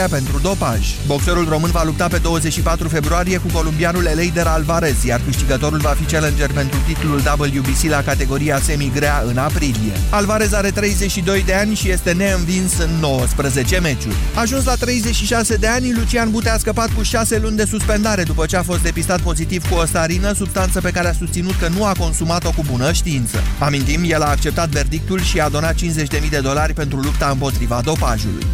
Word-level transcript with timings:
aprobarea 0.00 0.18
pentru 0.18 0.38
dopaj. 0.38 0.94
Boxerul 1.06 1.48
român 1.48 1.70
va 1.70 1.84
lupta 1.84 2.08
pe 2.08 2.18
24 2.18 2.88
februarie 2.88 3.38
cu 3.38 3.46
columbianul 3.52 4.04
Eleider 4.04 4.46
Alvarez, 4.46 5.04
iar 5.04 5.20
câștigătorul 5.26 5.78
va 5.78 5.96
fi 6.00 6.12
challenger 6.12 6.52
pentru 6.52 6.78
titlul 6.86 7.22
WBC 7.38 7.82
la 7.90 8.02
categoria 8.02 8.60
semi-grea 8.60 9.22
în 9.26 9.36
aprilie. 9.36 9.92
Alvarez 10.10 10.52
are 10.52 10.70
32 10.70 11.42
de 11.42 11.54
ani 11.54 11.74
și 11.74 11.90
este 11.90 12.12
neînvins 12.12 12.78
în 12.78 12.90
19 13.00 13.78
meciuri. 13.78 14.14
Ajuns 14.34 14.64
la 14.64 14.74
36 14.74 15.56
de 15.56 15.66
ani, 15.66 15.92
Lucian 15.92 16.30
Bute 16.30 16.50
a 16.50 16.58
scăpat 16.58 16.90
cu 16.92 17.02
6 17.02 17.38
luni 17.38 17.56
de 17.56 17.64
suspendare 17.64 18.22
după 18.22 18.46
ce 18.46 18.56
a 18.56 18.62
fost 18.62 18.82
depistat 18.82 19.20
pozitiv 19.20 19.68
cu 19.68 19.74
o 19.74 19.84
starină, 19.84 20.32
substanță 20.32 20.80
pe 20.80 20.90
care 20.90 21.08
a 21.08 21.12
susținut 21.12 21.54
că 21.58 21.68
nu 21.68 21.84
a 21.84 21.92
consumat-o 21.98 22.50
cu 22.50 22.64
bună 22.70 22.92
știință. 22.92 23.42
Amintim, 23.58 24.00
el 24.04 24.22
a 24.22 24.30
acceptat 24.30 24.68
verdictul 24.68 25.20
și 25.22 25.40
a 25.40 25.48
donat 25.48 25.74
50.000 25.74 26.28
de 26.30 26.38
dolari 26.38 26.72
pentru 26.72 26.98
lupta 26.98 27.28
împotriva 27.28 27.80
dopajului. 27.84 28.46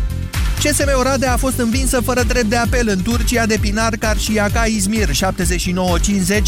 CSM 0.62 0.90
Oradea 0.98 1.32
a 1.32 1.36
fost 1.36 1.58
învinsă 1.58 2.00
fără 2.00 2.22
drept 2.22 2.46
de 2.46 2.56
apel 2.56 2.88
în 2.88 3.02
Turcia 3.02 3.46
de 3.46 3.58
Pinar 3.60 3.96
Karşıyaka 3.96 4.64
Izmir 4.64 5.08
79-50 5.08 5.12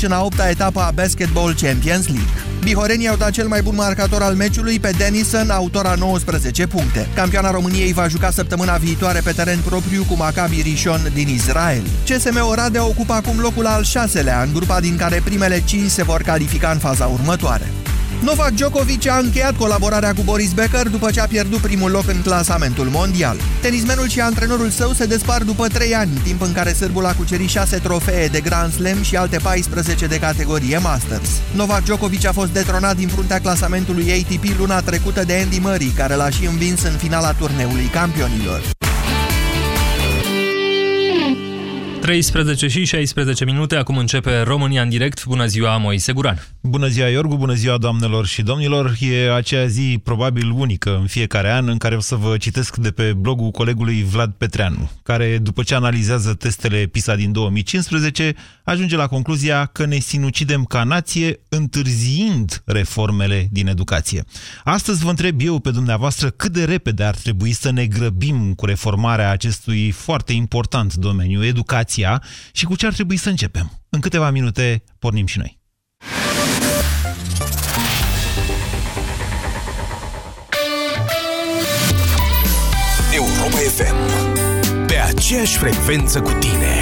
în 0.03 0.13
a 0.13 0.23
opta 0.23 0.49
etapă 0.49 0.81
a 0.81 0.91
Basketball 0.91 1.55
Champions 1.61 2.07
League. 2.07 2.33
Bihorenii 2.63 3.09
au 3.09 3.17
dat 3.17 3.31
cel 3.31 3.49
mai 3.49 3.63
bun 3.63 3.75
marcator 3.75 4.23
al 4.23 4.35
meciului 4.35 4.81
pe 4.81 4.91
Denison, 4.99 5.51
autor 5.51 5.87
a 5.87 5.95
19 5.95 6.67
puncte. 6.67 7.09
Campioana 7.15 7.51
României 7.51 7.93
va 7.93 8.09
juca 8.09 8.31
săptămâna 8.31 8.77
viitoare 8.77 9.21
pe 9.25 9.33
teren 9.33 9.59
propriu 9.65 10.05
cu 10.05 10.15
Maccabi 10.17 10.63
Rishon 10.63 11.11
din 11.15 11.29
Israel. 11.29 11.83
CSM 12.05 12.47
Oradea 12.49 12.85
ocupă 12.87 13.13
acum 13.13 13.39
locul 13.41 13.67
al 13.67 13.85
șaselea 13.85 14.43
în 14.43 14.53
grupa 14.53 14.81
din 14.81 14.97
care 14.97 15.21
primele 15.25 15.63
5 15.65 15.91
se 15.91 16.03
vor 16.03 16.23
califica 16.23 16.71
în 16.71 16.79
faza 16.79 17.07
următoare. 17.07 17.67
Novak 18.23 18.51
Djokovic 18.51 19.09
a 19.09 19.19
încheiat 19.19 19.57
colaborarea 19.57 20.15
cu 20.15 20.23
Boris 20.23 20.53
Becker 20.53 20.89
după 20.89 21.11
ce 21.11 21.21
a 21.21 21.27
pierdut 21.27 21.59
primul 21.59 21.91
loc 21.91 22.09
în 22.09 22.21
clasamentul 22.23 22.87
mondial. 22.87 23.37
Tenismenul 23.61 24.09
și 24.09 24.21
antrenorul 24.21 24.71
său 24.71 24.93
se 24.93 25.07
despar 25.07 25.43
după 25.43 25.67
3 25.67 25.95
ani, 25.95 26.21
timp 26.23 26.43
în 26.43 26.53
care 26.53 26.73
sârbul 26.73 27.07
a 27.07 27.15
cucerit 27.15 27.49
6 27.49 27.77
trofee 27.77 28.27
de 28.27 28.41
Grand 28.41 28.73
Slam 28.73 29.03
și 29.03 29.17
alte 29.17 29.39
14 29.43 30.07
de 30.07 30.19
categorie 30.19 30.79
Masters. 30.79 31.29
Novak 31.55 31.83
Djokovic 31.83 32.27
a 32.27 32.33
fost 32.33 32.53
detronat 32.53 32.97
din 32.97 33.09
fruntea 33.09 33.41
clasamentului 33.41 34.13
ATP 34.13 34.59
luna 34.59 34.81
trecută 34.81 35.25
de 35.25 35.41
Andy 35.43 35.61
Murray, 35.61 35.93
care 35.97 36.15
l-a 36.15 36.31
și 36.31 36.47
învins 36.47 36.83
în 36.83 36.93
finala 36.93 37.33
turneului 37.33 37.91
campionilor. 37.93 38.61
13 42.09 42.69
și 42.69 42.85
16 42.85 43.45
minute, 43.45 43.77
acum 43.77 43.97
începe 43.97 44.41
România 44.41 44.83
în 44.83 44.89
direct. 44.89 45.25
Bună 45.25 45.47
ziua, 45.47 45.77
Moise 45.77 46.13
Guran. 46.13 46.47
Bună 46.61 46.87
ziua, 46.87 47.09
Iorgu, 47.09 47.37
bună 47.37 47.55
ziua, 47.55 47.79
doamnelor 47.79 48.27
și 48.27 48.43
domnilor. 48.43 48.97
E 49.01 49.35
acea 49.35 49.67
zi 49.67 50.01
probabil 50.05 50.51
unică 50.51 50.97
în 51.01 51.07
fiecare 51.07 51.51
an 51.51 51.69
în 51.69 51.79
care 51.79 51.97
o 51.97 52.01
să 52.01 52.15
vă 52.15 52.37
citesc 52.37 52.77
de 52.77 52.91
pe 52.91 53.13
blogul 53.13 53.51
colegului 53.51 54.05
Vlad 54.11 54.33
Petreanu, 54.39 54.91
care 55.03 55.39
după 55.39 55.63
ce 55.63 55.75
analizează 55.75 56.35
testele 56.35 56.87
PISA 56.87 57.15
din 57.15 57.33
2015, 57.33 58.35
ajunge 58.65 58.97
la 58.97 59.07
concluzia 59.07 59.65
că 59.65 59.87
ne 59.87 59.99
sinucidem 59.99 60.65
ca 60.65 60.85
nație 60.85 61.41
întârziind 61.49 62.63
reformele 62.65 63.49
din 63.51 63.67
educație. 63.67 64.25
Astăzi 64.65 65.05
vă 65.05 65.11
întreb 65.11 65.41
eu 65.41 65.59
pe 65.59 65.71
dumneavoastră 65.71 66.31
cât 66.31 66.53
de 66.53 66.65
repede 66.65 67.05
ar 67.05 67.15
trebui 67.15 67.53
să 67.53 67.71
ne 67.71 67.87
grăbim 67.87 68.55
cu 68.55 68.67
reformarea 68.67 69.31
acestui 69.31 69.91
foarte 69.91 70.33
important 70.33 70.95
domeniu, 70.95 71.45
educație 71.45 71.98
educația 71.99 72.23
și 72.53 72.65
cu 72.65 72.77
ce 72.77 72.87
ar 72.87 72.93
trebui 72.93 73.17
să 73.17 73.29
începem. 73.29 73.81
În 73.89 74.01
câteva 74.01 74.31
minute 74.31 74.83
pornim 74.99 75.27
și 75.27 75.39
noi. 75.39 75.59
Europa 83.13 83.57
FM. 83.57 84.87
Pe 84.87 84.97
aceeași 84.97 85.57
frecvență 85.57 86.21
cu 86.21 86.33
tine. 86.33 86.79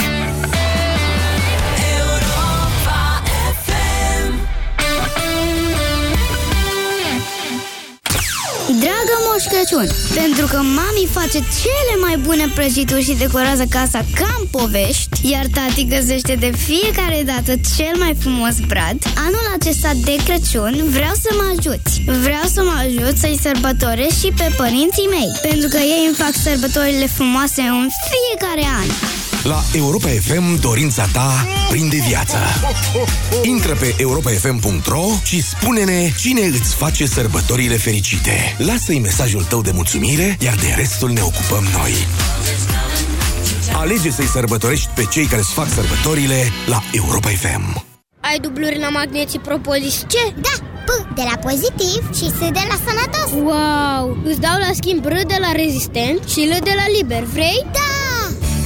Dragă 8.80 8.95
Moș 9.36 9.44
Crăciun, 9.44 9.88
pentru 10.14 10.46
că 10.46 10.56
mami 10.56 11.08
face 11.18 11.38
cele 11.62 11.94
mai 12.00 12.16
bune 12.16 12.46
prăjituri 12.54 13.02
și 13.02 13.14
decorează 13.24 13.64
casa 13.68 14.00
ca 14.18 14.36
în 14.38 14.46
povești, 14.50 15.30
iar 15.32 15.46
tati 15.54 15.86
găsește 15.94 16.34
de 16.34 16.50
fiecare 16.66 17.22
dată 17.32 17.52
cel 17.76 17.94
mai 17.98 18.16
frumos 18.18 18.56
brad, 18.66 18.98
anul 19.26 19.46
acesta 19.58 19.90
de 20.04 20.16
Crăciun 20.24 20.74
vreau 20.96 21.14
să 21.24 21.30
mă 21.38 21.44
ajuți. 21.54 21.92
Vreau 22.26 22.46
să 22.54 22.60
mă 22.68 22.74
ajut 22.84 23.16
să-i 23.16 23.38
sărbătoresc 23.42 24.18
și 24.22 24.30
pe 24.40 24.48
părinții 24.56 25.12
mei, 25.14 25.30
pentru 25.48 25.68
că 25.68 25.78
ei 25.94 26.04
îmi 26.06 26.20
fac 26.22 26.34
sărbătorile 26.46 27.06
frumoase 27.16 27.62
în 27.62 27.88
fiecare 28.10 28.66
an. 28.80 28.88
La 29.46 29.62
Europa 29.74 30.08
FM, 30.08 30.60
dorința 30.60 31.08
ta 31.12 31.46
prinde 31.70 31.96
viață. 32.08 32.36
Intră 33.42 33.74
pe 33.74 33.94
europafm.ro 33.98 35.04
și 35.24 35.42
spune-ne 35.42 36.12
cine 36.20 36.40
îți 36.40 36.74
face 36.74 37.06
sărbătorile 37.06 37.76
fericite. 37.76 38.56
Lasă-i 38.58 38.98
mesajul 38.98 39.44
tău 39.44 39.62
de 39.62 39.70
mulțumire, 39.74 40.36
iar 40.40 40.54
de 40.54 40.74
restul 40.76 41.10
ne 41.10 41.20
ocupăm 41.20 41.64
noi. 41.78 41.92
Alege 43.74 44.10
să-i 44.10 44.26
sărbătorești 44.26 44.88
pe 44.94 45.04
cei 45.04 45.24
care 45.24 45.40
îți 45.40 45.52
fac 45.52 45.68
sărbătorile 45.68 46.52
la 46.66 46.82
Europa 46.92 47.28
FM. 47.28 47.84
Ai 48.20 48.38
dubluri 48.38 48.78
la 48.78 48.88
magneții 48.88 49.38
Propolis 49.38 50.04
ce? 50.08 50.34
Da, 50.40 50.66
P 50.86 51.14
de 51.14 51.22
la 51.30 51.36
pozitiv 51.48 52.14
și 52.14 52.24
S 52.24 52.38
de 52.38 52.64
la 52.68 52.76
sănătos 52.86 53.30
Wow! 53.32 54.16
Îți 54.24 54.40
dau 54.40 54.58
la 54.58 54.70
schimb 54.74 55.04
R 55.04 55.12
de 55.26 55.36
la 55.40 55.52
rezistent 55.52 56.28
și 56.28 56.40
L 56.40 56.62
de 56.64 56.72
la 56.76 56.84
liber, 56.98 57.22
vrei? 57.22 57.66
Da! 57.72 57.95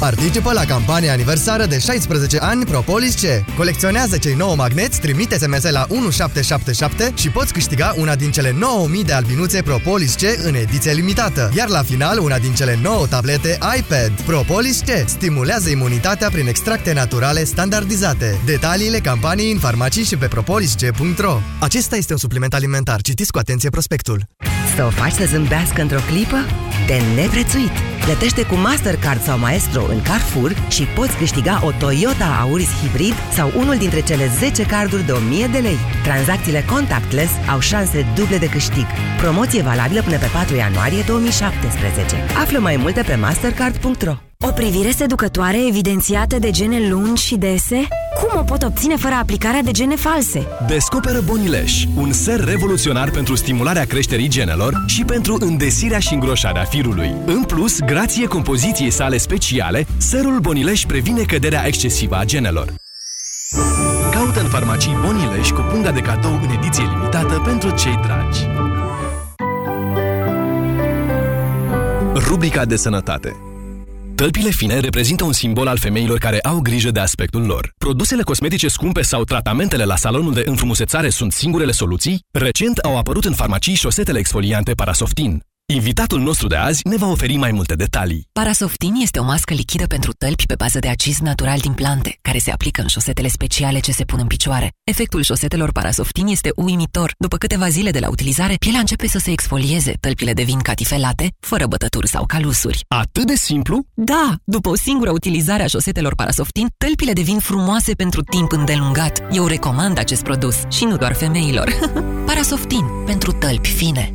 Participă 0.01 0.53
la 0.53 0.65
campania 0.65 1.13
aniversară 1.13 1.67
de 1.67 1.79
16 1.79 2.39
ani 2.39 2.65
Propolis 2.65 3.15
C. 3.15 3.55
Colecționează 3.57 4.19
cei 4.19 4.35
9 4.35 4.55
magneți, 4.55 5.01
trimite 5.01 5.39
SMS 5.39 5.71
la 5.71 5.87
1777 5.89 7.13
și 7.15 7.31
poți 7.31 7.53
câștiga 7.53 7.95
una 7.97 8.15
din 8.15 8.31
cele 8.31 8.55
9000 8.59 9.05
de 9.05 9.13
albinuțe 9.13 9.63
Propolis 9.63 10.15
C 10.15 10.21
în 10.45 10.55
ediție 10.55 10.93
limitată. 10.93 11.51
Iar 11.57 11.69
la 11.69 11.83
final, 11.83 12.19
una 12.19 12.39
din 12.39 12.55
cele 12.55 12.79
9 12.83 13.07
tablete 13.07 13.59
iPad. 13.79 14.21
Propolis 14.27 14.81
C 14.81 15.09
stimulează 15.09 15.71
imunitatea 15.71 16.29
prin 16.29 16.47
extracte 16.47 16.93
naturale 16.93 17.45
standardizate. 17.45 18.41
Detaliile 18.45 18.99
campaniei 18.99 19.53
în 19.53 19.59
farmacii 19.59 20.05
și 20.05 20.17
pe 20.17 20.27
propolisc.ro 20.27 21.41
Acesta 21.59 21.97
este 21.97 22.13
un 22.13 22.19
supliment 22.19 22.55
alimentar. 22.55 23.01
Citiți 23.01 23.33
cu 23.33 23.39
atenție 23.39 23.71
prospectul. 23.71 24.23
Să 24.77 24.85
o 24.85 24.91
faci 24.91 25.13
să 25.13 25.25
zâmbească 25.31 25.81
într-o 25.81 26.01
clipă? 26.09 26.37
De 26.87 27.01
neprețuit! 27.15 27.90
Plătește 28.05 28.43
cu 28.43 28.55
Mastercard 28.55 29.23
sau 29.23 29.39
Maestro 29.39 29.83
în 29.89 30.03
Carrefour 30.03 30.55
și 30.69 30.83
poți 30.83 31.17
câștiga 31.17 31.61
o 31.65 31.71
Toyota 31.79 32.39
Auris 32.41 32.69
Hybrid 32.81 33.15
sau 33.33 33.53
unul 33.57 33.77
dintre 33.77 34.01
cele 34.01 34.27
10 34.39 34.63
carduri 34.63 35.07
de 35.07 35.13
1000 35.13 35.47
de 35.47 35.59
lei. 35.59 35.79
Tranzacțiile 36.03 36.65
contactless 36.71 37.33
au 37.51 37.61
șanse 37.61 38.07
duble 38.15 38.37
de 38.37 38.49
câștig. 38.49 38.87
Promoție 39.19 39.63
valabilă 39.63 40.03
până 40.03 40.19
pe 40.19 40.29
4 40.33 40.57
ianuarie 40.57 41.03
2017. 41.07 42.17
Află 42.43 42.59
mai 42.59 42.77
multe 42.77 43.03
pe 43.03 43.15
mastercard.ro 43.15 44.15
o 44.43 44.53
privire 44.53 44.91
seducătoare 44.91 45.67
evidențiată 45.67 46.39
de 46.39 46.51
gene 46.51 46.89
lungi 46.89 47.25
și 47.25 47.37
dese? 47.37 47.89
Cum 48.15 48.41
o 48.41 48.43
pot 48.43 48.63
obține 48.63 48.97
fără 48.97 49.15
aplicarea 49.15 49.63
de 49.63 49.71
gene 49.71 49.97
false? 49.97 50.47
Descoperă 50.67 51.21
Bonileș, 51.21 51.85
un 51.97 52.13
ser 52.13 52.45
revoluționar 52.45 53.11
pentru 53.11 53.35
stimularea 53.35 53.85
creșterii 53.85 54.29
genelor 54.29 54.85
și 54.87 55.05
pentru 55.05 55.37
îndesirea 55.41 55.99
și 55.99 56.15
îngroșarea 56.15 56.65
firului. 56.65 57.15
În 57.27 57.45
plus, 57.45 57.79
grație 57.79 58.27
compoziției 58.27 58.91
sale 58.91 59.17
speciale, 59.17 59.87
serul 59.97 60.39
Bonileș 60.39 60.85
previne 60.85 61.23
căderea 61.23 61.67
excesivă 61.67 62.17
a 62.17 62.25
genelor. 62.25 62.75
Caută 64.11 64.41
în 64.41 64.49
farmacii 64.49 64.99
Bonileș 65.05 65.49
cu 65.49 65.61
punga 65.71 65.91
de 65.91 66.01
cadou 66.01 66.33
în 66.33 66.51
ediție 66.59 66.85
limitată 66.85 67.43
pentru 67.45 67.71
cei 67.71 68.01
dragi. 68.05 68.41
Rubrica 72.15 72.65
de 72.65 72.77
sănătate 72.77 73.50
Tălpile 74.21 74.51
fine 74.51 74.79
reprezintă 74.79 75.25
un 75.25 75.33
simbol 75.33 75.67
al 75.67 75.79
femeilor 75.79 76.19
care 76.19 76.41
au 76.41 76.61
grijă 76.61 76.91
de 76.91 77.01
aspectul 77.01 77.47
lor. 77.47 77.73
Produsele 77.79 78.23
cosmetice 78.23 78.69
scumpe 78.69 79.03
sau 79.03 79.25
tratamentele 79.25 79.85
la 79.85 79.97
salonul 79.97 80.33
de 80.33 80.43
înfrumusețare 80.45 81.09
sunt 81.09 81.33
singurele 81.33 81.73
soluții? 81.73 82.25
Recent 82.31 82.79
au 82.79 82.99
apărut 82.99 83.25
în 83.25 83.33
farmacii 83.33 83.75
șosetele 83.75 84.19
exfoliante 84.19 84.73
Parasoftin. 84.73 85.43
Invitatul 85.73 86.21
nostru 86.21 86.47
de 86.47 86.57
azi 86.57 86.81
ne 86.89 86.97
va 86.97 87.07
oferi 87.07 87.37
mai 87.37 87.53
multe 87.53 87.75
detalii. 87.75 88.27
Parasoftin 88.33 88.95
este 88.95 89.19
o 89.19 89.25
mască 89.25 89.55
lichidă 89.55 89.87
pentru 89.87 90.13
tălpi 90.13 90.47
pe 90.47 90.55
bază 90.55 90.79
de 90.79 90.89
acid 90.89 91.15
natural 91.15 91.59
din 91.59 91.73
plante, 91.73 92.19
care 92.23 92.39
se 92.39 92.51
aplică 92.51 92.81
în 92.81 92.87
șosetele 92.87 93.29
speciale 93.29 93.79
ce 93.79 93.93
se 93.93 94.05
pun 94.05 94.19
în 94.21 94.27
picioare. 94.27 94.73
Efectul 94.85 95.23
șosetelor 95.23 95.73
Parasoftin 95.73 96.27
este 96.27 96.53
uimitor. 96.57 97.15
După 97.19 97.37
câteva 97.37 97.69
zile 97.69 97.91
de 97.91 97.99
la 97.99 98.09
utilizare, 98.09 98.55
pielea 98.55 98.81
începe 98.81 99.07
să 99.07 99.19
se 99.19 99.31
exfolieze, 99.31 99.93
tălpile 100.01 100.33
devin 100.33 100.59
catifelate, 100.59 101.33
fără 101.41 101.67
bătături 101.67 102.09
sau 102.09 102.27
calusuri. 102.27 102.85
Atât 102.89 103.27
de 103.27 103.35
simplu? 103.35 103.85
Da! 103.95 104.35
După 104.45 104.69
o 104.69 104.77
singură 104.77 105.11
utilizare 105.11 105.63
a 105.63 105.67
șosetelor 105.67 106.15
Parasoftin, 106.15 106.69
tălpile 106.79 107.13
devin 107.13 107.39
frumoase 107.39 107.93
pentru 107.93 108.23
timp 108.23 108.53
îndelungat. 108.53 109.23
Eu 109.33 109.47
recomand 109.47 109.99
acest 109.99 110.23
produs 110.23 110.57
și 110.71 110.85
nu 110.85 110.97
doar 110.97 111.15
femeilor. 111.15 111.73
Parasoftin, 112.27 112.85
pentru 113.07 113.33
tălpi 113.33 113.69
fine. 113.69 114.15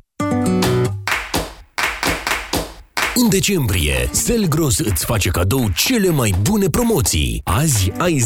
În 3.15 3.29
decembrie, 3.29 4.09
Selgros 4.11 4.79
îți 4.79 5.05
face 5.05 5.29
cadou 5.29 5.69
cele 5.75 6.09
mai 6.09 6.33
bune 6.41 6.69
promoții. 6.69 7.41
Azi 7.43 7.91
ai 7.97 8.23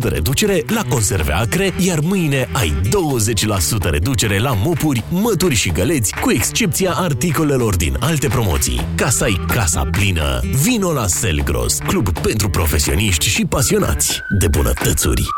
10% 0.00 0.08
reducere 0.08 0.62
la 0.66 0.82
conserve 0.88 1.32
acre, 1.32 1.72
iar 1.78 2.00
mâine 2.00 2.48
ai 2.52 2.80
20% 3.86 3.90
reducere 3.90 4.38
la 4.38 4.52
mopuri, 4.64 5.04
mături 5.10 5.54
și 5.54 5.70
găleți, 5.70 6.14
cu 6.20 6.30
excepția 6.30 6.92
articolelor 6.92 7.76
din 7.76 7.96
alte 8.00 8.28
promoții. 8.28 8.80
Ca 8.94 9.08
să 9.08 9.24
ai 9.24 9.40
casa 9.46 9.88
plină, 9.90 10.40
vino 10.62 10.92
la 10.92 11.06
Selgros, 11.06 11.78
club 11.86 12.18
pentru 12.18 12.48
profesioniști 12.48 13.28
și 13.28 13.44
pasionați 13.44 14.20
de 14.38 14.48
bunătățuri. 14.48 15.37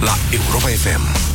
la 0.00 0.12
Europa 0.32 0.66
FM. 0.66 1.28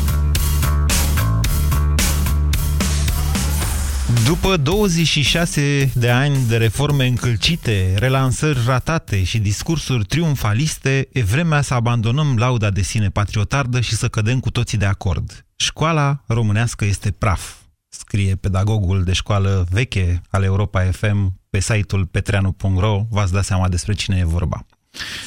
După 4.26 4.58
26 4.58 5.92
de 5.96 6.10
ani 6.10 6.38
de 6.48 6.58
reforme 6.58 7.08
încălcite, 7.08 7.96
relansări 7.98 8.60
ratate 8.66 9.24
și 9.24 9.40
discursuri 9.40 10.06
triumfaliste, 10.06 11.08
e 11.12 11.24
vremea 11.24 11.62
să 11.62 11.74
abandonăm 11.74 12.38
lauda 12.38 12.70
de 12.70 12.82
sine 12.82 13.10
patriotardă 13.10 13.82
și 13.82 13.96
să 13.96 14.08
cădem 14.08 14.40
cu 14.40 14.52
toții 14.52 14.78
de 14.78 14.86
acord. 14.86 15.46
Școala 15.56 16.24
românească 16.28 16.86
este 16.86 17.12
praf, 17.12 17.54
scrie 17.90 18.36
pedagogul 18.36 19.04
de 19.04 19.14
școală 19.14 19.68
veche 19.70 20.22
al 20.30 20.44
Europa 20.44 20.82
FM 20.92 21.40
pe 21.50 21.60
site-ul 21.60 22.06
petreanu.ro. 22.06 23.06
V-ați 23.10 23.32
dat 23.32 23.46
seama 23.46 23.70
despre 23.70 23.94
cine 23.94 24.18
e 24.18 24.26
vorba. 24.26 24.66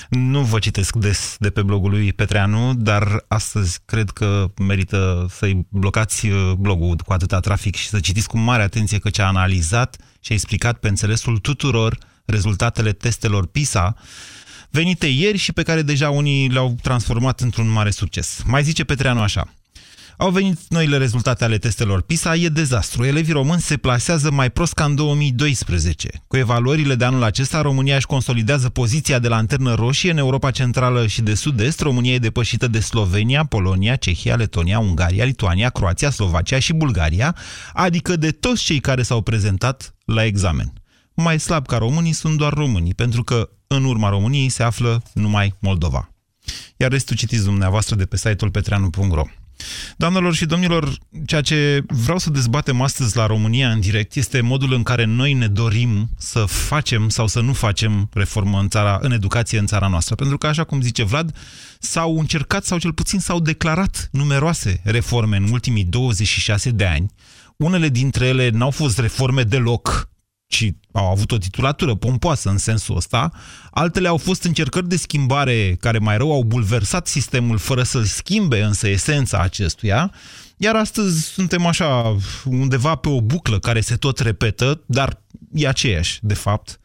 Nu 0.09 0.43
vă 0.43 0.59
citesc 0.59 0.97
des 0.97 1.37
de 1.39 1.51
pe 1.51 1.63
blogul 1.63 1.91
lui 1.91 2.13
Petreanu, 2.13 2.75
dar 2.75 3.25
astăzi 3.29 3.79
cred 3.85 4.11
că 4.11 4.47
merită 4.63 5.27
să-i 5.31 5.67
blocați 5.69 6.27
uh, 6.27 6.53
blogul 6.59 6.97
cu 6.97 7.13
atâta 7.13 7.41
trafic 7.41 7.77
și 7.77 7.89
să 7.89 8.01
citiți 8.01 8.29
cu 8.29 8.39
mare 8.39 8.63
atenție 8.63 8.99
că 8.99 9.11
ce 9.11 9.23
a 9.23 9.27
analizat 9.27 9.97
și 10.21 10.33
a 10.33 10.35
explicat 10.35 10.79
pe 10.79 10.89
înțelesul 10.89 11.39
tuturor 11.39 11.99
rezultatele 12.25 12.93
testelor 12.93 13.47
PISA 13.47 13.97
venite 14.71 15.07
ieri 15.07 15.39
și 15.39 15.53
pe 15.53 15.63
care 15.63 15.83
deja 15.83 16.11
unii 16.11 16.49
le-au 16.49 16.77
transformat 16.83 17.41
într-un 17.41 17.69
mare 17.69 17.91
succes. 17.91 18.43
Mai 18.47 18.63
zice 18.63 18.85
Petreanu 18.85 19.21
așa. 19.21 19.53
Au 20.21 20.31
venit 20.31 20.59
noile 20.69 20.97
rezultate 20.97 21.45
ale 21.45 21.59
testelor 21.59 22.03
PISA, 22.03 22.37
e 22.37 22.49
dezastru. 22.49 23.05
Elevii 23.05 23.33
români 23.33 23.61
se 23.61 23.77
plasează 23.77 24.31
mai 24.31 24.51
prost 24.51 24.73
ca 24.73 24.85
în 24.85 24.95
2012. 24.95 26.09
Cu 26.27 26.37
evaluările 26.37 26.95
de 26.95 27.05
anul 27.05 27.23
acesta, 27.23 27.61
România 27.61 27.97
își 27.97 28.07
consolidează 28.07 28.69
poziția 28.69 29.19
de 29.19 29.29
lanternă 29.29 29.75
roșie 29.75 30.11
în 30.11 30.17
Europa 30.17 30.51
Centrală 30.51 31.07
și 31.07 31.23
de 31.23 31.35
Sud-Est. 31.35 31.81
România 31.81 32.13
e 32.13 32.19
depășită 32.19 32.69
de 32.69 32.81
Slovenia, 32.81 33.45
Polonia, 33.45 33.97
Cehia, 33.97 34.37
Letonia, 34.37 34.79
Ungaria, 34.79 35.25
Lituania, 35.25 35.71
Croația, 35.71 36.11
Slovacia 36.11 36.59
și 36.59 36.73
Bulgaria, 36.73 37.37
adică 37.73 38.17
de 38.17 38.31
toți 38.31 38.65
cei 38.65 38.81
care 38.81 39.03
s-au 39.03 39.21
prezentat 39.21 39.95
la 40.05 40.25
examen. 40.25 40.73
Mai 41.15 41.41
slab 41.41 41.67
ca 41.67 41.79
românii 41.79 42.13
sunt 42.13 42.37
doar 42.37 42.53
românii, 42.53 42.95
pentru 42.95 43.25
că 43.25 43.51
în 43.67 43.85
urma 43.85 44.09
României 44.09 44.49
se 44.49 44.63
află 44.63 45.03
numai 45.15 45.55
Moldova. 45.59 46.11
Iar 46.77 46.91
restul 46.91 47.17
citiți 47.17 47.45
dumneavoastră 47.45 47.95
de 47.97 48.05
pe 48.07 48.17
site-ul 48.17 48.51
petreanu.ro. 48.51 49.25
Doamnelor 49.97 50.35
și 50.35 50.47
domnilor, 50.47 50.99
ceea 51.27 51.41
ce 51.41 51.85
vreau 51.87 52.19
să 52.19 52.31
dezbatem 52.31 52.81
astăzi 52.81 53.17
la 53.17 53.27
România 53.27 53.71
în 53.71 53.81
direct 53.81 54.15
este 54.15 54.41
modul 54.41 54.73
în 54.73 54.83
care 54.83 55.05
noi 55.05 55.33
ne 55.33 55.47
dorim 55.47 56.11
să 56.19 56.45
facem 56.45 57.09
sau 57.09 57.27
să 57.27 57.41
nu 57.41 57.53
facem 57.53 58.09
reformă 58.13 58.59
în, 58.59 58.69
țara, 58.69 58.99
în 59.03 59.13
educație 59.13 59.59
în 59.59 59.67
țara 59.67 59.89
noastră. 59.89 60.15
Pentru 60.15 60.39
că, 60.39 60.47
așa 60.47 60.65
cum 60.65 60.81
zice 60.81 61.05
Vlad, 61.05 61.37
s-au 61.79 62.19
încercat 62.19 62.65
sau 62.65 62.79
cel 62.79 62.93
puțin 62.93 63.19
s-au 63.19 63.41
declarat 63.41 64.09
numeroase 64.13 64.81
reforme 64.85 65.37
în 65.37 65.49
ultimii 65.53 65.85
26 65.85 66.71
de 66.71 66.85
ani. 66.85 67.11
Unele 67.57 67.89
dintre 67.89 68.27
ele 68.27 68.51
n-au 68.51 68.71
fost 68.71 68.99
reforme 68.99 69.43
deloc, 69.43 70.09
ci 70.49 70.71
au 70.93 71.11
avut 71.11 71.33
o 71.33 71.39
titulatură 71.39 71.95
pompoasă 71.95 72.49
în 72.49 72.59
sensul 72.59 72.97
ăsta, 72.97 73.33
altele 73.71 74.09
au 74.09 74.17
fost 74.17 74.43
încercări 74.43 74.89
de 74.89 74.97
schimbare 74.97 75.77
care 75.81 75.99
mai 75.99 76.17
rău 76.17 76.33
au 76.33 76.43
bulversat 76.43 77.07
sistemul 77.07 77.59
fără 77.59 77.83
să-l 77.83 78.05
schimbe 78.05 78.63
însă 78.63 78.89
esența 78.89 79.39
acestuia, 79.39 80.13
iar 80.57 80.75
astăzi 80.77 81.23
suntem 81.23 81.67
așa 81.67 82.17
undeva 82.45 82.95
pe 82.95 83.09
o 83.09 83.21
buclă 83.21 83.59
care 83.59 83.81
se 83.81 83.97
tot 83.97 84.19
repetă, 84.19 84.83
dar 84.87 85.23
e 85.53 85.69
aceeași, 85.69 86.19
de 86.23 86.35
fapt, 86.35 86.81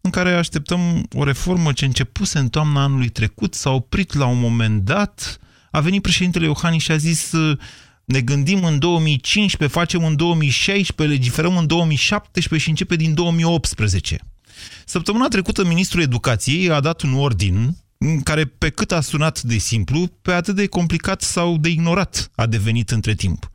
în 0.00 0.10
care 0.10 0.32
așteptăm 0.32 1.08
o 1.14 1.24
reformă 1.24 1.72
ce 1.72 1.84
începuse 1.84 2.38
în 2.38 2.48
toamna 2.48 2.82
anului 2.82 3.08
trecut, 3.08 3.54
s-a 3.54 3.70
oprit 3.70 4.14
la 4.14 4.26
un 4.26 4.38
moment 4.38 4.82
dat, 4.84 5.38
a 5.70 5.80
venit 5.80 6.02
președintele 6.02 6.44
Iohannis 6.44 6.82
și 6.82 6.92
a 6.92 6.96
zis 6.96 7.32
ne 8.06 8.20
gândim 8.20 8.64
în 8.64 8.78
2015, 8.78 9.78
facem 9.78 10.04
în 10.04 10.16
2016, 10.16 11.16
legiferăm 11.16 11.56
în 11.56 11.66
2017 11.66 12.62
și 12.62 12.68
începe 12.68 12.96
din 12.96 13.14
2018. 13.14 14.18
Săptămâna 14.84 15.28
trecută, 15.28 15.64
ministrul 15.64 16.02
educației 16.02 16.70
a 16.70 16.80
dat 16.80 17.02
un 17.02 17.14
ordin 17.14 17.76
care, 18.22 18.44
pe 18.44 18.70
cât 18.70 18.92
a 18.92 19.00
sunat 19.00 19.42
de 19.42 19.56
simplu, 19.56 20.06
pe 20.22 20.32
atât 20.32 20.54
de 20.54 20.66
complicat 20.66 21.22
sau 21.22 21.56
de 21.56 21.68
ignorat 21.68 22.30
a 22.34 22.46
devenit 22.46 22.90
între 22.90 23.14
timp. 23.14 23.50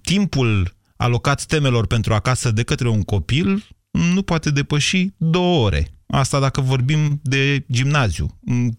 Timpul 0.00 0.76
alocat 0.96 1.44
temelor 1.44 1.86
pentru 1.86 2.14
acasă 2.14 2.50
de 2.50 2.62
către 2.62 2.88
un 2.88 3.02
copil 3.02 3.66
nu 3.90 4.22
poate 4.22 4.50
depăși 4.50 5.08
două 5.16 5.64
ore. 5.64 5.94
Asta 6.06 6.40
dacă 6.40 6.60
vorbim 6.60 7.20
de 7.22 7.64
gimnaziu. 7.70 8.38
În 8.44 8.70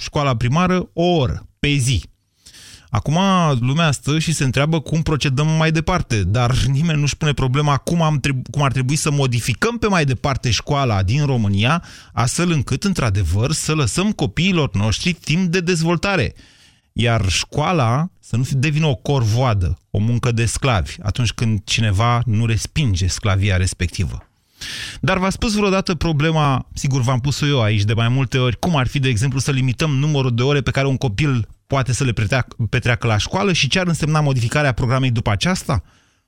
școala 0.00 0.36
primară, 0.36 0.90
o 0.92 1.04
oră 1.04 1.48
pe 1.58 1.68
zi. 1.68 2.02
Acum 2.90 3.18
lumea 3.60 3.90
stă 3.90 4.18
și 4.18 4.32
se 4.32 4.44
întreabă 4.44 4.80
cum 4.80 5.02
procedăm 5.02 5.48
mai 5.48 5.72
departe, 5.72 6.22
dar 6.22 6.54
nimeni 6.66 7.00
nu-și 7.00 7.16
pune 7.16 7.32
problema 7.32 7.76
cum, 7.76 8.02
am 8.02 8.20
cum 8.50 8.62
ar 8.62 8.72
trebui 8.72 8.96
să 8.96 9.10
modificăm 9.10 9.78
pe 9.78 9.86
mai 9.86 10.04
departe 10.04 10.50
școala 10.50 11.02
din 11.02 11.26
România, 11.26 11.84
astfel 12.12 12.50
încât, 12.50 12.84
într-adevăr, 12.84 13.52
să 13.52 13.74
lăsăm 13.74 14.12
copiilor 14.12 14.74
noștri 14.74 15.12
timp 15.12 15.50
de 15.50 15.60
dezvoltare. 15.60 16.34
Iar 16.92 17.28
școala 17.28 18.10
să 18.20 18.36
nu 18.36 18.44
devină 18.50 18.86
o 18.86 18.94
corvoadă, 18.94 19.78
o 19.90 19.98
muncă 19.98 20.32
de 20.32 20.44
sclavi, 20.44 20.96
atunci 21.02 21.32
când 21.32 21.60
cineva 21.64 22.22
nu 22.24 22.46
respinge 22.46 23.06
sclavia 23.06 23.56
respectivă. 23.56 24.27
Dar 25.00 25.18
v-a 25.18 25.30
spus 25.30 25.54
vreodată 25.54 25.94
problema, 25.94 26.68
sigur 26.74 27.00
v-am 27.00 27.20
pus-o 27.20 27.46
eu 27.46 27.62
aici 27.62 27.84
de 27.84 27.92
mai 27.92 28.08
multe 28.08 28.38
ori, 28.38 28.58
cum 28.58 28.76
ar 28.76 28.86
fi, 28.86 28.98
de 28.98 29.08
exemplu, 29.08 29.38
să 29.38 29.50
limităm 29.50 29.90
numărul 29.90 30.34
de 30.34 30.42
ore 30.42 30.60
pe 30.60 30.70
care 30.70 30.86
un 30.86 30.96
copil 30.96 31.48
poate 31.66 31.92
să 31.92 32.04
le 32.04 32.12
petreacă 32.70 33.06
la 33.06 33.16
școală 33.16 33.52
și 33.52 33.68
ce 33.68 33.78
ar 33.78 33.86
însemna 33.86 34.20
modificarea 34.20 34.72
programei 34.72 35.10
după 35.10 35.30
aceasta? 35.30 35.82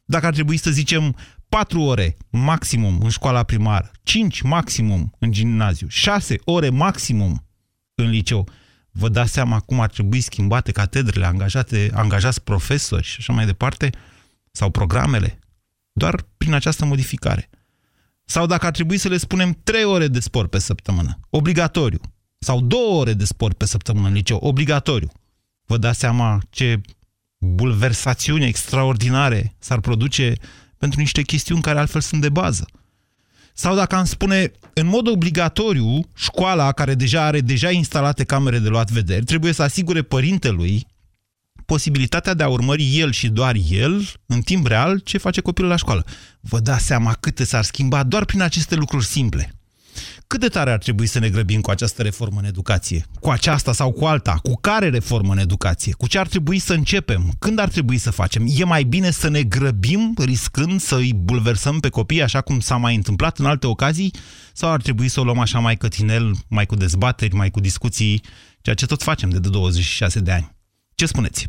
Dacă 0.05 0.27
ar 0.27 0.33
trebui 0.33 0.57
să 0.57 0.71
zicem 0.71 1.17
4 1.49 1.81
ore 1.81 2.17
maximum 2.31 3.01
în 3.03 3.09
școala 3.09 3.43
primară, 3.43 3.91
5 4.03 4.41
maximum 4.41 5.13
în 5.19 5.33
gimnaziu, 5.33 5.87
6 5.89 6.37
ore 6.45 6.69
maximum 6.69 7.47
în 7.95 8.11
liceu, 8.11 8.49
vă 8.91 9.09
dați 9.09 9.33
seama 9.33 9.61
cum 9.61 9.81
ar 9.81 9.91
trebui 9.91 10.21
schimbate 10.21 10.73
catedrele, 10.73 11.27
angajate, 11.27 11.91
angajați 11.95 12.43
profesori 12.43 13.05
și 13.05 13.17
așa 13.19 13.33
mai 13.33 13.47
departe? 13.47 13.91
Sau 14.53 14.71
programele? 14.71 15.39
Doar 15.93 16.25
prin 16.37 16.55
această 16.55 16.85
modificare. 16.85 17.51
Sau 18.31 18.47
dacă 18.47 18.67
ar 18.67 18.73
trebui 18.73 18.99
să 18.99 19.09
le 19.09 19.17
spunem 19.17 19.59
3 19.63 19.85
ore 19.85 20.09
de 20.09 20.21
sport 20.21 20.51
pe 20.51 20.59
săptămână, 20.59 21.19
obligatoriu. 21.31 22.01
Sau 22.39 22.61
2 22.61 22.79
ore 22.81 23.13
de 23.13 23.25
sport 23.25 23.57
pe 23.57 23.67
săptămână 23.67 24.07
în 24.07 24.13
liceu, 24.13 24.37
obligatoriu 24.37 25.11
vă 25.67 25.77
dați 25.77 25.99
seama 25.99 26.41
ce 26.51 26.81
bulversațiuni 27.39 28.47
extraordinare 28.47 29.55
s-ar 29.59 29.81
produce 29.81 30.35
pentru 30.79 31.01
niște 31.01 31.23
chestiuni 31.23 31.63
care 31.63 31.79
altfel 31.79 32.01
sunt 32.01 32.21
de 32.21 32.29
bază. 32.29 32.67
Sau 33.55 33.75
dacă 33.75 33.97
am 33.97 34.05
spune, 34.05 34.53
în 34.75 34.87
mod 34.87 35.09
obligatoriu, 35.09 36.01
școala 36.15 36.73
care 36.73 36.95
deja 36.95 37.25
are 37.25 37.41
deja 37.41 37.71
instalate 37.71 38.25
camere 38.25 38.59
de 38.59 38.69
luat 38.69 38.91
vederi, 38.91 39.25
trebuie 39.25 39.53
să 39.53 39.63
asigure 39.63 40.03
părintelui 40.03 40.87
posibilitatea 41.71 42.35
de 42.35 42.43
a 42.43 42.49
urmări 42.49 42.99
el 42.99 43.13
și 43.13 43.29
doar 43.29 43.57
el, 43.69 44.09
în 44.27 44.41
timp 44.41 44.67
real, 44.67 44.99
ce 44.99 45.19
face 45.19 45.41
copilul 45.41 45.71
la 45.71 45.77
școală. 45.77 46.05
Vă 46.41 46.61
dați 46.61 46.85
seama 46.85 47.13
câte 47.21 47.45
s-ar 47.45 47.65
schimba 47.65 48.03
doar 48.03 48.25
prin 48.25 48.43
aceste 48.43 48.75
lucruri 48.75 49.05
simple. 49.05 49.55
Cât 50.27 50.41
de 50.41 50.49
tare 50.49 50.71
ar 50.71 50.79
trebui 50.79 51.07
să 51.07 51.19
ne 51.19 51.29
grăbim 51.29 51.61
cu 51.61 51.71
această 51.71 52.03
reformă 52.03 52.39
în 52.41 52.45
educație? 52.45 53.07
Cu 53.21 53.31
aceasta 53.31 53.73
sau 53.73 53.93
cu 53.93 54.05
alta? 54.05 54.39
Cu 54.43 54.55
care 54.61 54.89
reformă 54.89 55.33
în 55.33 55.39
educație? 55.39 55.93
Cu 55.93 56.07
ce 56.07 56.19
ar 56.19 56.27
trebui 56.27 56.59
să 56.59 56.73
începem? 56.73 57.33
Când 57.39 57.59
ar 57.59 57.69
trebui 57.69 57.99
să 57.99 58.11
facem? 58.11 58.47
E 58.49 58.65
mai 58.65 58.85
bine 58.85 59.11
să 59.11 59.29
ne 59.29 59.43
grăbim 59.43 60.15
riscând 60.25 60.81
să 60.81 60.97
îi 60.97 61.15
bulversăm 61.15 61.81
pe 61.81 61.89
copii 61.89 62.23
așa 62.23 62.41
cum 62.41 62.61
s-a 62.61 62.77
mai 62.77 62.95
întâmplat 62.95 63.39
în 63.39 63.47
alte 63.47 63.67
ocazii? 63.67 64.15
Sau 64.53 64.71
ar 64.71 64.83
trebui 64.83 65.09
să 65.09 65.21
o 65.21 65.25
luăm 65.25 65.39
așa 65.39 65.59
mai 65.59 65.77
cătinel, 65.77 66.35
mai 66.49 66.67
cu 66.67 66.75
dezbateri, 66.75 67.35
mai 67.35 67.51
cu 67.51 67.61
discuții, 67.61 68.23
ceea 68.61 68.77
ce 68.77 68.87
tot 68.87 69.03
facem 69.03 69.31
de 69.31 69.39
26 69.39 70.21
de 70.21 70.31
ani? 70.31 70.59
Ce 70.95 71.07
spuneți? 71.07 71.47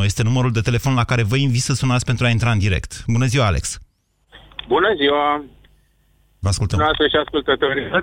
0372069599 0.00 0.04
este 0.04 0.22
numărul 0.22 0.52
de 0.52 0.60
telefon 0.60 0.94
la 0.94 1.04
care 1.04 1.22
vă 1.22 1.36
invit 1.36 1.60
să 1.60 1.72
sunați 1.72 2.04
pentru 2.04 2.24
a 2.26 2.28
intra 2.28 2.50
în 2.50 2.58
direct. 2.58 3.04
Bună 3.06 3.24
ziua, 3.24 3.46
Alex! 3.46 3.78
Bună 4.68 4.94
ziua! 4.96 5.44
Vă 6.40 6.48
ascultăm. 6.48 6.78
Noastră 6.78 7.06
și 7.08 7.16
ascultătorilor. 7.16 8.02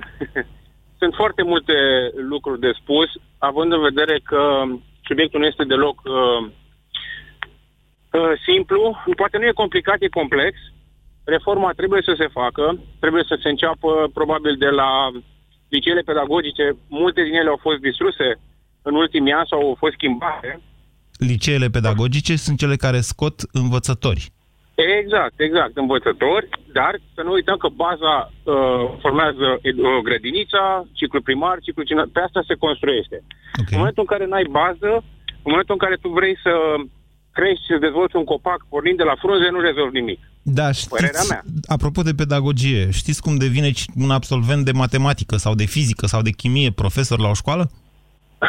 Sunt 1.02 1.14
foarte 1.16 1.44
multe 1.44 1.74
lucruri 2.16 2.60
de 2.60 2.72
spus, 2.82 3.10
având 3.38 3.72
în 3.74 3.82
vedere 3.82 4.20
că 4.24 4.42
subiectul 5.04 5.40
nu 5.40 5.46
este 5.46 5.64
deloc 5.64 5.98
uh, 6.04 6.42
uh, 8.12 8.34
simplu, 8.48 8.82
poate 9.16 9.38
nu 9.38 9.46
e 9.46 9.64
complicat, 9.64 9.98
e 10.00 10.20
complex. 10.22 10.54
Reforma 11.24 11.72
trebuie 11.72 12.02
să 12.06 12.14
se 12.18 12.28
facă, 12.28 12.80
trebuie 13.00 13.24
să 13.28 13.36
se 13.42 13.50
înceapă 13.50 14.10
probabil 14.14 14.56
de 14.58 14.70
la 14.70 14.92
liceele 15.70 16.02
pedagogice. 16.02 16.66
Multe 16.88 17.24
din 17.24 17.34
ele 17.34 17.50
au 17.50 17.60
fost 17.62 17.80
distruse 17.80 18.28
în 18.82 18.96
ultimii 18.96 19.34
ani 19.34 19.48
sau 19.50 19.60
au 19.60 19.76
fost 19.80 19.94
schimbate. 19.94 20.62
Liceele 21.18 21.68
pedagogice 21.70 22.36
sunt 22.36 22.58
cele 22.58 22.76
care 22.76 23.00
scot 23.00 23.36
învățători. 23.52 24.32
Exact, 25.02 25.40
exact, 25.48 25.78
învățători, 25.78 26.48
dar 26.74 26.94
să 27.16 27.22
nu 27.22 27.32
uităm 27.32 27.58
că 27.58 27.70
baza 27.86 28.14
uh, 28.26 28.84
formează 29.04 29.48
uh, 29.60 29.98
grădinița, 30.04 30.64
ciclu 30.92 31.22
primar, 31.22 31.58
ciclu 31.66 31.84
cine... 31.84 32.04
pe 32.14 32.20
asta 32.20 32.42
se 32.48 32.56
construiește. 32.66 33.18
Okay. 33.60 33.74
În 33.74 33.78
momentul 33.78 34.06
în 34.06 34.12
care 34.14 34.26
n-ai 34.26 34.48
bază, 34.62 34.92
în 35.46 35.50
momentul 35.54 35.76
în 35.78 35.84
care 35.86 35.96
tu 36.02 36.10
vrei 36.10 36.36
să 36.46 36.54
crești 37.38 37.64
și 37.66 37.74
să 37.74 37.86
dezvolți 37.88 38.16
un 38.16 38.24
copac 38.24 38.60
pornind 38.70 38.98
de 38.98 39.04
la 39.04 39.16
frunze, 39.22 39.50
nu 39.50 39.60
rezolvi 39.60 40.00
nimic. 40.00 40.20
Da, 40.42 40.72
știți, 40.72 41.30
mea. 41.30 41.44
apropo 41.76 42.02
de 42.02 42.14
pedagogie, 42.22 42.90
știți 42.92 43.22
cum 43.22 43.36
devine 43.38 43.72
un 43.96 44.12
absolvent 44.12 44.66
de 44.66 44.72
matematică 44.72 45.36
sau 45.38 45.54
de 45.56 45.66
fizică 45.66 46.06
sau 46.06 46.22
de 46.22 46.32
chimie 46.32 46.72
profesor 46.72 47.20
la 47.20 47.30
o 47.30 47.34
școală? 47.34 47.72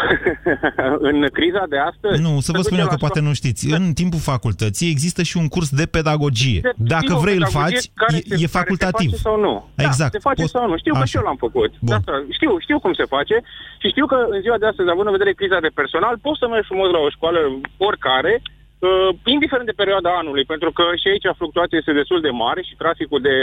în 1.09 1.17
criza 1.33 1.65
de 1.69 1.79
astăzi... 1.79 2.23
Nu, 2.27 2.41
să 2.41 2.53
vă 2.57 2.63
spun 2.63 2.79
eu 2.79 2.87
că 2.87 2.99
poate 3.05 3.21
nu 3.21 3.33
știți. 3.41 3.63
În 3.79 3.93
timpul 4.01 4.19
facultății 4.33 4.91
există 4.91 5.23
și 5.23 5.37
un 5.37 5.49
curs 5.49 5.69
de 5.81 5.87
pedagogie. 5.97 6.61
De, 6.63 6.73
Dacă 6.95 7.13
vrei 7.25 7.37
îl 7.37 7.49
faci, 7.61 7.83
care 7.95 8.17
e, 8.17 8.37
se, 8.37 8.43
e 8.45 8.57
facultativ. 8.61 9.11
Care 9.11 9.23
se 9.23 9.29
face 9.29 9.29
sau 9.29 9.37
nu. 9.47 9.55
Da, 9.75 9.83
exact. 9.89 10.13
Da, 10.13 10.19
se 10.19 10.27
face 10.29 10.43
Pot... 10.43 10.51
sau 10.57 10.65
nu. 10.71 10.77
Știu 10.83 10.93
Așa. 10.95 11.03
că 11.03 11.07
și 11.11 11.17
eu 11.17 11.27
l-am 11.29 11.41
făcut. 11.47 11.71
Da, 11.91 11.97
știu, 12.39 12.53
știu 12.59 12.79
cum 12.85 12.93
se 13.01 13.07
face 13.17 13.37
și 13.81 13.89
știu 13.89 14.07
că 14.13 14.19
în 14.35 14.41
ziua 14.45 14.59
de 14.59 14.67
astăzi, 14.67 14.91
având 14.91 15.07
în 15.07 15.17
vedere 15.19 15.39
criza 15.41 15.61
de 15.67 15.77
personal, 15.81 16.15
poți 16.27 16.41
să 16.43 16.47
mergi 16.49 16.71
frumos 16.71 16.89
la 16.91 17.01
o 17.07 17.15
școală 17.17 17.41
oricare, 17.89 18.35
uh, 18.43 19.09
indiferent 19.35 19.67
de 19.69 19.81
perioada 19.83 20.11
anului, 20.21 20.45
pentru 20.53 20.71
că 20.77 20.85
și 21.01 21.09
aici 21.09 21.37
fluctuația 21.41 21.79
este 21.79 21.99
destul 22.01 22.21
de 22.27 22.33
mare 22.45 22.63
și 22.69 22.81
traficul 22.83 23.21
de, 23.29 23.35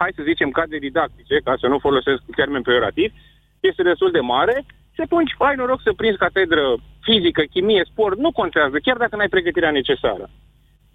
hai 0.00 0.16
să 0.16 0.22
zicem, 0.30 0.50
cadre 0.58 0.78
didactice, 0.86 1.36
ca 1.46 1.54
să 1.60 1.66
nu 1.66 1.78
folosesc 1.86 2.20
termen 2.40 2.62
peorativ, 2.62 3.10
este 3.60 3.82
destul 3.82 4.10
de 4.10 4.20
mare 4.34 4.56
și 4.98 5.04
atunci 5.04 5.32
ai 5.38 5.56
noroc 5.56 5.80
să 5.82 5.92
prinzi 5.92 6.22
catedră 6.24 6.64
fizică, 7.06 7.42
chimie, 7.52 7.82
sport, 7.90 8.16
nu 8.18 8.30
contează, 8.40 8.76
chiar 8.82 8.96
dacă 8.96 9.16
n-ai 9.16 9.34
pregătirea 9.34 9.70
necesară. 9.70 10.26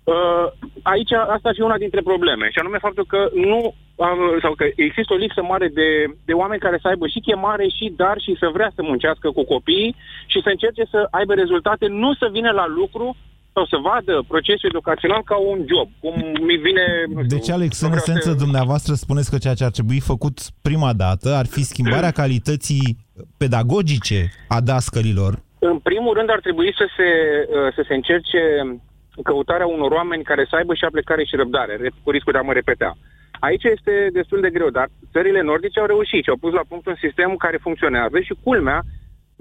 Uh, 0.04 0.48
aici 0.94 1.12
asta 1.12 1.50
ar 1.50 1.56
fi 1.56 1.62
una 1.62 1.78
dintre 1.78 2.02
probleme, 2.02 2.46
și 2.50 2.60
anume 2.60 2.78
faptul 2.78 3.06
că 3.06 3.30
nu 3.34 3.60
uh, 3.96 4.36
sau 4.42 4.54
că 4.54 4.66
există 4.76 5.14
o 5.14 5.22
lipsă 5.24 5.42
mare 5.44 5.68
de, 5.68 5.90
de 6.26 6.34
oameni 6.34 6.66
care 6.66 6.78
să 6.82 6.88
aibă 6.88 7.08
și 7.08 7.26
chemare, 7.28 7.68
și 7.68 7.94
dar, 7.96 8.18
și 8.26 8.36
să 8.40 8.48
vrea 8.54 8.72
să 8.76 8.82
muncească 8.84 9.32
cu 9.32 9.44
copiii 9.44 9.96
și 10.26 10.42
să 10.42 10.50
încerce 10.50 10.84
să 10.90 11.08
aibă 11.12 11.34
rezultate, 11.34 11.88
nu 11.88 12.14
să 12.14 12.28
vină 12.32 12.52
la 12.52 12.66
lucru 12.68 13.16
sau 13.54 13.66
să 13.66 13.78
vadă 13.90 14.24
procesul 14.28 14.70
educațional 14.70 15.22
ca 15.24 15.38
un 15.38 15.60
job, 15.72 15.88
cum 16.00 16.16
mi 16.48 16.56
vine... 16.56 16.86
Nu 17.08 17.24
știu, 17.24 17.38
deci, 17.38 17.50
Alex, 17.50 17.82
în 17.82 17.92
esență, 17.92 18.30
să... 18.30 18.42
dumneavoastră 18.44 18.94
spuneți 18.94 19.32
că 19.32 19.38
ceea 19.38 19.54
ce 19.54 19.64
ar 19.64 19.72
trebui 19.72 20.00
făcut 20.00 20.38
prima 20.62 20.94
dată 20.94 21.28
ar 21.42 21.46
fi 21.46 21.64
schimbarea 21.64 22.12
calității 22.22 22.86
pedagogice 23.38 24.20
a 24.48 24.60
dascălilor? 24.62 25.34
În 25.60 25.80
primul 25.80 26.14
rând 26.14 26.30
ar 26.30 26.40
trebui 26.40 26.74
să 26.80 26.86
se, 26.98 27.10
uh, 27.48 27.74
să 27.76 27.82
se 27.88 27.94
încerce 27.94 28.42
căutarea 29.24 29.68
unor 29.68 29.92
oameni 29.92 30.24
care 30.24 30.46
să 30.50 30.56
aibă 30.56 30.74
și 30.74 30.86
aplicare 30.86 31.24
și 31.24 31.36
răbdare, 31.36 31.92
cu 32.04 32.12
riscul 32.12 32.32
de 32.32 32.38
a 32.38 32.42
mă 32.42 32.54
repeta. 32.54 32.98
Aici 33.40 33.64
este 33.64 33.94
destul 34.14 34.42
de 34.42 34.50
greu, 34.50 34.70
dar 34.70 34.88
țările 35.12 35.42
nordice 35.42 35.80
au 35.80 35.86
reușit 35.86 36.24
și 36.24 36.30
au 36.30 36.38
pus 36.44 36.54
la 36.54 36.68
punct 36.68 36.86
un 36.88 36.98
sistem 37.00 37.36
care 37.36 37.58
funcționează 37.66 38.20
și 38.20 38.36
culmea 38.44 38.80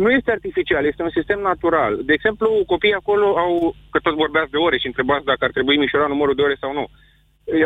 nu 0.05 0.11
este 0.11 0.31
artificial, 0.31 0.85
este 0.85 1.03
un 1.03 1.15
sistem 1.19 1.41
natural. 1.51 1.93
De 2.09 2.13
exemplu, 2.13 2.49
copiii 2.73 3.01
acolo 3.03 3.27
au, 3.45 3.53
că 3.93 3.99
tot 3.99 4.15
vorbeați 4.25 4.51
de 4.51 4.57
ore 4.67 4.79
și 4.79 4.91
întrebați 4.91 5.29
dacă 5.31 5.45
ar 5.45 5.51
trebui 5.51 5.77
mișorat 5.85 6.09
numărul 6.09 6.35
de 6.35 6.43
ore 6.43 6.57
sau 6.61 6.73
nu. 6.79 6.87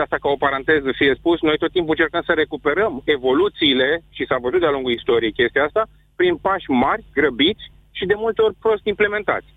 Asta 0.04 0.16
ca 0.20 0.28
o 0.28 0.42
paranteză 0.44 0.90
fie 1.00 1.14
spus, 1.18 1.38
noi 1.40 1.58
tot 1.62 1.72
timpul 1.72 1.94
încercăm 1.94 2.22
să 2.26 2.32
recuperăm 2.32 3.02
evoluțiile, 3.04 3.88
și 4.16 4.26
s-a 4.28 4.38
văzut 4.44 4.60
de-a 4.60 4.74
lungul 4.76 4.92
istoriei 4.92 5.38
chestia 5.38 5.64
asta, 5.64 5.82
prin 6.16 6.34
pași 6.36 6.70
mari, 6.84 7.04
grăbiți 7.18 7.64
și 7.98 8.04
de 8.06 8.16
multe 8.16 8.42
ori 8.42 8.54
prost 8.64 8.84
implementați. 8.84 9.48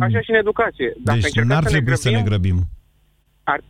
Așa 0.00 0.20
și 0.20 0.30
în 0.30 0.36
educație. 0.44 0.92
Dacă 1.08 1.18
deci 1.22 1.44
n-ar 1.50 1.62
să 1.62 1.68
trebui 1.68 1.96
să 1.96 2.10
ne 2.10 2.22
grăbim. 2.30 2.58
Ar, 3.44 3.60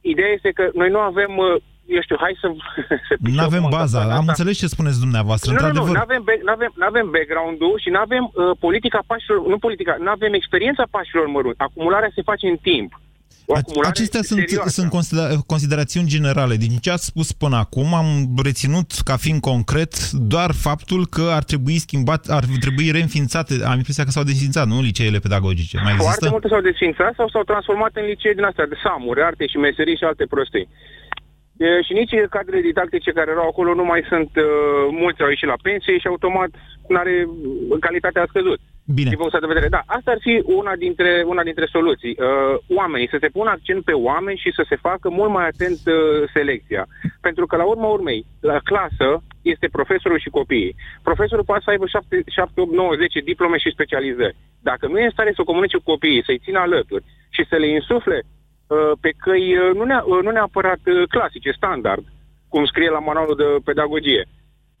ideea 0.00 0.32
este 0.36 0.50
că 0.50 0.64
noi 0.74 0.90
nu 0.90 0.98
avem 0.98 1.32
uh, 1.36 1.62
eu 1.86 2.02
știu, 2.02 2.16
hai 2.20 2.34
să... 2.40 2.46
nu 3.36 3.42
avem 3.42 3.64
baza, 3.78 4.00
am 4.00 4.08
asta. 4.10 4.32
înțeles 4.32 4.58
ce 4.58 4.66
spuneți 4.66 5.00
dumneavoastră, 5.00 5.50
nu, 5.50 5.56
într-adevăr. 5.56 5.88
Nu, 5.88 5.92
nu, 5.92 6.00
avem, 6.08 6.22
avem, 6.56 6.72
avem 6.90 7.06
background-ul 7.16 7.80
și 7.82 7.88
nu 7.94 7.98
avem 7.98 8.24
uh, 8.24 8.56
politica 8.64 9.00
pașilor, 9.06 9.46
nu 9.46 9.58
politica, 9.58 9.96
nu 10.00 10.10
avem 10.10 10.32
experiența 10.32 10.84
pașilor 10.90 11.26
mărunți. 11.26 11.60
Acumularea 11.60 12.10
se 12.14 12.22
face 12.30 12.46
în 12.46 12.56
timp. 12.56 12.90
Acestea 13.82 14.22
sunt, 14.22 14.48
sunt 14.66 14.90
considera 14.90 15.28
considerațiuni 15.46 16.06
generale. 16.06 16.54
Din 16.54 16.76
ce 16.80 16.90
ați 16.90 17.04
spus 17.04 17.32
până 17.32 17.56
acum, 17.56 17.94
am 17.94 18.06
reținut 18.44 18.90
ca 19.04 19.16
fiind 19.16 19.40
concret 19.40 20.10
doar 20.10 20.50
faptul 20.52 21.06
că 21.06 21.24
ar 21.38 21.44
trebui 21.44 21.78
schimbat, 21.78 22.26
ar 22.28 22.44
trebui 22.60 22.90
reînființate, 22.90 23.54
am 23.64 23.76
impresia 23.76 24.04
că 24.04 24.10
s-au 24.10 24.22
desfințat, 24.22 24.66
nu, 24.66 24.80
liceele 24.80 25.18
pedagogice. 25.18 25.76
Mai 25.76 25.92
există? 25.92 26.10
Foarte 26.10 26.28
multe 26.28 26.48
s-au 26.48 26.60
desfințat 26.60 27.14
sau 27.14 27.28
s-au 27.28 27.42
transformat 27.42 27.90
în 27.94 28.04
licee 28.04 28.32
din 28.32 28.44
astea 28.44 28.66
de 28.66 28.76
samuri, 28.82 29.22
arte 29.22 29.46
și 29.46 29.56
meserii 29.56 29.96
și 29.96 30.04
alte 30.04 30.26
prostii. 30.34 30.68
E, 31.56 31.82
și 31.82 31.92
nici 31.92 32.14
cadrele 32.30 32.60
didactice 32.60 33.10
care 33.12 33.30
erau 33.30 33.48
acolo 33.48 33.74
nu 33.74 33.84
mai 33.84 34.02
sunt, 34.08 34.30
uh, 34.36 34.44
mulți 34.90 35.22
au 35.22 35.28
ieșit 35.28 35.48
la 35.48 35.62
pensie 35.62 35.98
și 35.98 36.06
automat 36.06 36.50
are 36.88 37.28
calitatea 37.80 38.22
a 38.22 38.26
scăzut. 38.28 38.60
Bine. 38.94 39.10
Din 39.10 39.18
de 39.40 39.46
vedere. 39.46 39.68
Da, 39.68 39.82
asta 39.86 40.10
ar 40.10 40.18
fi 40.20 40.42
una 40.44 40.74
dintre, 40.76 41.24
una 41.26 41.42
dintre 41.42 41.66
soluții. 41.66 42.16
Uh, 42.18 42.58
oamenii, 42.76 43.08
să 43.08 43.16
se 43.20 43.28
pună 43.28 43.50
accent 43.50 43.84
pe 43.84 43.92
oameni 43.92 44.38
și 44.38 44.52
să 44.52 44.64
se 44.68 44.76
facă 44.76 45.08
mult 45.10 45.30
mai 45.30 45.46
atent 45.46 45.80
uh, 45.86 46.28
selecția. 46.32 46.86
Pentru 47.20 47.46
că, 47.46 47.56
la 47.56 47.64
urma 47.64 47.88
urmei, 47.88 48.26
la 48.40 48.58
clasă 48.64 49.22
este 49.42 49.68
profesorul 49.72 50.18
și 50.18 50.36
copiii. 50.38 50.76
Profesorul 51.02 51.44
poate 51.44 51.62
să 51.64 51.70
aibă 51.70 51.86
7, 51.86 52.22
7 52.26 52.60
8, 52.60 52.72
9, 52.72 52.94
10 52.94 53.20
diplome 53.20 53.58
și 53.58 53.74
specializări. 53.76 54.36
Dacă 54.62 54.86
nu 54.86 54.98
e 54.98 55.04
în 55.04 55.10
stare 55.10 55.32
să 55.34 55.42
comunice 55.42 55.76
cu 55.76 55.90
copiii, 55.92 56.24
să-i 56.24 56.42
țină 56.44 56.58
alături 56.58 57.04
și 57.30 57.46
să 57.48 57.56
le 57.56 57.68
insufle 57.68 58.18
uh, 58.22 58.35
pe 59.00 59.10
căi 59.24 59.58
uh, 59.58 59.74
nu, 59.74 59.84
ne- 59.84 60.04
uh, 60.04 60.22
nu 60.22 60.30
neapărat 60.30 60.80
uh, 60.86 61.08
clasice, 61.08 61.50
standard, 61.50 62.04
cum 62.48 62.64
scrie 62.64 62.90
la 62.90 62.98
manualul 62.98 63.36
de 63.36 63.48
pedagogie, 63.64 64.28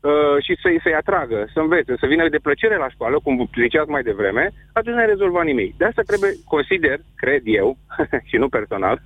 Uh, 0.00 0.36
și 0.44 0.52
să-i, 0.62 0.80
să-i 0.82 1.00
atragă, 1.02 1.38
să 1.54 1.58
învețe, 1.60 1.92
să 2.00 2.06
vină 2.06 2.28
de 2.28 2.44
plăcere 2.46 2.76
la 2.76 2.88
școală, 2.88 3.16
cum 3.22 3.50
ziceați 3.64 3.90
mai 3.90 4.02
devreme, 4.02 4.44
atunci 4.72 4.94
nu 4.94 5.00
ai 5.00 5.12
rezolvat 5.14 5.44
nimic. 5.44 5.76
De 5.76 5.84
asta 5.84 6.02
trebuie, 6.06 6.32
consider, 6.44 6.96
cred 7.22 7.42
eu, 7.44 7.68
și 8.30 8.36
nu 8.36 8.48
personal, 8.48 8.96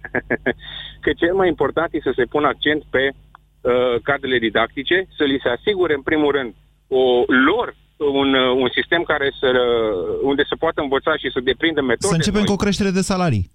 că 1.05 1.11
cel 1.17 1.35
mai 1.35 1.49
important 1.49 1.91
este 1.93 2.09
să 2.09 2.19
se 2.21 2.31
pună 2.33 2.47
accent 2.47 2.83
pe 2.91 3.03
uh, 3.09 3.95
cadrele 4.03 4.39
didactice, 4.39 4.97
să 5.17 5.25
li 5.25 5.43
se 5.43 5.49
asigure, 5.49 5.95
în 5.95 6.03
primul 6.03 6.31
rând, 6.37 6.55
o 6.89 7.03
lor 7.49 7.75
un, 7.97 8.35
uh, 8.35 8.51
un 8.63 8.69
sistem 8.79 9.03
care 9.03 9.29
să, 9.41 9.49
uh, 9.49 10.19
unde 10.23 10.43
să 10.49 10.55
poată 10.59 10.81
învăța 10.81 11.17
și 11.17 11.31
să 11.35 11.41
deprindă 11.41 11.81
metode. 11.81 12.13
Să 12.15 12.21
începem 12.21 12.45
noi. 12.45 12.49
cu 12.49 12.57
o 12.59 12.63
creștere 12.65 12.91
de 12.91 13.09
salarii. 13.13 13.51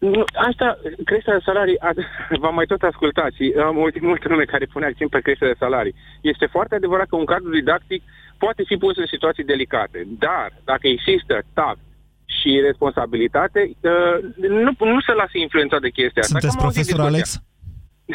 Nu, 0.00 0.24
asta, 0.48 0.78
creșterea 1.04 1.40
salarii, 1.44 1.78
v-am 2.42 2.54
mai 2.54 2.66
tot 2.66 2.82
ascultat 2.82 3.32
și 3.32 3.54
am 3.68 3.78
auzit 3.78 4.02
multe 4.02 4.28
lume 4.28 4.44
care 4.44 4.72
pune 4.72 4.86
accent 4.86 5.10
pe 5.10 5.20
creșterea 5.20 5.56
salarii. 5.58 5.94
Este 6.20 6.46
foarte 6.46 6.74
adevărat 6.74 7.08
că 7.08 7.16
un 7.16 7.24
cadru 7.24 7.50
didactic 7.50 8.02
poate 8.38 8.62
fi 8.66 8.76
pus 8.76 8.96
în 8.96 9.06
situații 9.06 9.44
delicate, 9.44 10.06
dar 10.18 10.48
dacă 10.64 10.86
există 10.88 11.42
tact 11.54 11.84
și 12.24 12.60
responsabilitate, 12.68 13.60
uh, 13.80 14.16
nu, 14.36 14.72
nu 14.94 15.00
se 15.00 15.12
lasă 15.12 15.36
influențat 15.38 15.80
de 15.80 15.96
chestia 15.98 16.22
asta. 16.22 16.38
Sunteți 16.38 16.62
profesor 16.64 17.00
Alex? 17.00 17.42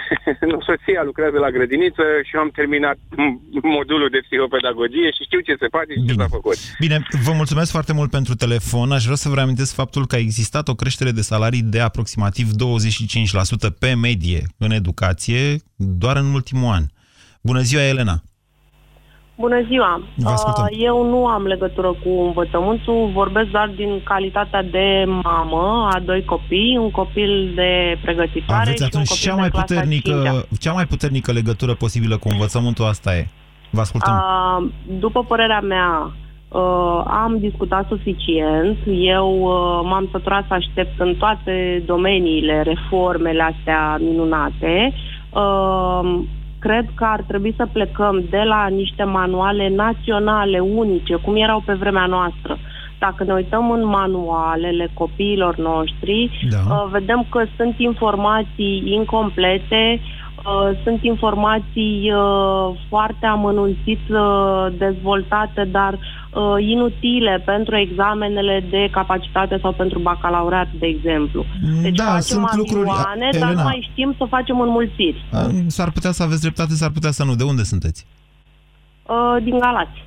soția 0.70 1.02
lucrează 1.04 1.38
la 1.40 1.50
grădiniță 1.50 2.04
și 2.24 2.36
eu 2.36 2.42
am 2.42 2.50
terminat 2.50 2.98
modulul 3.78 4.10
de 4.10 4.22
psihopedagogie 4.28 5.10
și 5.16 5.24
știu 5.24 5.40
ce 5.40 5.56
se 5.60 5.68
face 5.78 5.94
și 5.94 6.06
ce 6.08 6.14
s-a 6.18 6.28
făcut. 6.38 6.58
Bine, 6.80 6.98
vă 7.28 7.32
mulțumesc 7.32 7.72
foarte 7.72 7.94
mult 7.94 8.10
pentru 8.10 8.36
telefon. 8.36 8.92
Aș 8.92 9.04
vrea 9.04 9.16
să 9.16 9.30
vă 9.30 9.36
reamintesc 9.36 9.74
faptul 9.74 10.08
că 10.08 10.16
a 10.16 10.26
existat 10.30 10.68
o 10.68 10.76
creștere 10.76 11.12
de 11.12 11.22
salarii 11.22 11.64
de 11.76 11.80
aproximativ 11.80 12.48
25% 12.48 13.78
pe 13.80 13.94
medie 13.94 14.42
în 14.58 14.72
educație 14.72 15.44
doar 15.76 16.16
în 16.18 16.34
ultimul 16.34 16.74
an. 16.74 16.84
Bună 17.42 17.62
ziua, 17.62 17.84
Elena! 17.84 18.24
Bună 19.38 19.62
ziua! 19.68 20.02
Vă 20.16 20.30
ascultăm. 20.30 20.68
Uh, 20.72 20.78
Eu 20.80 21.10
nu 21.10 21.26
am 21.26 21.44
legătură 21.44 21.88
cu 21.88 22.10
învățământul, 22.10 23.10
vorbesc 23.14 23.50
doar 23.50 23.72
din 23.76 24.02
calitatea 24.04 24.64
de 24.64 25.06
mamă 25.24 25.90
a 25.94 26.00
doi 26.00 26.24
copii, 26.26 26.78
un 26.82 26.92
copil 26.92 27.52
de 27.56 27.98
pregătitoare 28.02 28.62
Aveți 28.62 28.76
și 28.76 28.82
un 28.82 28.88
atunci 28.88 29.08
copil 29.08 29.24
cea 29.24 29.36
de 29.36 29.40
mai, 29.42 29.50
clasa 29.50 29.66
puternică, 29.66 30.10
cincea. 30.10 30.46
cea 30.60 30.74
mai 30.74 30.86
puternică 30.86 31.32
legătură 31.32 31.74
posibilă 31.74 32.18
cu 32.18 32.28
învățământul 32.32 32.86
asta 32.86 33.16
e. 33.16 33.28
Vă 33.70 33.80
ascultăm. 33.80 34.14
Uh, 34.14 34.72
după 35.00 35.24
părerea 35.24 35.60
mea, 35.60 36.12
uh, 36.50 37.04
am 37.06 37.38
discutat 37.40 37.88
suficient. 37.88 38.78
Eu 39.00 39.40
uh, 39.42 39.90
m-am 39.90 40.08
săturat 40.12 40.46
să 40.48 40.54
aștept 40.54 41.00
în 41.00 41.16
toate 41.16 41.84
domeniile 41.86 42.62
reformele 42.62 43.44
astea 43.44 43.98
minunate. 44.00 44.94
Uh, 45.30 46.20
cred 46.66 46.86
că 46.96 47.04
ar 47.04 47.22
trebui 47.28 47.54
să 47.58 47.66
plecăm 47.72 48.24
de 48.30 48.44
la 48.54 48.68
niște 48.68 49.04
manuale 49.04 49.70
naționale 49.70 50.60
unice, 50.60 51.16
cum 51.16 51.36
erau 51.36 51.64
pe 51.66 51.74
vremea 51.74 52.06
noastră. 52.06 52.58
Dacă 53.00 53.24
ne 53.24 53.34
uităm 53.34 53.72
în 53.72 53.86
manualele 53.86 54.88
copiilor 54.94 55.56
noștri, 55.58 56.48
Da. 56.50 56.58
uh, 56.58 56.88
vedem 56.92 57.26
că 57.30 57.46
sunt 57.58 57.76
informații 57.78 58.84
incomplete, 58.86 60.00
uh, 60.00 60.25
sunt 60.84 61.04
informații 61.04 62.12
uh, 62.12 62.78
foarte 62.90 63.26
amănunțit 63.26 64.00
uh, 64.10 64.68
dezvoltate, 64.78 65.64
dar 65.72 65.94
uh, 65.94 66.56
inutile 66.60 67.42
pentru 67.46 67.76
examenele 67.78 68.66
de 68.70 68.88
capacitate 68.92 69.58
sau 69.62 69.72
pentru 69.72 70.00
bacalaureat, 70.00 70.68
de 70.80 70.86
exemplu. 70.86 71.46
Deci 71.82 71.96
Da, 71.96 72.04
facem 72.04 72.22
sunt 72.22 72.56
lucruri- 72.56 72.90
avioane, 72.90 73.30
dar 73.32 73.42
Elena. 73.42 73.62
nu 73.62 73.64
mai 73.64 73.88
știm 73.92 74.14
să 74.18 74.26
facem 74.30 74.60
înmulțiri. 74.62 75.26
A, 75.34 75.50
S-ar 75.68 75.92
putea 75.92 76.12
să 76.12 76.24
aveți 76.24 76.42
dreptate, 76.42 76.74
s-ar 76.74 76.90
putea 76.94 77.12
să 77.12 77.24
nu. 77.24 77.36
De 77.36 77.44
unde 77.44 77.64
sunteți? 77.64 78.06
Uh, 79.08 79.44
din 79.44 79.60
Galați. 79.60 80.04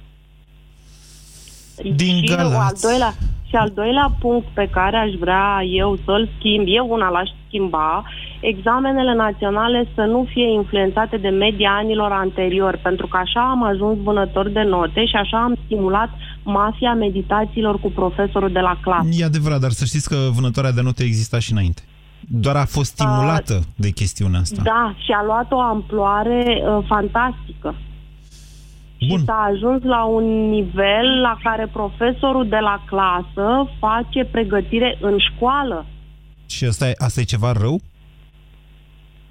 Din 1.94 2.16
și 2.16 2.24
Galați. 2.34 2.56
Al 2.56 2.90
doilea, 2.90 3.12
și 3.48 3.54
al 3.56 3.70
doilea 3.74 4.12
punct 4.20 4.46
pe 4.54 4.68
care 4.70 4.96
aș 4.96 5.12
vrea 5.20 5.58
eu 5.70 5.98
să-l 6.04 6.28
schimb, 6.38 6.64
eu 6.66 6.86
una 6.90 7.08
l-aș 7.08 7.28
schimba, 7.46 8.04
examenele 8.40 9.14
naționale 9.14 9.88
să 9.94 10.00
nu 10.00 10.26
fie 10.32 10.52
influențate 10.52 11.16
de 11.16 11.28
media 11.28 11.70
anilor 11.70 12.12
anteriori, 12.12 12.78
pentru 12.78 13.06
că 13.06 13.16
așa 13.16 13.40
am 13.50 13.64
ajuns 13.64 13.98
vânători 14.02 14.52
de 14.52 14.62
note 14.62 15.06
și 15.06 15.16
așa 15.16 15.42
am 15.42 15.54
stimulat 15.64 16.10
mafia 16.42 16.94
meditațiilor 16.94 17.80
cu 17.80 17.90
profesorul 17.90 18.52
de 18.52 18.60
la 18.60 18.78
clasă. 18.82 19.08
E 19.10 19.24
adevărat, 19.24 19.60
dar 19.60 19.70
să 19.70 19.84
știți 19.84 20.08
că 20.08 20.16
vânătoarea 20.34 20.72
de 20.72 20.82
note 20.82 21.04
exista 21.04 21.38
și 21.38 21.52
înainte. 21.52 21.82
Doar 22.20 22.56
a 22.56 22.64
fost 22.64 22.90
stimulată 22.90 23.60
de 23.76 23.90
chestiunea 23.90 24.40
asta. 24.40 24.62
Da, 24.64 24.94
și 25.04 25.12
a 25.12 25.24
luat 25.24 25.52
o 25.52 25.60
amploare 25.60 26.62
uh, 26.62 26.84
fantastică. 26.86 27.74
Bun. 29.08 29.18
Și 29.18 29.24
s-a 29.24 29.50
ajuns 29.52 29.82
la 29.82 30.04
un 30.04 30.48
nivel 30.48 31.20
la 31.22 31.38
care 31.42 31.68
profesorul 31.72 32.48
de 32.48 32.58
la 32.60 32.82
clasă 32.86 33.70
face 33.78 34.24
pregătire 34.24 34.98
în 35.00 35.16
școală. 35.18 35.86
Și 36.46 36.64
asta 36.64 36.88
e, 36.88 36.92
asta 36.96 37.20
e 37.20 37.24
ceva 37.24 37.52
rău? 37.52 37.80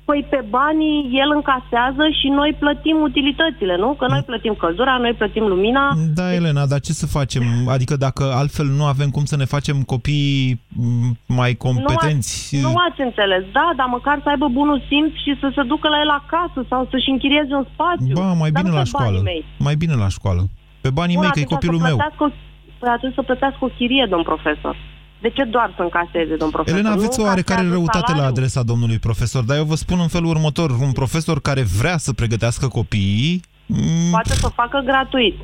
Păi 0.10 0.26
pe 0.34 0.42
banii 0.50 0.98
el 1.22 1.30
încasează 1.40 2.04
și 2.20 2.28
noi 2.40 2.52
plătim 2.64 2.98
utilitățile, 3.10 3.76
nu? 3.84 3.90
Că 4.00 4.06
noi 4.14 4.24
plătim 4.32 4.54
căldura, 4.64 4.98
noi 4.98 5.14
plătim 5.22 5.46
lumina. 5.54 5.84
Da, 6.20 6.34
Elena, 6.34 6.66
dar 6.66 6.80
ce 6.80 6.92
să 7.02 7.08
facem? 7.18 7.44
Adică 7.76 7.96
dacă 7.96 8.24
altfel 8.42 8.66
nu 8.80 8.86
avem 8.94 9.10
cum 9.10 9.26
să 9.32 9.36
ne 9.38 9.46
facem 9.56 9.78
copii 9.94 10.62
m, 10.70 11.18
mai 11.40 11.54
competenți... 11.66 12.34
Nu, 12.62 12.68
ați, 12.68 12.74
nu 12.74 12.74
ați 12.88 13.02
înțeles, 13.08 13.44
da, 13.60 13.68
dar 13.80 13.88
măcar 13.98 14.20
să 14.24 14.30
aibă 14.30 14.48
bunul 14.60 14.80
simț 14.90 15.12
și 15.24 15.32
să 15.42 15.48
se 15.56 15.64
ducă 15.72 15.88
la 15.90 16.00
el 16.04 16.10
acasă 16.22 16.60
sau 16.72 16.88
să-și 16.92 17.10
închirieze 17.14 17.54
un 17.62 17.66
spațiu. 17.74 18.14
Ba, 18.22 18.28
mai 18.42 18.52
Dar 18.52 18.62
bine 18.62 18.70
nu 18.74 18.80
la 18.82 18.86
pe 18.86 18.90
banii 18.92 18.94
școală. 18.94 19.18
Mei. 19.30 19.42
Mai 19.68 19.76
bine 19.84 19.96
la 20.04 20.10
școală. 20.18 20.42
Pe 20.86 20.90
banii 21.00 21.16
Bun, 21.18 21.24
mei, 21.24 21.32
că 21.36 21.40
e 21.40 21.42
atunci 21.44 21.54
copilul 21.56 21.80
să 21.82 21.88
meu. 21.88 21.96
plătească 21.98 22.24
o- 22.28 22.36
Păi 22.80 22.92
atunci 22.98 23.14
să 23.20 23.22
plătească 23.30 23.62
o 23.68 23.70
chirie, 23.78 24.06
domn 24.14 24.24
profesor. 24.32 24.76
De 25.22 25.30
ce 25.30 25.44
doar 25.44 25.74
să 25.76 25.82
încaseze, 25.82 26.36
domn 26.36 26.52
profesor? 26.52 26.80
Elena, 26.80 26.94
Nu 26.96 27.00
aveți 27.02 27.20
o 27.20 27.24
oarecare 27.24 27.60
încasează 27.62 27.74
răutate 27.74 28.00
la 28.12 28.18
salariul? 28.18 28.32
adresa 28.38 28.64
domnului 28.64 29.00
profesor, 29.00 29.44
dar 29.44 29.58
eu 29.58 29.64
vă 29.64 29.76
spun 29.76 30.00
în 30.00 30.08
felul 30.08 30.30
următor. 30.30 30.70
Un 30.72 30.92
profesor 30.92 31.42
care 31.42 31.62
vrea 31.62 31.98
să 31.98 32.14
pregătească 32.14 32.68
copiii, 32.68 33.42
m, 33.66 33.76
Poate 34.12 34.34
să 34.34 34.46
o 34.46 34.50
facă 34.50 34.82
gratuit. 34.86 35.36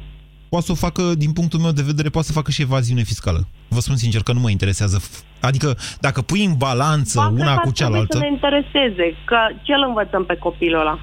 poate 0.50 0.66
să 0.66 0.72
o 0.72 0.76
facă, 0.76 1.02
din 1.16 1.32
punctul 1.34 1.60
meu 1.60 1.72
de 1.72 1.82
vedere, 1.82 2.10
poate 2.10 2.28
să 2.28 2.34
facă 2.34 2.52
și 2.52 2.62
evaziune 2.62 3.02
fiscală. 3.02 3.48
Vă 3.68 3.80
spun 3.80 3.96
sincer 3.96 4.22
că 4.24 4.34
nu 4.34 4.40
mă 4.40 4.50
interesează. 4.50 5.02
Adică, 5.42 5.78
dacă 6.00 6.22
pui 6.22 6.44
în 6.46 6.54
balanță 6.58 7.20
Ba, 7.20 7.26
cred 7.28 7.40
una 7.40 7.54
că 7.54 7.60
cu 7.62 7.68
ar 7.68 7.74
trebui 7.74 7.74
cealaltă, 7.80 8.18
să 8.18 8.24
ne 8.24 8.32
intereseze, 8.32 9.16
că 9.26 9.38
ce 9.62 9.74
îl 9.74 9.84
învățăm 9.88 10.24
pe 10.26 10.36
copilul 10.36 10.80
ăla? 10.80 11.00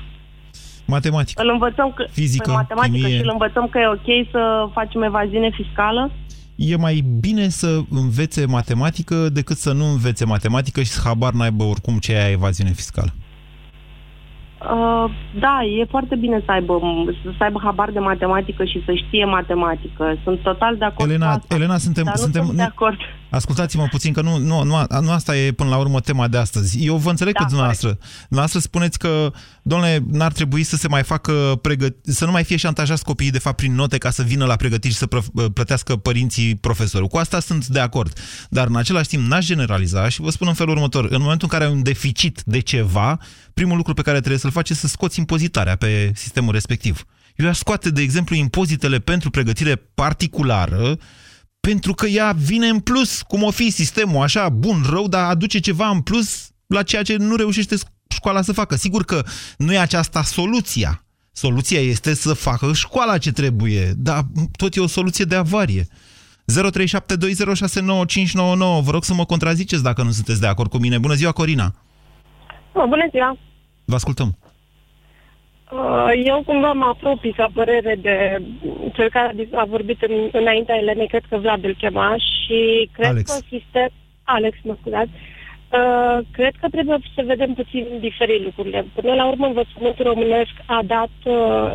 matematică. 0.86 1.42
Îl 1.42 1.50
învățăm 1.52 1.92
că, 1.96 2.04
Fizică, 2.10 2.44
pe 2.50 2.52
matematică 2.62 2.96
chimie. 2.96 3.16
și 3.16 3.22
îl 3.22 3.30
învățăm 3.32 3.68
că 3.72 3.78
e 3.78 3.86
ok 3.98 4.10
să 4.30 4.68
facem 4.72 5.02
evaziune 5.02 5.50
fiscală? 5.60 6.10
E 6.62 6.76
mai 6.76 7.04
bine 7.20 7.48
să 7.48 7.80
învețe 7.90 8.46
matematică 8.46 9.28
decât 9.28 9.56
să 9.56 9.72
nu 9.72 9.84
învețe 9.84 10.24
matematică 10.24 10.80
și 10.82 10.90
să 10.90 11.00
habar 11.04 11.32
n-aibă 11.32 11.64
oricum 11.64 11.98
ce 11.98 12.12
e 12.12 12.30
evaziune 12.32 12.70
fiscală. 12.70 13.12
Uh, 14.62 15.10
da, 15.38 15.58
e 15.80 15.84
foarte 15.84 16.16
bine 16.16 16.42
să 16.44 16.50
aibă, 16.50 16.80
să 17.38 17.42
aibă 17.44 17.60
habar 17.62 17.90
de 17.90 17.98
matematică 17.98 18.64
și 18.64 18.82
să 18.84 18.92
știe 18.94 19.24
matematică. 19.24 20.16
Sunt 20.24 20.40
total 20.40 20.76
de 20.76 20.84
acord 20.84 21.08
cu 21.08 21.14
Elena, 21.14 21.30
asta. 21.30 21.54
Elena 21.54 21.76
suntem, 21.76 22.04
dar 22.04 22.14
nu 22.16 22.20
suntem, 22.20 22.44
sunt 22.44 22.56
de 22.56 22.62
acord. 22.62 22.98
Ascultați-mă 23.30 23.86
puțin, 23.90 24.12
că 24.12 24.20
nu, 24.20 24.36
nu, 24.38 24.62
nu, 24.62 24.86
nu 25.00 25.10
asta 25.10 25.36
e 25.36 25.52
până 25.52 25.68
la 25.68 25.76
urmă 25.76 26.00
tema 26.00 26.28
de 26.28 26.36
astăzi. 26.36 26.84
Eu 26.84 26.96
vă 26.96 27.10
înțeleg 27.10 27.34
Da, 27.34 27.40
pe 27.40 27.46
dumneavoastră. 27.48 27.98
Dumneavoastră 28.20 28.60
spuneți 28.60 28.98
că, 28.98 29.32
domnule, 29.62 30.04
n-ar 30.10 30.32
trebui 30.32 30.62
să 30.62 30.76
se 30.76 30.88
mai 30.88 31.02
facă 31.02 31.60
pregăt- 31.62 31.96
să 32.02 32.24
nu 32.24 32.30
mai 32.30 32.44
fie 32.44 32.56
șantajați 32.56 33.04
copiii, 33.04 33.30
de 33.30 33.38
fapt, 33.38 33.56
prin 33.56 33.74
note 33.74 33.98
ca 33.98 34.10
să 34.10 34.22
vină 34.22 34.44
la 34.44 34.56
pregătiri 34.56 34.92
și 34.92 34.98
să 34.98 35.06
pră- 35.06 35.52
plătească 35.54 35.96
părinții 35.96 36.54
profesorul. 36.54 37.06
Cu 37.06 37.16
asta 37.16 37.40
sunt 37.40 37.66
de 37.66 37.80
acord. 37.80 38.18
Dar, 38.48 38.66
în 38.66 38.76
același 38.76 39.08
timp, 39.08 39.26
n-aș 39.26 39.46
generaliza 39.46 40.08
și 40.08 40.20
vă 40.20 40.30
spun 40.30 40.48
în 40.48 40.54
felul 40.54 40.74
următor. 40.74 41.04
În 41.04 41.20
momentul 41.20 41.48
în 41.50 41.58
care 41.58 41.70
ai 41.70 41.76
un 41.76 41.82
deficit 41.82 42.42
de 42.44 42.60
ceva, 42.60 43.18
primul 43.54 43.76
lucru 43.76 43.94
pe 43.94 44.02
care 44.02 44.18
trebuie 44.18 44.38
să-l 44.38 44.50
faci 44.50 44.70
este 44.70 44.86
să 44.86 44.92
scoți 44.92 45.18
impozitarea 45.18 45.76
pe 45.76 46.12
sistemul 46.14 46.52
respectiv. 46.52 47.04
Eu 47.36 47.48
aș 47.48 47.56
scoate, 47.58 47.90
de 47.90 48.02
exemplu, 48.02 48.34
impozitele 48.34 48.98
pentru 48.98 49.30
pregătire 49.30 49.74
particulară, 49.94 50.96
pentru 51.60 51.94
că 51.94 52.06
ea 52.06 52.32
vine 52.36 52.68
în 52.68 52.80
plus, 52.80 53.22
cum 53.22 53.42
o 53.42 53.50
fi 53.50 53.70
sistemul, 53.70 54.22
așa, 54.22 54.48
bun, 54.48 54.82
rău, 54.90 55.08
dar 55.08 55.30
aduce 55.30 55.58
ceva 55.58 55.88
în 55.88 56.00
plus 56.00 56.50
la 56.66 56.82
ceea 56.82 57.02
ce 57.02 57.16
nu 57.16 57.36
reușește 57.36 57.76
școala 58.08 58.42
să 58.42 58.52
facă. 58.52 58.76
Sigur 58.76 59.04
că 59.04 59.24
nu 59.58 59.72
e 59.72 59.78
aceasta 59.78 60.22
soluția. 60.22 61.04
Soluția 61.32 61.80
este 61.80 62.14
să 62.14 62.34
facă 62.34 62.72
școala 62.72 63.18
ce 63.18 63.32
trebuie, 63.32 63.92
dar 63.96 64.22
tot 64.56 64.74
e 64.74 64.80
o 64.80 64.86
soluție 64.86 65.24
de 65.24 65.34
avarie. 65.34 65.86
0372069599. 65.88 65.92
Vă 68.82 68.90
rog 68.90 69.04
să 69.04 69.14
mă 69.14 69.24
contraziceți 69.24 69.82
dacă 69.82 70.02
nu 70.02 70.10
sunteți 70.10 70.40
de 70.40 70.46
acord 70.46 70.70
cu 70.70 70.78
mine. 70.78 70.98
Bună 70.98 71.14
ziua, 71.14 71.32
Corina! 71.32 71.74
Oh, 72.72 72.84
bună 72.88 73.08
ziua! 73.10 73.38
Vă 73.84 73.94
ascultăm. 73.94 74.38
Uh, 75.72 76.12
Eu 76.24 76.42
cumva 76.46 76.72
mă 76.72 76.84
apropii 76.84 77.32
ca 77.32 77.48
părere 77.54 77.98
de 78.02 78.42
cel 78.94 79.08
care 79.10 79.28
a 79.28 79.32
dis- 79.32 79.52
a 79.54 79.64
vorbit 79.64 80.02
în, 80.02 80.28
înaintea 80.32 80.76
Elenei, 80.76 81.08
cred 81.08 81.22
că 81.28 81.36
Vlad 81.36 81.64
îl 81.64 81.74
chema 81.78 82.16
și 82.18 82.88
cred 82.92 83.06
Alex. 83.08 83.30
că 83.30 83.38
sistem... 83.48 83.88
Alex, 84.24 84.56
mă 84.62 84.76
scuzați. 84.80 85.10
Uh, 85.78 86.18
cred 86.32 86.52
că 86.60 86.68
trebuie 86.68 86.98
să 87.14 87.22
vedem 87.26 87.52
puțin 87.54 87.86
diferit 88.00 88.42
lucrurile. 88.44 88.86
Până 88.94 89.12
la 89.14 89.28
urmă, 89.28 89.46
învățământul 89.46 90.04
românesc 90.04 90.54
a 90.66 90.80
dat 90.86 91.10
uh, 91.24 91.72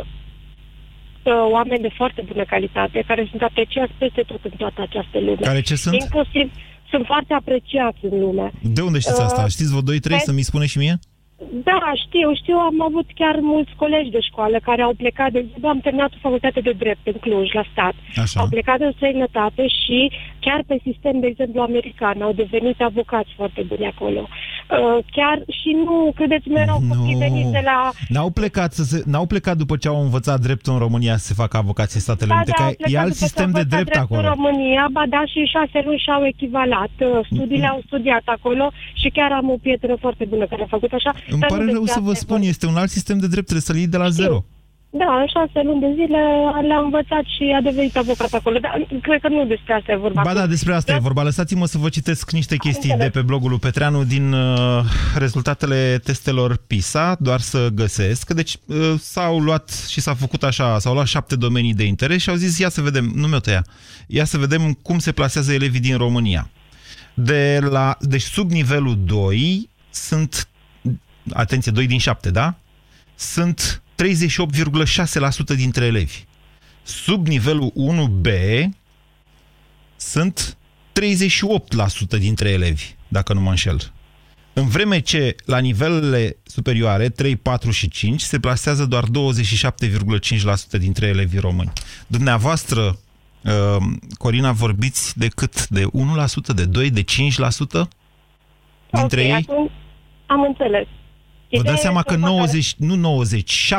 uh, 1.24 1.34
oameni 1.52 1.82
de 1.82 1.90
foarte 1.96 2.22
bună 2.32 2.44
calitate, 2.44 3.04
care 3.08 3.28
sunt 3.30 3.42
apreciați 3.42 3.92
peste 3.98 4.22
tot 4.22 4.40
în 4.44 4.52
toată 4.58 4.82
această 4.82 5.20
lume. 5.20 5.42
Care 5.42 5.62
ce 5.62 5.76
sunt? 5.76 5.96
Inclusiv 6.02 6.52
sunt 6.90 7.06
foarte 7.06 7.34
apreciați 7.34 7.98
în 8.02 8.20
lume. 8.20 8.52
De 8.62 8.82
unde 8.82 9.00
știți 9.00 9.20
Uh, 9.20 9.26
asta? 9.26 9.48
Știți 9.48 9.74
vă 9.74 9.80
2-3 9.80 9.84
pe- 10.02 10.18
să 10.18 10.32
mi 10.32 10.42
spune 10.42 10.66
și 10.66 10.78
mie? 10.78 11.00
Da, 11.40 11.92
știu, 12.06 12.34
știu, 12.36 12.58
am 12.58 12.82
avut 12.82 13.08
chiar 13.16 13.36
mulți 13.42 13.72
colegi 13.76 14.10
de 14.10 14.20
școală 14.20 14.58
care 14.64 14.82
au 14.82 14.94
plecat, 14.98 15.32
de 15.32 15.40
exemplu, 15.40 15.68
am 15.68 15.80
terminat 15.80 16.12
o 16.14 16.18
facultate 16.22 16.60
de 16.60 16.72
drept 16.72 17.08
în 17.08 17.18
Cluj, 17.20 17.52
la 17.54 17.64
stat. 17.72 17.94
Așa. 18.16 18.40
Au 18.40 18.48
plecat 18.48 18.80
în 18.80 18.92
străinătate 18.96 19.68
și 19.68 20.12
chiar 20.40 20.64
pe 20.68 20.78
sistem, 20.84 21.20
de 21.20 21.28
exemplu, 21.28 21.62
american, 21.62 22.22
au 22.22 22.34
devenit 22.34 22.82
avocați 22.82 23.30
foarte 23.36 23.62
buni 23.68 23.86
acolo. 23.86 24.22
Uh, 24.28 25.04
chiar 25.12 25.38
și 25.60 25.70
nu, 25.86 26.12
credeți-mă, 26.16 26.60
erau 26.60 26.80
Nu. 26.82 26.94
copii 26.94 27.16
veniți 27.16 27.52
de 27.52 27.62
la... 27.64 27.92
N-au 28.08 28.30
plecat, 28.30 28.74
să 28.74 28.84
se, 28.84 29.04
n-au 29.06 29.26
plecat 29.26 29.58
după 29.58 29.76
ce 29.78 29.88
au 29.88 30.02
învățat 30.02 30.40
dreptul 30.40 30.74
în 30.74 30.80
România 30.80 31.18
să 31.18 31.26
se 31.26 31.34
facă 31.34 31.58
avocații 31.58 31.96
în 31.96 32.02
Statele 32.02 32.30
Da, 32.30 32.36
Unite, 32.36 32.54
da, 32.58 32.64
au 32.64 32.70
că 32.70 32.76
plecat 32.76 32.94
e 32.94 32.98
alt 33.04 33.08
după 33.08 33.20
ce 33.20 33.26
sistem 33.26 33.46
au 33.46 33.52
de 33.52 33.58
învățat 33.60 33.84
drept 33.84 33.92
dreptul 33.92 34.16
acolo. 34.16 34.28
în 34.28 34.34
România, 34.34 34.84
ba 34.92 35.04
da, 35.16 35.22
și 35.32 35.40
șase 35.56 35.78
luni 35.86 36.04
și-au 36.06 36.26
echivalat. 36.26 36.94
Uh, 37.00 37.26
Studiile 37.32 37.68
au 37.68 37.82
studiat 37.86 38.26
acolo 38.26 38.66
și 39.02 39.10
chiar 39.10 39.32
am 39.32 39.50
o 39.50 39.58
prietenă 39.64 39.96
foarte 40.06 40.26
bună 40.32 40.46
care 40.46 40.62
a 40.64 40.76
făcut 40.76 40.92
așa. 41.00 41.12
Îmi 41.30 41.40
dar 41.40 41.50
nu 41.50 41.56
pare 41.56 41.72
rău 41.72 41.84
despre 41.84 41.94
să 41.94 42.00
vă 42.00 42.12
asta 42.12 42.24
e 42.24 42.26
spun, 42.26 42.42
este 42.42 42.66
un 42.66 42.76
alt 42.76 42.90
sistem 42.90 43.18
de 43.18 43.28
drept, 43.28 43.48
trebuie 43.48 43.62
să-l 43.62 43.76
iei 43.76 43.88
de 43.88 43.98
la 43.98 44.10
zero. 44.10 44.46
Da, 44.98 45.20
în 45.22 45.28
șase 45.28 45.66
luni 45.68 45.80
de 45.80 45.92
zile 45.94 46.22
le-a 46.68 46.80
învățat 46.80 47.24
și 47.36 47.56
a 47.58 47.62
devenit 47.62 47.98
avocat 47.98 48.34
acolo. 48.34 48.60
Dar 48.60 48.88
cred 49.02 49.22
că 49.22 49.28
nu 49.28 49.46
despre 49.46 49.74
asta 49.74 49.92
e 49.92 49.96
vorba. 49.96 50.22
Ba 50.22 50.34
da, 50.34 50.48
despre 50.48 50.74
asta 50.74 50.94
e 50.94 50.98
vorba. 51.00 51.24
Lăsați-mă 51.24 51.66
să 51.66 51.78
vă 51.78 51.90
citesc 51.90 52.32
niște 52.32 52.56
chestii 52.56 52.96
de 52.98 53.10
pe 53.10 53.22
blogul 53.22 53.50
lui 53.50 53.60
Petreanu 53.60 54.04
din 54.04 54.34
uh, 54.34 54.84
rezultatele 55.18 56.00
testelor 56.04 56.58
PISA, 56.68 57.16
doar 57.20 57.40
să 57.40 57.70
găsesc. 57.74 58.34
Deci 58.34 58.56
uh, 58.66 58.94
s-au 58.98 59.40
luat 59.40 59.86
și 59.90 60.02
s-a 60.02 60.14
făcut 60.14 60.44
așa, 60.44 60.80
s-au 60.80 60.94
luat 60.94 61.08
șapte 61.08 61.36
domenii 61.36 61.74
de 61.74 61.84
interes 61.84 62.22
și 62.22 62.30
au 62.30 62.36
zis, 62.36 62.58
ia 62.58 62.70
să 62.70 62.82
vedem, 62.82 63.12
nu 63.16 63.28
mi-o 63.28 63.40
tăia, 63.40 63.66
ia 64.08 64.26
să 64.26 64.38
vedem 64.38 64.74
cum 64.82 65.00
se 65.00 65.12
plasează 65.12 65.54
elevii 65.54 65.80
din 65.80 65.98
România. 65.98 66.50
De 67.14 67.60
la, 67.70 67.98
deci 68.00 68.22
sub 68.22 68.52
nivelul 68.52 68.98
2 69.06 69.70
sunt, 69.90 70.48
atenție, 71.34 71.72
2 71.72 71.88
din 71.88 72.00
7, 72.00 72.32
da? 72.32 72.56
Sunt 73.16 73.82
38,6% 73.96 75.56
dintre 75.56 75.86
elevi. 75.86 76.24
Sub 76.84 77.28
nivelul 77.28 77.74
1B 77.94 78.30
sunt 79.96 80.58
38% 82.16 82.20
dintre 82.20 82.50
elevi, 82.50 82.96
dacă 83.08 83.34
nu 83.34 83.42
mă 83.42 83.50
înșel. 83.50 83.94
În 84.54 84.68
vreme 84.68 85.00
ce 85.00 85.36
la 85.46 85.58
nivelele 85.58 86.38
superioare, 86.44 87.10
3, 87.10 87.36
4 87.36 87.72
și 87.72 87.90
5, 87.90 88.22
se 88.22 88.40
plasează 88.40 88.86
doar 88.86 89.04
27,5% 89.04 89.10
dintre 90.80 91.06
elevii 91.08 91.40
români. 91.40 91.72
Dumneavoastră, 92.08 93.00
uh, 93.44 93.78
Corina, 94.18 94.52
vorbiți 94.52 95.18
de 95.18 95.28
cât? 95.28 95.68
De 95.68 95.86
1%, 95.86 96.54
de 96.56 96.66
2%, 96.66 96.90
de 96.90 97.04
5% 97.04 97.88
dintre 98.92 99.22
Ok, 99.22 99.28
ei? 99.28 99.32
atunci 99.32 99.72
am 100.26 100.42
înțeles. 100.42 100.88
Vă 101.56 101.62
Ideea 101.62 101.74
dați 101.74 101.82
seama 101.82 102.00
este 102.00 102.10
că 102.10 102.16
următoarea. 102.16 102.46
90, 102.46 102.76
nu 102.78 102.96
90, 102.96 103.74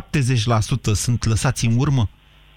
70% 0.90 0.92
sunt 0.92 1.24
lăsați 1.24 1.66
în 1.66 1.74
urmă? 1.78 2.08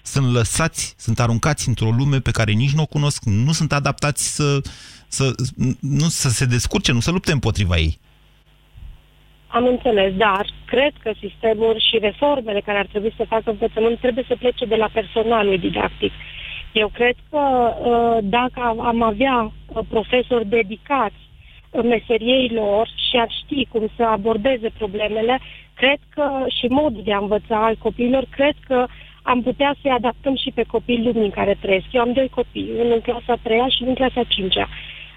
Sunt 0.02 0.32
lăsați, 0.32 0.94
sunt 0.98 1.20
aruncați 1.20 1.68
într-o 1.68 1.90
lume 1.90 2.18
pe 2.20 2.30
care 2.30 2.52
nici 2.52 2.72
nu 2.72 2.82
o 2.82 2.86
cunosc, 2.86 3.24
nu 3.24 3.52
sunt 3.52 3.72
adaptați 3.72 4.34
să, 4.36 4.60
să, 5.08 5.34
nu, 5.80 6.04
să 6.08 6.28
se 6.28 6.44
descurce, 6.44 6.92
nu 6.92 7.00
să 7.00 7.10
lupte 7.10 7.32
împotriva 7.32 7.76
ei. 7.76 7.98
Am 9.46 9.66
înțeles, 9.66 10.14
dar 10.14 10.46
cred 10.64 10.92
că 11.02 11.12
sistemul 11.20 11.74
și 11.90 11.98
reformele 11.98 12.60
care 12.60 12.78
ar 12.78 12.86
trebui 12.86 13.14
să 13.16 13.24
facă 13.28 13.50
învățământ 13.50 13.98
trebuie 14.00 14.24
să 14.28 14.36
plece 14.38 14.64
de 14.64 14.76
la 14.76 14.88
personalul 14.92 15.58
didactic. 15.58 16.12
Eu 16.72 16.88
cred 16.88 17.14
că 17.30 17.38
uh, 17.38 18.18
dacă 18.22 18.60
am- 18.60 18.80
am 18.80 19.02
avea 19.02 19.52
uh, 19.66 19.84
profesori 19.88 20.46
dedicați 20.46 21.14
uh, 21.14 21.29
meseriei 21.82 22.48
lor 22.48 22.88
și 23.08 23.16
ar 23.16 23.30
ști 23.42 23.66
cum 23.72 23.88
să 23.96 24.02
abordeze 24.02 24.70
problemele, 24.78 25.40
cred 25.74 25.98
că 26.14 26.44
și 26.58 26.66
modul 26.66 27.02
de 27.04 27.12
a 27.12 27.18
învăța 27.18 27.64
al 27.64 27.76
copiilor, 27.76 28.24
cred 28.30 28.54
că 28.66 28.86
am 29.22 29.42
putea 29.42 29.74
să-i 29.82 29.90
adaptăm 29.90 30.36
și 30.36 30.50
pe 30.54 30.62
copiii 30.62 31.04
lumii 31.04 31.24
în 31.24 31.30
care 31.30 31.56
trăiesc. 31.60 31.86
Eu 31.90 32.00
am 32.00 32.12
doi 32.12 32.28
copii, 32.28 32.70
unul 32.78 32.92
în 32.92 33.00
clasa 33.00 33.34
3 33.42 33.58
și 33.58 33.82
unul 33.82 33.94
în 33.98 34.08
clasa 34.08 34.28
5 34.28 34.58
-a. 34.58 34.68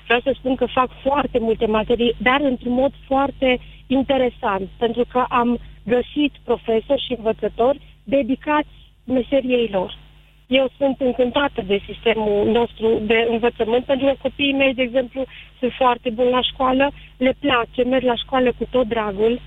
Vreau 0.06 0.20
să 0.20 0.32
spun 0.34 0.56
că 0.56 0.66
fac 0.66 0.90
foarte 1.02 1.40
multe 1.40 1.66
materii, 1.66 2.16
dar 2.18 2.42
într-un 2.42 2.74
mod 2.74 2.92
foarte 3.08 3.60
interesant, 3.88 4.70
pentru 4.78 5.06
că 5.12 5.26
am 5.30 5.60
găsit 5.86 6.34
profesori 6.44 7.06
și 7.06 7.16
învățători 7.18 7.80
dedicați 8.04 8.70
meseriei 9.06 9.68
lor. 9.72 10.03
Eu 10.48 10.70
sunt 10.78 10.96
încântată 11.00 11.62
de 11.66 11.82
sistemul 11.88 12.52
nostru 12.52 13.02
de 13.06 13.28
învățământ, 13.30 13.84
pentru 13.86 14.06
că 14.06 14.14
copiii 14.22 14.54
mei, 14.54 14.74
de 14.74 14.82
exemplu, 14.82 15.26
sunt 15.60 15.72
foarte 15.72 16.10
buni 16.10 16.30
la 16.30 16.42
școală, 16.42 16.92
le 17.18 17.34
place, 17.40 17.84
merg 17.84 18.04
la 18.04 18.16
școală 18.16 18.52
cu 18.58 18.66
tot 18.70 18.88
dragul 18.88 19.40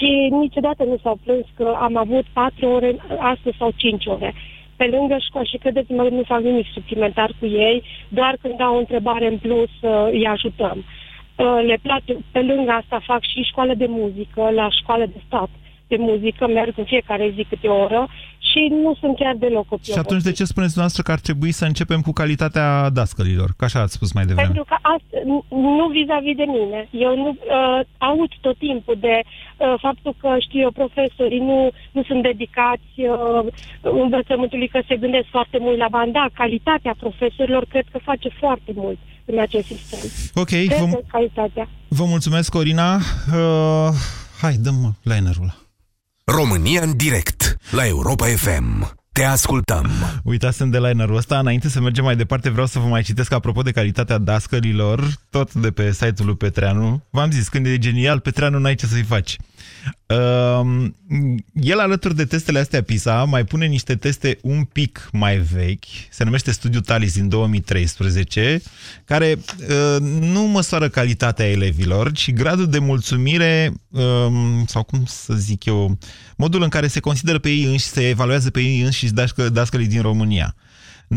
și 0.00 0.28
niciodată 0.30 0.84
nu 0.84 0.96
s-au 1.02 1.18
plâns 1.24 1.46
că 1.54 1.76
am 1.80 1.96
avut 1.96 2.24
patru 2.32 2.66
ore 2.66 2.96
astăzi 3.18 3.56
sau 3.56 3.70
cinci 3.76 4.06
ore. 4.06 4.34
Pe 4.76 4.86
lângă 4.86 5.16
școală 5.20 5.46
și 5.50 5.56
credeți-mă, 5.56 6.02
nu 6.02 6.22
fac 6.22 6.40
nimic 6.40 6.66
suplimentar 6.72 7.30
cu 7.38 7.46
ei, 7.46 7.82
doar 8.08 8.36
când 8.42 8.60
au 8.60 8.74
o 8.74 8.78
întrebare 8.78 9.26
în 9.26 9.38
plus 9.38 9.70
uh, 9.80 10.08
îi 10.10 10.26
ajutăm. 10.26 10.84
Uh, 11.36 11.62
Le 11.66 11.78
place, 11.82 12.16
pe 12.32 12.40
lângă 12.40 12.70
asta 12.70 13.00
fac 13.04 13.22
și 13.22 13.42
școală 13.42 13.74
de 13.74 13.86
muzică, 13.88 14.50
la 14.50 14.68
școală 14.70 15.06
de 15.06 15.20
stat 15.26 15.48
de 15.94 15.96
muzică, 15.98 16.46
merg 16.46 16.74
în 16.82 16.84
fiecare 16.92 17.32
zi 17.36 17.42
câte 17.48 17.66
o 17.68 17.78
oră 17.86 18.02
și 18.50 18.60
nu 18.84 18.90
sunt 19.00 19.14
chiar 19.16 19.34
deloc 19.44 19.66
copii. 19.66 19.92
Și 19.92 19.98
atunci 19.98 20.22
de 20.28 20.32
ce 20.38 20.44
spuneți 20.52 20.72
dumneavoastră 20.74 21.02
că 21.06 21.12
ar 21.16 21.20
trebui 21.28 21.52
să 21.60 21.64
începem 21.64 22.00
cu 22.06 22.12
calitatea 22.20 22.68
dascălilor? 22.98 23.50
Că 23.56 23.64
așa 23.64 23.80
ați 23.80 23.92
spus 23.98 24.10
mai 24.12 24.24
devreme. 24.26 24.46
Pentru 24.48 24.64
că 24.70 24.76
asta, 24.94 25.16
nu- 25.30 25.44
nu 25.78 25.86
vis-a-vis 25.96 26.36
de 26.42 26.46
mine. 26.58 26.80
Eu 27.06 27.12
nu 27.22 27.28
uh, 27.28 27.80
aud 27.98 28.30
tot 28.40 28.56
timpul 28.58 28.96
de 29.00 29.16
uh, 29.22 29.74
faptul 29.86 30.12
că, 30.20 30.30
știu 30.46 30.60
eu, 30.66 30.70
profesorii 30.82 31.38
nu, 31.50 31.58
nu 31.96 32.02
sunt 32.08 32.22
dedicați 32.22 32.92
uh, 32.96 33.46
învățământului, 34.04 34.68
că 34.68 34.80
se 34.88 34.96
gândesc 34.96 35.26
foarte 35.36 35.58
mult 35.60 35.78
la 35.78 35.88
bani. 35.90 36.12
Da, 36.12 36.26
calitatea 36.34 36.94
profesorilor 37.04 37.64
cred 37.72 37.84
că 37.92 37.98
face 38.10 38.28
foarte 38.42 38.72
mult 38.74 38.98
în 39.24 39.38
acest 39.38 39.66
sistem. 39.66 40.00
Ok, 40.42 40.48
Cred 40.48 40.78
vă, 40.78 40.84
că 40.96 41.00
calitatea. 41.08 41.68
vă 41.88 42.04
mulțumesc, 42.04 42.50
Corina. 42.52 42.94
Uh, 42.96 43.88
hai, 44.40 44.54
dăm 44.66 44.96
linerul 45.02 45.42
ăla. 45.42 45.54
România 46.36 46.82
în 46.82 46.96
direct 46.96 47.56
la 47.70 47.86
Europa 47.86 48.26
FM. 48.26 48.96
Te 49.12 49.24
ascultăm. 49.24 49.90
Uitasem 50.24 50.70
de 50.70 50.78
linerul 50.78 51.16
ăsta. 51.16 51.38
Înainte 51.38 51.68
să 51.68 51.80
mergem 51.80 52.04
mai 52.04 52.16
departe, 52.16 52.50
vreau 52.50 52.66
să 52.66 52.78
vă 52.78 52.86
mai 52.86 53.02
citesc 53.02 53.32
apropo 53.32 53.62
de 53.62 53.70
calitatea 53.70 54.18
dascălilor, 54.18 55.04
tot 55.30 55.54
de 55.54 55.70
pe 55.70 55.92
site-ul 55.92 56.26
lui 56.26 56.36
Petreanu. 56.36 57.02
V-am 57.10 57.30
zis, 57.30 57.48
când 57.48 57.66
e 57.66 57.78
genial, 57.78 58.20
Petreanu 58.20 58.58
n-ai 58.58 58.74
ce 58.74 58.86
să-i 58.86 59.02
faci. 59.02 59.36
Uh, 60.06 60.90
el, 61.52 61.78
alături 61.78 62.16
de 62.16 62.24
testele 62.24 62.58
astea 62.58 62.82
PISA, 62.82 63.24
mai 63.24 63.44
pune 63.44 63.66
niște 63.66 63.96
teste 63.96 64.38
un 64.42 64.64
pic 64.64 65.08
mai 65.12 65.38
vechi, 65.38 65.84
se 66.10 66.24
numește 66.24 66.50
Studiu 66.50 66.80
Talis 66.80 67.14
din 67.14 67.28
2013, 67.28 68.62
care 69.04 69.38
uh, 69.38 70.00
nu 70.20 70.40
măsoară 70.40 70.88
calitatea 70.88 71.46
elevilor, 71.46 72.12
ci 72.12 72.32
gradul 72.32 72.68
de 72.68 72.78
mulțumire, 72.78 73.72
uh, 73.88 74.02
sau 74.66 74.82
cum 74.82 75.04
să 75.06 75.34
zic 75.34 75.64
eu, 75.64 75.98
modul 76.36 76.62
în 76.62 76.68
care 76.68 76.86
se 76.86 77.00
consideră 77.00 77.38
pe 77.38 77.48
ei 77.48 77.64
înși, 77.64 77.84
se 77.84 78.08
evaluează 78.08 78.50
pe 78.50 78.60
ei 78.60 78.80
înșiși 78.80 79.12
dască, 79.12 79.48
dascălii 79.48 79.86
din 79.86 80.02
România. 80.02 80.54
99,8% 81.10 81.16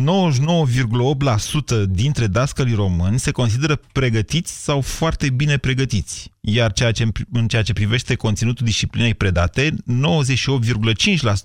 dintre 1.90 2.28
dascălii 2.28 2.76
români 2.76 3.20
se 3.20 3.32
consideră 3.32 3.76
pregătiți 3.92 4.64
sau 4.64 4.82
foarte 4.82 5.30
bine 5.30 5.58
pregătiți, 5.58 6.32
iar 6.42 6.72
ceea 6.72 6.92
ce, 6.92 7.08
în 7.34 7.48
ceea 7.48 7.62
ce 7.62 7.74
privește 7.74 8.16
conținutul 8.16 8.66
disciplinei 8.66 9.14
predate, 9.14 9.70
98,5% 9.70 9.76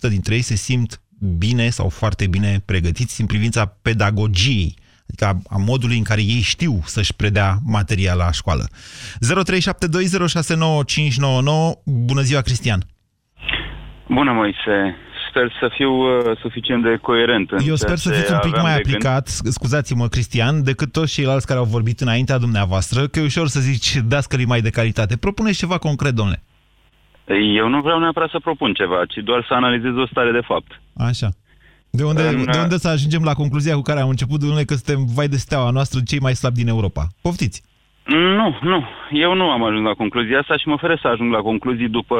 dintre 0.08 0.34
ei 0.34 0.40
se 0.40 0.54
simt 0.54 1.00
bine 1.38 1.68
sau 1.68 1.88
foarte 1.88 2.26
bine 2.26 2.60
pregătiți 2.66 3.20
în 3.20 3.26
privința 3.26 3.64
pedagogiei, 3.82 4.74
adică 5.08 5.24
a, 5.24 5.38
a 5.48 5.56
modului 5.56 5.96
în 5.96 6.04
care 6.04 6.20
ei 6.20 6.40
știu 6.40 6.80
să-și 6.84 7.16
predea 7.16 7.56
materia 7.66 8.14
la 8.14 8.32
școală. 8.32 8.64
0372069599 8.68 8.70
Bună 11.84 12.20
ziua, 12.20 12.40
Cristian! 12.40 12.80
Bună, 14.08 14.32
Moise. 14.32 14.96
Sper 15.28 15.52
să 15.60 15.70
fiu 15.76 15.90
uh, 15.92 16.36
suficient 16.40 16.82
de 16.82 16.96
coerent. 17.02 17.50
În 17.50 17.58
Eu 17.58 17.64
ceea 17.64 17.76
sper 17.76 17.96
să 17.96 18.10
ce 18.10 18.16
fiți 18.16 18.32
un 18.32 18.38
pic 18.38 18.48
aveam 18.56 18.64
mai 18.64 18.76
de 18.76 18.82
gând. 18.82 18.94
aplicat, 18.94 19.26
scuzați-mă, 19.28 20.08
Cristian, 20.08 20.62
decât 20.62 20.92
toți 20.92 21.12
ceilalți 21.12 21.46
care 21.46 21.58
au 21.58 21.64
vorbit 21.64 22.00
înaintea 22.00 22.38
dumneavoastră, 22.38 23.06
că 23.06 23.18
e 23.18 23.22
ușor 23.24 23.48
să 23.48 23.60
zici 23.60 23.96
dascălii 23.96 24.46
mai 24.46 24.60
de 24.60 24.70
calitate. 24.70 25.16
Propuneți 25.16 25.58
ceva 25.58 25.78
concret, 25.78 26.14
domnule. 26.14 26.42
Eu 27.56 27.68
nu 27.68 27.80
vreau 27.80 27.98
neapărat 27.98 28.30
să 28.30 28.38
propun 28.38 28.72
ceva, 28.72 29.04
ci 29.08 29.16
doar 29.24 29.44
să 29.48 29.54
analizez 29.54 29.94
o 29.96 30.06
stare 30.06 30.32
de 30.32 30.40
fapt. 30.46 30.80
Așa. 30.96 31.28
De 31.90 32.04
unde, 32.04 32.22
În- 32.22 32.44
de 32.50 32.58
unde 32.58 32.76
să 32.78 32.88
ajungem 32.88 33.22
la 33.22 33.32
concluzia 33.34 33.74
cu 33.74 33.82
care 33.82 34.00
am 34.00 34.08
început, 34.08 34.40
domnule, 34.40 34.64
că 34.64 34.74
suntem, 34.74 35.06
vai 35.14 35.28
de 35.28 35.36
steaua 35.36 35.70
noastră, 35.70 36.00
cei 36.06 36.18
mai 36.18 36.34
slabi 36.34 36.56
din 36.56 36.68
Europa? 36.68 37.06
Poftiți! 37.20 37.62
Nu, 38.08 38.58
nu. 38.60 38.84
Eu 39.10 39.34
nu 39.34 39.50
am 39.50 39.62
ajuns 39.62 39.84
la 39.84 39.92
concluzia 39.92 40.38
asta 40.38 40.56
și 40.56 40.68
mă 40.68 40.74
oferă 40.74 40.98
să 41.00 41.08
ajung 41.08 41.32
la 41.32 41.40
concluzii 41.40 41.88
după 41.88 42.16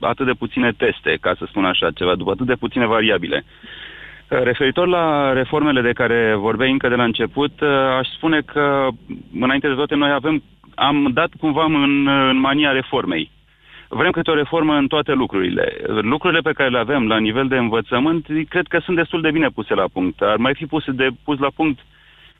atât 0.00 0.26
de 0.26 0.32
puține 0.32 0.72
teste, 0.72 1.18
ca 1.20 1.34
să 1.38 1.44
spun 1.48 1.64
așa 1.64 1.90
ceva, 1.90 2.14
după 2.14 2.30
atât 2.30 2.46
de 2.46 2.54
puține 2.54 2.86
variabile. 2.86 3.44
Uh, 3.44 4.42
Referitor 4.42 4.86
la 4.86 5.32
reformele 5.32 5.80
de 5.80 5.92
care 5.92 6.34
vorbeai 6.34 6.70
încă 6.70 6.88
de 6.88 6.94
la 6.94 7.04
început, 7.04 7.60
uh, 7.60 7.68
aș 7.98 8.08
spune 8.08 8.40
că, 8.40 8.88
înainte 9.40 9.68
de 9.68 9.74
toate, 9.74 9.94
noi 9.94 10.10
avem, 10.10 10.42
am 10.74 11.10
dat 11.12 11.30
cumva 11.40 11.64
în, 11.64 12.06
în 12.06 12.38
mania 12.38 12.70
reformei. 12.72 13.30
Vrem 13.88 14.10
câte 14.10 14.30
o 14.30 14.34
reformă 14.34 14.74
în 14.76 14.86
toate 14.86 15.12
lucrurile. 15.12 15.76
Lucrurile 15.86 16.40
pe 16.40 16.52
care 16.52 16.68
le 16.68 16.78
avem 16.78 17.06
la 17.06 17.18
nivel 17.18 17.48
de 17.48 17.56
învățământ, 17.56 18.26
cred 18.48 18.66
că 18.66 18.78
sunt 18.78 18.96
destul 18.96 19.20
de 19.20 19.30
bine 19.30 19.48
puse 19.48 19.74
la 19.74 19.84
punct. 19.92 20.20
Ar 20.20 20.36
mai 20.36 20.54
fi 20.54 20.66
puse 20.66 20.90
de 20.90 21.08
pus 21.24 21.38
la 21.38 21.48
punct 21.56 21.78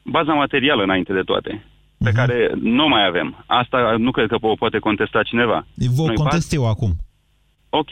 baza 0.02 0.32
materială 0.32 0.82
înainte 0.82 1.12
de 1.12 1.22
toate. 1.22 1.64
Pe 2.04 2.10
uh-huh. 2.10 2.14
care 2.14 2.52
nu 2.60 2.88
mai 2.88 3.06
avem. 3.06 3.44
Asta 3.46 3.78
nu 3.98 4.10
cred 4.10 4.28
că 4.28 4.36
o 4.40 4.54
poate 4.54 4.78
contesta 4.78 5.22
cineva. 5.22 5.66
Vă 5.94 6.12
contest 6.12 6.52
eu 6.52 6.68
acum. 6.68 6.92
Ok. 7.68 7.88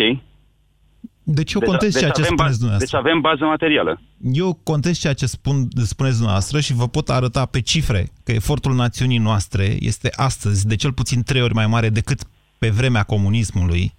Deci 1.25 1.53
eu 1.53 1.61
deci, 1.61 1.69
contest 1.69 1.93
deci 1.93 2.01
ceea 2.01 2.11
ce 2.11 2.23
spuneți 2.23 2.59
dumneavoastră. 2.59 2.99
Deci 2.99 3.11
avem 3.11 3.21
bază 3.21 3.45
materială. 3.45 4.01
Eu 4.33 4.59
contest 4.63 5.01
ceea 5.01 5.13
ce 5.13 5.27
spun, 5.27 5.69
spuneți 5.77 6.17
dumneavoastră 6.17 6.61
și 6.61 6.73
vă 6.75 6.89
pot 6.89 7.09
arăta 7.09 7.47
pe 7.47 7.61
cifre 7.61 8.11
că 8.25 8.33
efortul 8.33 8.75
națiunii 8.75 9.19
noastre 9.19 9.77
este 9.81 10.09
astăzi 10.17 10.67
de 10.67 10.77
cel 10.77 10.93
puțin 10.93 11.23
trei 11.23 11.43
ori 11.43 11.55
mai 11.55 11.67
mare 11.67 11.89
decât 11.89 12.21
pe 12.59 12.69
vremea 12.69 13.03
comunismului 13.03 13.93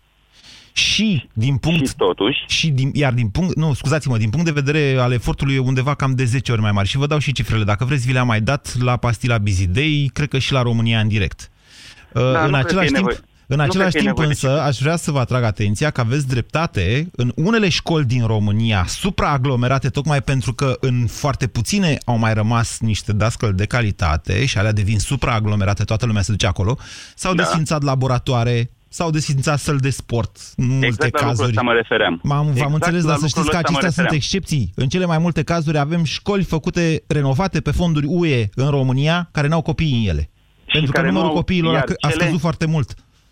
și 0.74 1.30
din 1.34 1.58
punct... 1.58 1.88
Și 1.88 1.96
totuși... 1.96 2.38
Și 2.48 2.68
din, 2.68 2.92
iar 2.94 3.14
din 3.14 3.30
punct... 3.30 3.56
Nu, 3.56 3.74
scuzați-mă, 3.74 4.18
din 4.18 4.30
punct 4.30 4.46
de 4.46 4.62
vedere 4.62 4.98
al 5.00 5.12
efortului 5.12 5.56
e 5.56 5.60
undeva 5.60 5.94
cam 5.94 6.16
de 6.16 6.24
10 6.24 6.52
ori 6.52 6.62
mai 6.62 6.72
mare. 6.72 6.88
Și 6.88 6.98
vă 6.98 7.08
dau 7.08 7.20
și 7.20 7.32
cifrele. 7.32 7.64
Dacă 7.64 7.86
vreți, 7.86 8.06
vi 8.06 8.14
le-am 8.14 8.28
mai 8.28 8.42
dat 8.42 8.76
la 8.80 8.98
Pastila 8.98 9.38
Bizidei, 9.38 10.10
cred 10.14 10.28
că 10.28 10.40
și 10.40 10.52
la 10.52 10.62
România 10.62 11.00
în 11.00 11.08
direct. 11.08 11.52
Da, 12.14 12.46
în 12.46 12.54
același 12.54 12.86
timp... 12.86 12.98
Nevoie. 12.98 13.18
În 13.48 13.56
nu 13.56 13.64
același 13.64 13.98
timp 13.98 14.18
însă 14.18 14.62
aș 14.62 14.78
vrea 14.78 14.96
să 14.96 15.12
vă 15.12 15.20
atrag 15.20 15.44
atenția 15.44 15.90
că 15.90 16.02
aveți 16.02 16.28
dreptate 16.28 17.10
în 17.16 17.32
unele 17.36 17.70
școli 17.70 18.06
din 18.06 18.26
România 18.26 18.86
supraaglomerate 18.88 19.90
tocmai 19.90 20.22
pentru 20.22 20.54
că 20.54 20.78
în 20.80 21.08
foarte 21.08 21.48
puține 21.48 21.98
au 22.06 22.18
mai 22.18 22.34
rămas 22.34 22.80
niște 22.80 23.14
dascăli 23.14 23.54
de 23.54 23.66
calitate 23.66 24.46
și 24.46 24.58
alea 24.58 24.72
devin 24.72 25.00
supraaglomerate, 25.00 25.84
toată 25.84 26.06
lumea 26.06 26.22
se 26.22 26.32
duce 26.32 26.48
acolo, 26.48 26.78
s-au 27.16 27.34
da. 27.34 27.44
desfințat 27.44 27.84
laboratoare, 27.84 28.70
s-au 28.98 29.10
desfințat 29.10 29.58
săl 29.58 29.78
de 29.78 29.90
sport 29.90 30.32
în 30.58 30.68
multe 30.68 30.86
exact 30.86 31.16
cazuri. 31.16 31.54
la 31.54 31.62
mă 31.62 31.74
refeream. 31.74 32.20
M-am, 32.24 32.48
exact 32.48 32.62
v-am 32.62 32.74
înțeles, 32.74 33.06
dar 33.06 33.16
să 33.16 33.28
știți 33.28 33.50
că 33.50 33.58
acestea 33.58 33.90
sunt 33.90 34.12
excepții. 34.12 34.72
În 34.76 34.88
cele 34.88 35.06
mai 35.06 35.18
multe 35.18 35.44
cazuri 35.44 35.78
avem 35.78 36.04
școli 36.04 36.44
făcute, 36.44 37.04
renovate 37.08 37.60
pe 37.62 37.72
fonduri 37.72 38.06
UE 38.10 38.42
în 38.56 38.70
România, 38.70 39.30
care 39.32 39.48
n-au 39.48 39.62
copii 39.62 39.94
în 39.94 40.10
ele. 40.10 40.30
Și 40.66 40.78
pentru 40.78 40.92
că 40.92 41.02
numărul 41.02 41.30
au, 41.30 41.34
copiilor 41.34 41.76
a, 41.76 41.80
cele... 41.80 41.98
a 42.02 42.10
scăzut 42.10 42.40
foarte 42.40 42.66
mult. 42.68 42.90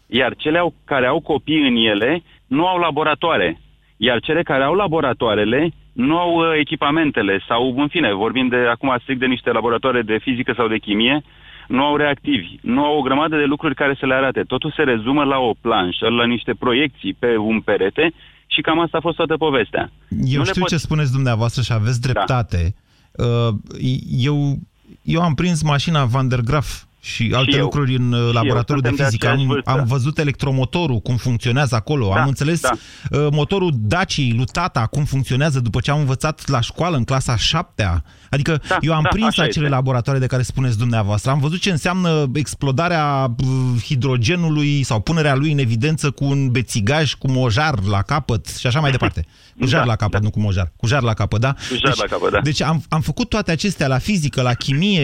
Iar 0.08 0.36
cele 0.36 0.58
au, 0.58 0.74
care 0.86 1.08
au 1.08 1.19
copii 1.19 1.67
în 1.67 1.76
ele 1.76 2.24
nu 2.47 2.67
au 2.67 2.78
laboratoare. 2.78 3.60
Iar 3.97 4.19
cele 4.19 4.43
care 4.43 4.63
au 4.63 4.74
laboratoarele 4.74 5.74
nu 5.93 6.17
au 6.17 6.32
uh, 6.36 6.45
echipamentele 6.60 7.43
sau, 7.47 7.74
în 7.78 7.88
fine, 7.88 8.13
vorbim 8.13 8.47
de 8.47 8.58
acum 8.58 8.97
strict 9.02 9.19
de 9.19 9.26
niște 9.26 9.52
laboratoare 9.52 10.02
de 10.02 10.17
fizică 10.21 10.54
sau 10.58 10.67
de 10.67 10.78
chimie, 10.78 11.24
nu 11.71 11.84
au 11.84 11.95
reactivi, 11.95 12.60
nu 12.62 12.84
au 12.84 12.97
o 12.97 13.01
grămadă 13.01 13.38
de 13.38 13.43
lucruri 13.43 13.75
care 13.75 13.95
să 13.99 14.05
le 14.05 14.13
arate. 14.13 14.41
Totul 14.43 14.73
se 14.75 14.84
rezumă 14.84 15.23
la 15.23 15.38
o 15.38 15.53
planșă, 15.62 16.07
la 16.07 16.25
niște 16.25 16.53
proiecții 16.53 17.13
pe 17.13 17.38
un 17.38 17.62
perete 17.62 18.13
și 18.47 18.62
cam 18.62 18.79
asta 18.79 18.97
a 18.97 19.01
fost 19.01 19.15
toată 19.15 19.36
povestea. 19.38 19.91
Eu 20.23 20.38
nu 20.38 20.45
știu 20.45 20.62
pot... 20.62 20.69
ce 20.69 20.77
spuneți 20.77 21.12
dumneavoastră 21.12 21.62
și 21.62 21.71
aveți 21.71 22.01
da. 22.01 22.12
dreptate. 22.12 22.75
Da. 23.12 23.25
Eu, 24.17 24.57
eu 25.01 25.21
am 25.21 25.34
prins 25.34 25.63
mașina 25.63 26.05
Van 26.05 26.27
der 26.27 26.39
Graaf 26.39 26.84
și 27.04 27.32
alte 27.36 27.52
și 27.52 27.58
lucruri 27.58 27.96
în 27.96 28.12
uh, 28.12 28.34
laboratorul 28.34 28.82
de 28.82 28.92
fizică. 28.96 29.28
De 29.28 29.32
am, 29.32 29.62
am 29.80 29.86
văzut 29.86 30.18
electromotorul, 30.18 31.00
cum 31.00 31.16
funcționează 31.16 31.76
acolo. 31.76 32.12
Da, 32.14 32.22
am 32.22 32.28
înțeles 32.28 32.62
da. 32.62 32.72
Uh, 33.12 33.28
motorul 33.32 33.72
Daci, 33.76 34.34
lui 34.36 34.46
tata, 34.52 34.86
cum 34.86 35.04
funcționează 35.04 35.60
după 35.60 35.80
ce 35.80 35.92
am 35.92 36.00
învățat 36.00 36.48
la 36.48 36.62
școală 36.62 36.98
în 36.98 37.04
clasa 37.04 37.36
7 37.36 37.84
-a. 37.84 38.02
Adică 38.30 38.62
da, 38.68 38.78
eu 38.82 38.94
am 38.94 39.04
da, 39.04 39.10
prins 39.10 39.28
acele 39.28 39.48
este. 39.66 39.68
laboratoare 39.76 40.20
de 40.20 40.26
care 40.26 40.42
spuneți 40.42 40.78
dumneavoastră. 40.78 41.32
Am 41.32 41.40
văzut 41.40 41.60
ce 41.60 41.72
înseamnă 41.72 42.26
explodarea 42.34 43.36
uh, 43.38 43.84
hidrogenului 43.84 44.84
sau 44.84 45.00
punerea 45.00 45.36
lui 45.36 45.52
în 45.52 45.58
evidență 45.58 46.12
cu 46.12 46.26
un 46.26 46.50
bețigaj, 46.50 47.14
cu 47.14 47.32
mojar 47.32 47.84
la 47.84 48.02
capăt 48.02 48.48
și 48.58 48.68
așa 48.68 48.80
mai 48.80 48.92
departe. 48.92 49.26
Cu 49.62 49.67
jar 49.67 49.80
da, 49.80 49.86
la 49.86 49.95
capăt, 49.95 50.19
da. 50.19 50.26
nu 50.26 50.30
cu 50.30 50.39
mojar. 50.39 50.71
Cu 50.78 50.88
jar 50.88 51.02
la 51.02 51.13
capăt, 51.13 51.39
da? 51.39 51.52
Cu 51.54 51.76
jar 51.84 51.91
deci, 51.91 52.00
la 52.00 52.06
capăt, 52.06 52.32
da. 52.32 52.39
Deci 52.39 52.62
am, 52.62 52.82
am 52.89 53.02
făcut 53.02 53.30
toate 53.30 53.52
acestea 53.52 53.88
la 53.88 53.97
fizică, 53.97 54.41
la 54.41 54.54
chimie. 54.54 55.02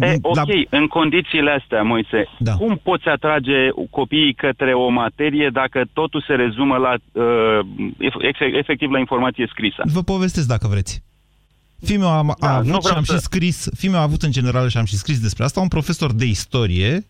E, 0.00 0.16
ok, 0.22 0.36
la... 0.36 0.44
în 0.70 0.86
condițiile 0.86 1.50
astea, 1.50 1.82
Moise, 1.82 2.28
da. 2.38 2.52
cum 2.52 2.80
poți 2.82 3.08
atrage 3.08 3.58
copiii 3.90 4.34
către 4.34 4.74
o 4.74 4.88
materie 4.88 5.50
dacă 5.52 5.84
totul 5.92 6.24
se 6.26 6.34
rezumă 6.34 6.76
la 6.76 6.94
uh, 7.12 7.58
efectiv 8.52 8.90
la 8.90 8.98
informație 8.98 9.46
scrisă? 9.50 9.82
Vă 9.84 10.02
povestesc 10.02 10.46
dacă 10.46 10.66
vreți. 10.68 11.02
Fiul 11.84 12.04
a, 12.04 12.08
a 12.08 12.36
da, 12.40 12.56
avut 12.56 12.84
și 12.84 12.92
am 12.94 13.04
să... 13.04 13.14
și 13.14 13.20
scris, 13.20 13.68
fiul 13.76 13.94
a 13.94 14.02
avut 14.02 14.22
în 14.22 14.30
general 14.30 14.68
și 14.68 14.76
am 14.76 14.84
și 14.84 14.96
scris 14.96 15.20
despre 15.20 15.44
asta, 15.44 15.60
un 15.60 15.68
profesor 15.68 16.12
de 16.12 16.24
istorie 16.24 17.06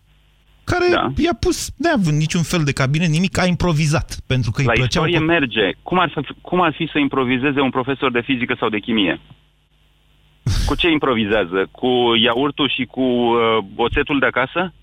care 0.73 0.87
da. 0.91 1.05
i-a 1.25 1.35
pus, 1.45 1.57
neavând 1.83 2.17
niciun 2.25 2.43
fel 2.51 2.63
de 2.69 2.77
cabinet, 2.81 3.09
nimic, 3.17 3.33
a 3.39 3.45
improvizat, 3.55 4.09
pentru 4.27 4.51
că 4.51 4.59
La 4.61 4.71
îi 4.71 4.79
plăceau... 4.79 5.05
istorie 5.05 5.25
merge. 5.35 5.65
Cum 5.83 5.99
ar, 5.99 6.09
fi, 6.13 6.33
cum 6.41 6.61
ar 6.61 6.73
fi 6.79 6.85
să 6.91 6.97
improvizeze 6.99 7.59
un 7.67 7.69
profesor 7.69 8.11
de 8.11 8.21
fizică 8.21 8.55
sau 8.59 8.69
de 8.69 8.79
chimie? 8.79 9.19
Cu 10.65 10.75
ce 10.75 10.89
improvizează? 10.89 11.59
Cu 11.71 11.89
iaurtul 12.23 12.69
și 12.75 12.83
cu 12.85 13.01
uh, 13.01 13.37
oțetul 13.75 14.19
de 14.19 14.25
acasă? 14.25 14.73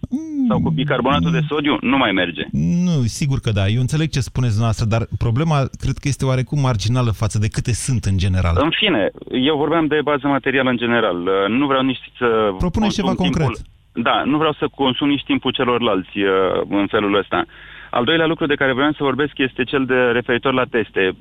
Sau 0.49 0.61
cu 0.61 0.71
bicarbonatul 0.71 1.33
de 1.33 1.41
sodiu? 1.49 1.79
Nu 1.81 1.97
mai 1.97 2.13
merge. 2.13 2.43
Nu, 2.87 3.03
sigur 3.05 3.39
că 3.41 3.51
da. 3.51 3.67
Eu 3.67 3.81
înțeleg 3.81 4.09
ce 4.11 4.21
spuneți 4.21 4.57
dumneavoastră, 4.57 4.87
dar 4.95 5.03
problema 5.19 5.59
cred 5.81 5.97
că 5.99 6.09
este 6.09 6.25
oarecum 6.25 6.61
marginală 6.61 7.11
față 7.11 7.39
de 7.39 7.49
câte 7.49 7.73
sunt 7.73 8.05
în 8.05 8.17
general. 8.17 8.57
În 8.61 8.71
fine, 8.81 9.11
eu 9.31 9.57
vorbeam 9.57 9.87
de 9.87 10.01
bază 10.05 10.27
materială 10.27 10.71
în 10.71 10.77
general. 10.77 11.17
Uh, 11.17 11.49
nu 11.49 11.67
vreau 11.67 11.83
nici 11.83 12.13
să... 12.19 12.27
Propune 12.59 12.89
ceva 12.89 13.15
timpul... 13.15 13.57
concret. 13.93 14.15
Da, 14.15 14.23
nu 14.31 14.37
vreau 14.37 14.53
să 14.53 14.69
consum 14.75 15.09
nici 15.09 15.25
timpul 15.25 15.53
celorlalți 15.53 16.19
uh, 16.19 16.31
în 16.69 16.87
felul 16.87 17.15
ăsta. 17.15 17.45
Al 17.91 18.05
doilea 18.05 18.27
lucru 18.27 18.47
de 18.47 18.55
care 18.55 18.73
vreau 18.73 18.93
să 18.93 19.03
vorbesc 19.03 19.39
este 19.39 19.65
cel 19.65 19.85
de 19.85 19.95
referitor 19.95 20.53
la 20.53 20.65
teste. 20.65 21.17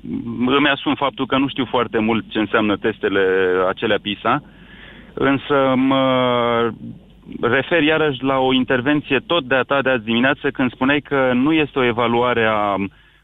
Îmi 0.58 0.70
asum 0.70 0.96
faptul 0.96 1.26
că 1.26 1.38
nu 1.38 1.48
știu 1.48 1.66
foarte 1.66 2.00
mult 2.00 2.32
ce 2.32 2.40
înseamnă 2.40 2.78
testele 2.78 3.24
acelea 3.68 4.00
PISA, 4.02 4.44
însă 5.14 5.74
mă 5.76 6.04
refer 7.42 7.82
iarăși 7.84 8.24
la 8.24 8.38
o 8.38 8.54
intervenție 8.54 9.20
tot 9.26 9.44
de 9.44 9.56
a 9.56 9.62
ta 9.62 9.82
de 9.82 9.90
azi 9.90 10.04
dimineață 10.04 10.50
când 10.50 10.72
spuneai 10.72 11.02
că 11.02 11.32
nu 11.34 11.52
este 11.54 11.80
o 11.80 11.84
evaluare 11.84 12.46
a 12.46 12.76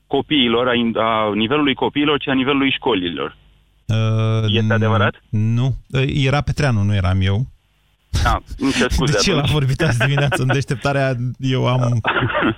copiilor, 0.07 0.67
a, 0.67 1.01
a 1.01 1.31
nivelului 1.33 1.73
copiilor, 1.73 2.19
ci 2.19 2.27
a 2.27 2.33
nivelului 2.33 2.71
școlilor. 2.71 3.35
Uh, 3.87 4.43
este 4.47 4.73
adevărat? 4.73 5.23
Nu. 5.29 5.65
Uh, 5.89 6.01
era 6.25 6.41
Petreanu, 6.41 6.81
nu 6.81 6.95
eram 6.95 7.17
eu. 7.21 7.52
Da, 8.23 8.39
scuze. 8.89 9.11
De 9.11 9.17
ce 9.21 9.33
l-am 9.33 9.49
vorbit 9.51 9.81
azi 9.81 9.97
dimineață 9.97 10.41
în 10.41 10.47
deșteptarea? 10.47 11.15
Eu 11.39 11.67
am 11.67 12.01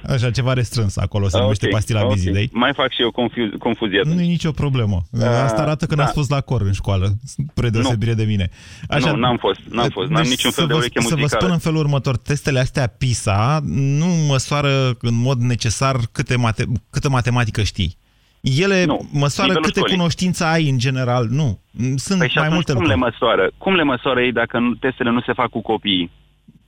așa 0.10 0.32
ceva 0.32 0.54
restrâns 0.54 0.98
acolo, 0.98 1.28
se 1.28 1.38
numește 1.39 1.65
okay, 1.65 1.80
pastila 1.80 2.02
okay. 2.04 2.13
bizidei. 2.13 2.50
Mai 2.54 2.72
fac 2.76 2.91
și 2.91 3.02
eu 3.02 3.12
confu- 3.12 3.58
confuzie. 3.60 4.02
Nu 4.04 4.22
e 4.22 4.26
nicio 4.26 4.52
problemă. 4.52 5.02
Uh, 5.12 5.24
Asta 5.24 5.62
arată 5.62 5.86
că 5.86 5.96
da. 5.96 6.02
n-ați 6.02 6.13
fost 6.13 6.30
la 6.30 6.41
cor 6.41 6.62
în 6.62 6.72
școală, 6.72 7.13
spre 7.24 7.70
deosebire 7.70 8.13
de 8.13 8.24
mine. 8.24 8.50
Așa, 8.89 9.12
nu, 9.12 9.18
n-am 9.18 9.38
fost, 9.38 9.60
n-am 9.70 9.89
fost, 9.89 10.10
n-am 10.10 10.22
deci 10.22 10.32
niciun 10.32 10.52
fel 10.52 10.68
de 10.68 10.74
ureche 10.74 11.00
muzicală. 11.00 11.28
Să 11.28 11.36
vă 11.36 11.39
spun 11.41 11.52
în 11.54 11.60
felul 11.60 11.80
următor, 11.80 12.18
testele 12.18 12.60
astea 12.60 12.88
PISA 12.88 13.60
nu 13.63 14.06
măsoară 14.28 14.98
în 15.02 15.15
mod 15.22 15.39
necesar 15.39 15.96
câte 16.12 16.36
mate- 16.36 16.65
câtă 16.89 17.10
matematică 17.10 17.63
știi. 17.63 17.98
Ele 18.45 18.86
nu, 18.86 19.08
măsoară 19.12 19.53
câte 19.53 19.79
școlii. 19.79 19.95
cunoștință 19.95 20.43
ai 20.45 20.69
în 20.69 20.77
general. 20.77 21.27
Nu. 21.29 21.60
Sunt 21.95 22.19
păi 22.19 22.31
mai 22.36 22.49
multe 22.49 22.71
cum 22.71 22.81
lucruri. 22.81 22.99
le 22.99 23.05
măsoară? 23.10 23.51
Cum 23.58 23.73
le 23.75 23.84
măsoară 23.84 24.21
ei 24.21 24.31
dacă 24.31 24.60
testele 24.79 25.12
nu 25.12 25.21
se 25.21 25.34
fac 25.34 25.49
cu 25.49 25.62
copiii? 25.62 26.12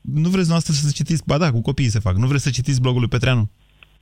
Nu 0.02 0.30
vreți 0.30 0.50
noastră 0.50 0.74
să 0.74 0.92
citiți? 0.94 1.24
Ba 1.26 1.38
da, 1.38 1.52
cu 1.52 1.62
copiii 1.62 1.90
se 1.90 2.00
fac. 2.00 2.16
Nu 2.16 2.28
vreți 2.28 2.44
să 2.44 2.50
citiți 2.50 2.82
blogul 2.82 3.00
lui 3.00 3.10
Petreanu? 3.10 3.50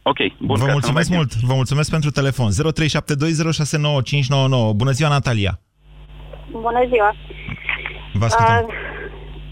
Ok, 0.02 0.18
bun. 0.38 0.58
Vă 0.60 0.68
mulțumesc 0.72 1.10
mult. 1.10 1.34
Vă 1.34 1.54
mulțumesc 1.54 1.90
pentru 1.90 2.10
telefon. 2.10 2.50
0372069599. 2.52 2.56
Bună 4.76 4.92
ziua, 4.92 5.10
Natalia. 5.10 5.60
Bună 6.52 6.84
ziua. 6.92 7.16
Vă 8.14 8.26
ascultăm. 8.26 8.66
Uh, 8.68 8.74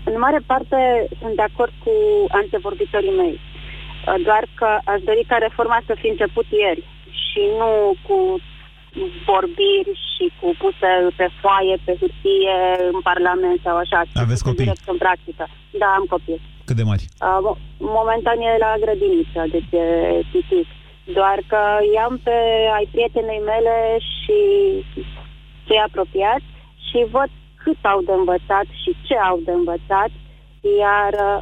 în 0.09 0.15
mare 0.19 0.39
parte 0.45 0.77
sunt 1.19 1.36
de 1.36 1.45
acord 1.49 1.73
cu 1.83 1.93
antevorbitorii 2.41 3.17
mei. 3.21 3.36
Uh, 3.39 4.15
doar 4.27 4.43
că 4.59 4.67
aș 4.93 4.99
dori 5.09 5.23
ca 5.27 5.38
reforma 5.47 5.79
să 5.88 5.93
fi 6.01 6.07
început 6.07 6.45
ieri 6.63 6.83
și 7.34 7.41
nu 7.60 7.72
cu 8.08 8.17
vorbiri 9.30 9.91
și 10.13 10.26
cu 10.39 10.48
puse 10.62 10.89
pe 11.19 11.28
foaie, 11.41 11.76
pe 11.86 11.93
hârtie, 12.00 12.58
în 12.93 13.00
Parlament 13.10 13.60
sau 13.63 13.76
așa. 13.78 14.00
Aveți 14.13 14.43
copii? 14.43 14.63
Direct 14.63 14.88
în 14.93 14.98
practică. 14.98 15.43
Da, 15.82 15.89
am 16.00 16.06
copii. 16.13 16.41
Cât 16.65 16.76
de 16.76 16.84
mari? 16.84 17.06
Uh, 17.10 17.56
momentan 17.78 18.38
e 18.39 18.63
la 18.65 18.74
grădiniță, 18.84 19.41
deci 19.56 19.72
e 19.84 19.86
pitic. 20.32 20.67
Doar 21.17 21.38
că 21.52 21.62
i-am 21.96 22.15
pe 22.24 22.38
ai 22.78 22.88
prietenei 22.91 23.41
mele 23.52 23.76
și 24.12 24.39
cei 25.67 25.82
apropiați 25.88 26.48
și 26.88 27.00
văd 27.15 27.30
cât 27.63 27.80
au 27.82 28.02
de 28.02 28.13
învățat 28.22 28.67
și 28.82 28.91
ce 29.08 29.15
au 29.30 29.38
de 29.48 29.52
învățat, 29.52 30.12
iar 30.82 31.13
uh, 31.13 31.39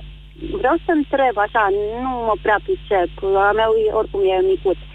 vreau 0.59 0.75
să 0.85 0.91
întreb, 0.99 1.35
așa, 1.45 1.63
nu 2.03 2.09
mă 2.27 2.35
prea 2.41 2.59
pricep, 2.65 3.09
a 3.49 3.51
meu 3.61 3.71
oricum 3.99 4.21
e 4.23 4.51
micut. 4.55 4.79
Uh, 4.81 4.90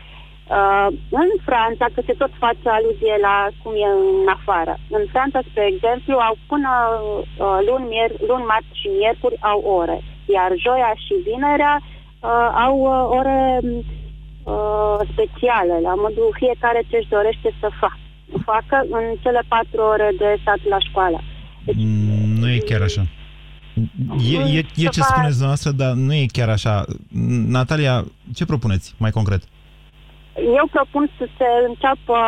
în 1.22 1.30
Franța, 1.48 1.86
că 1.94 2.00
se 2.06 2.14
tot 2.22 2.32
face 2.44 2.68
aluzie 2.68 3.16
la 3.28 3.36
cum 3.62 3.72
e 3.74 3.88
în 4.22 4.28
afară. 4.38 4.74
În 4.90 5.04
Franța, 5.12 5.40
spre 5.50 5.64
exemplu, 5.72 6.14
au 6.28 6.36
până 6.50 6.70
uh, 7.02 7.58
luni, 7.68 7.88
mier, 7.92 8.10
luni, 8.28 8.48
marți 8.50 8.78
și 8.80 8.88
miercuri 8.98 9.36
au 9.52 9.60
ore, 9.80 9.98
iar 10.36 10.50
joia 10.64 10.92
și 11.04 11.14
vinerea 11.28 11.74
uh, 11.82 12.48
au 12.66 12.74
uh, 12.92 13.18
ore 13.18 13.40
uh, 13.62 14.98
speciale, 15.12 15.74
la 15.86 15.94
modul 16.04 16.28
fiecare 16.40 16.80
ce 16.88 16.96
își 16.96 17.12
dorește 17.16 17.48
să 17.60 17.68
facă, 17.82 17.98
facă 18.50 18.76
în 18.98 19.04
cele 19.22 19.42
patru 19.54 19.80
ore 19.94 20.10
de 20.18 20.28
stat 20.42 20.60
la 20.74 20.78
școală. 20.88 21.18
Deci, 21.66 21.82
mm, 21.84 22.32
nu 22.40 22.48
e 22.50 22.58
chiar 22.70 22.82
așa. 22.82 23.02
E, 24.32 24.38
e, 24.58 24.62
e 24.84 24.94
ce 24.96 25.00
spuneți 25.10 25.38
dumneavoastră, 25.38 25.70
dar 25.70 25.92
nu 25.92 26.14
e 26.14 26.26
chiar 26.32 26.48
așa. 26.48 26.84
Natalia, 27.56 28.04
ce 28.34 28.44
propuneți 28.44 28.94
mai 28.98 29.10
concret? 29.10 29.42
Eu 30.36 30.66
propun 30.70 31.10
să 31.18 31.28
se 31.36 31.48
înceapă 31.66 32.18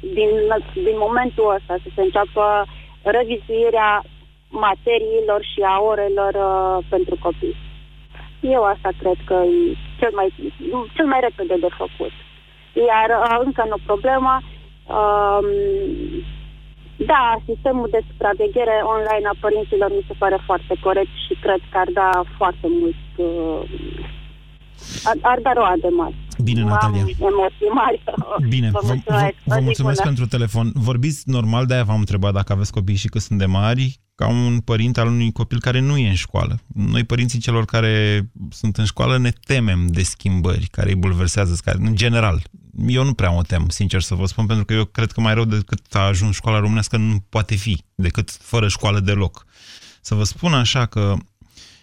din, 0.00 0.30
din 0.74 0.96
momentul 0.98 1.54
ăsta, 1.56 1.76
să 1.82 1.88
se 1.94 2.00
înceapă 2.02 2.64
revizuirea 3.02 4.02
materiilor 4.48 5.40
și 5.52 5.60
a 5.60 5.80
orelor 5.80 6.34
uh, 6.34 6.84
pentru 6.88 7.16
copii. 7.20 7.56
Eu 8.40 8.62
asta 8.64 8.90
cred 8.98 9.16
că 9.24 9.34
e 9.34 9.76
cel 9.98 10.10
mai, 10.14 10.34
cel 10.94 11.06
mai 11.06 11.20
repede 11.20 11.56
de 11.60 11.68
făcut. 11.76 12.12
Iar 12.72 13.08
uh, 13.20 13.40
încă 13.44 13.66
o 13.70 13.78
problemă, 13.86 14.40
uh, 14.86 15.48
da, 16.96 17.36
sistemul 17.44 17.88
de 17.90 18.00
supraveghere 18.10 18.80
online 18.82 19.26
a 19.28 19.36
părinților 19.40 19.90
mi 19.90 20.04
se 20.06 20.14
pare 20.18 20.38
foarte 20.44 20.74
corect 20.80 21.14
și 21.26 21.34
cred 21.40 21.60
că 21.70 21.78
ar 21.78 21.88
da 21.92 22.10
foarte 22.36 22.66
mult, 22.80 23.02
uh, 23.16 23.60
ar, 25.04 25.16
ar 25.20 25.38
da 25.38 25.52
roade 25.52 25.88
mari. 25.88 26.14
Bine, 26.42 26.62
Natalia. 26.62 27.00
Am 27.00 27.08
emoții 27.08 27.68
mari. 27.74 28.02
Bine, 28.48 28.70
vă 28.70 28.80
mulțumesc, 28.84 29.34
vă, 29.44 29.54
vă 29.54 29.60
mulțumesc 29.60 30.02
pentru 30.02 30.26
telefon. 30.26 30.70
Vorbiți 30.74 31.22
normal, 31.24 31.66
de-aia 31.66 31.84
v-am 31.84 31.98
întrebat 31.98 32.32
dacă 32.32 32.52
aveți 32.52 32.72
copii 32.72 32.94
și 32.94 33.08
că 33.08 33.18
sunt 33.18 33.38
de 33.38 33.46
mari, 33.46 34.00
ca 34.14 34.28
un 34.28 34.60
părinte 34.60 35.00
al 35.00 35.06
unui 35.06 35.32
copil 35.32 35.60
care 35.60 35.80
nu 35.80 35.96
e 35.96 36.08
în 36.08 36.14
școală. 36.14 36.58
Noi, 36.66 37.04
părinții 37.04 37.38
celor 37.38 37.64
care 37.64 38.26
sunt 38.50 38.76
în 38.76 38.84
școală, 38.84 39.18
ne 39.18 39.30
temem 39.46 39.86
de 39.86 40.02
schimbări 40.02 40.66
care 40.66 40.88
îi 40.88 40.94
bulversează, 40.94 41.56
care, 41.64 41.78
în 41.80 41.94
general. 41.94 42.42
Eu 42.86 43.04
nu 43.04 43.12
prea 43.12 43.30
mă 43.30 43.42
tem, 43.42 43.68
sincer 43.68 44.00
să 44.00 44.14
vă 44.14 44.26
spun, 44.26 44.46
pentru 44.46 44.64
că 44.64 44.72
eu 44.72 44.84
cred 44.84 45.12
că 45.12 45.20
mai 45.20 45.34
rău 45.34 45.44
decât 45.44 45.94
a 45.94 45.98
ajuns 45.98 46.34
școala 46.34 46.58
românească 46.58 46.96
nu 46.96 47.24
poate 47.28 47.54
fi, 47.54 47.82
decât 47.94 48.30
fără 48.30 48.68
școală 48.68 49.00
deloc. 49.00 49.46
Să 50.00 50.14
vă 50.14 50.24
spun 50.24 50.54
așa 50.54 50.86
că 50.86 51.16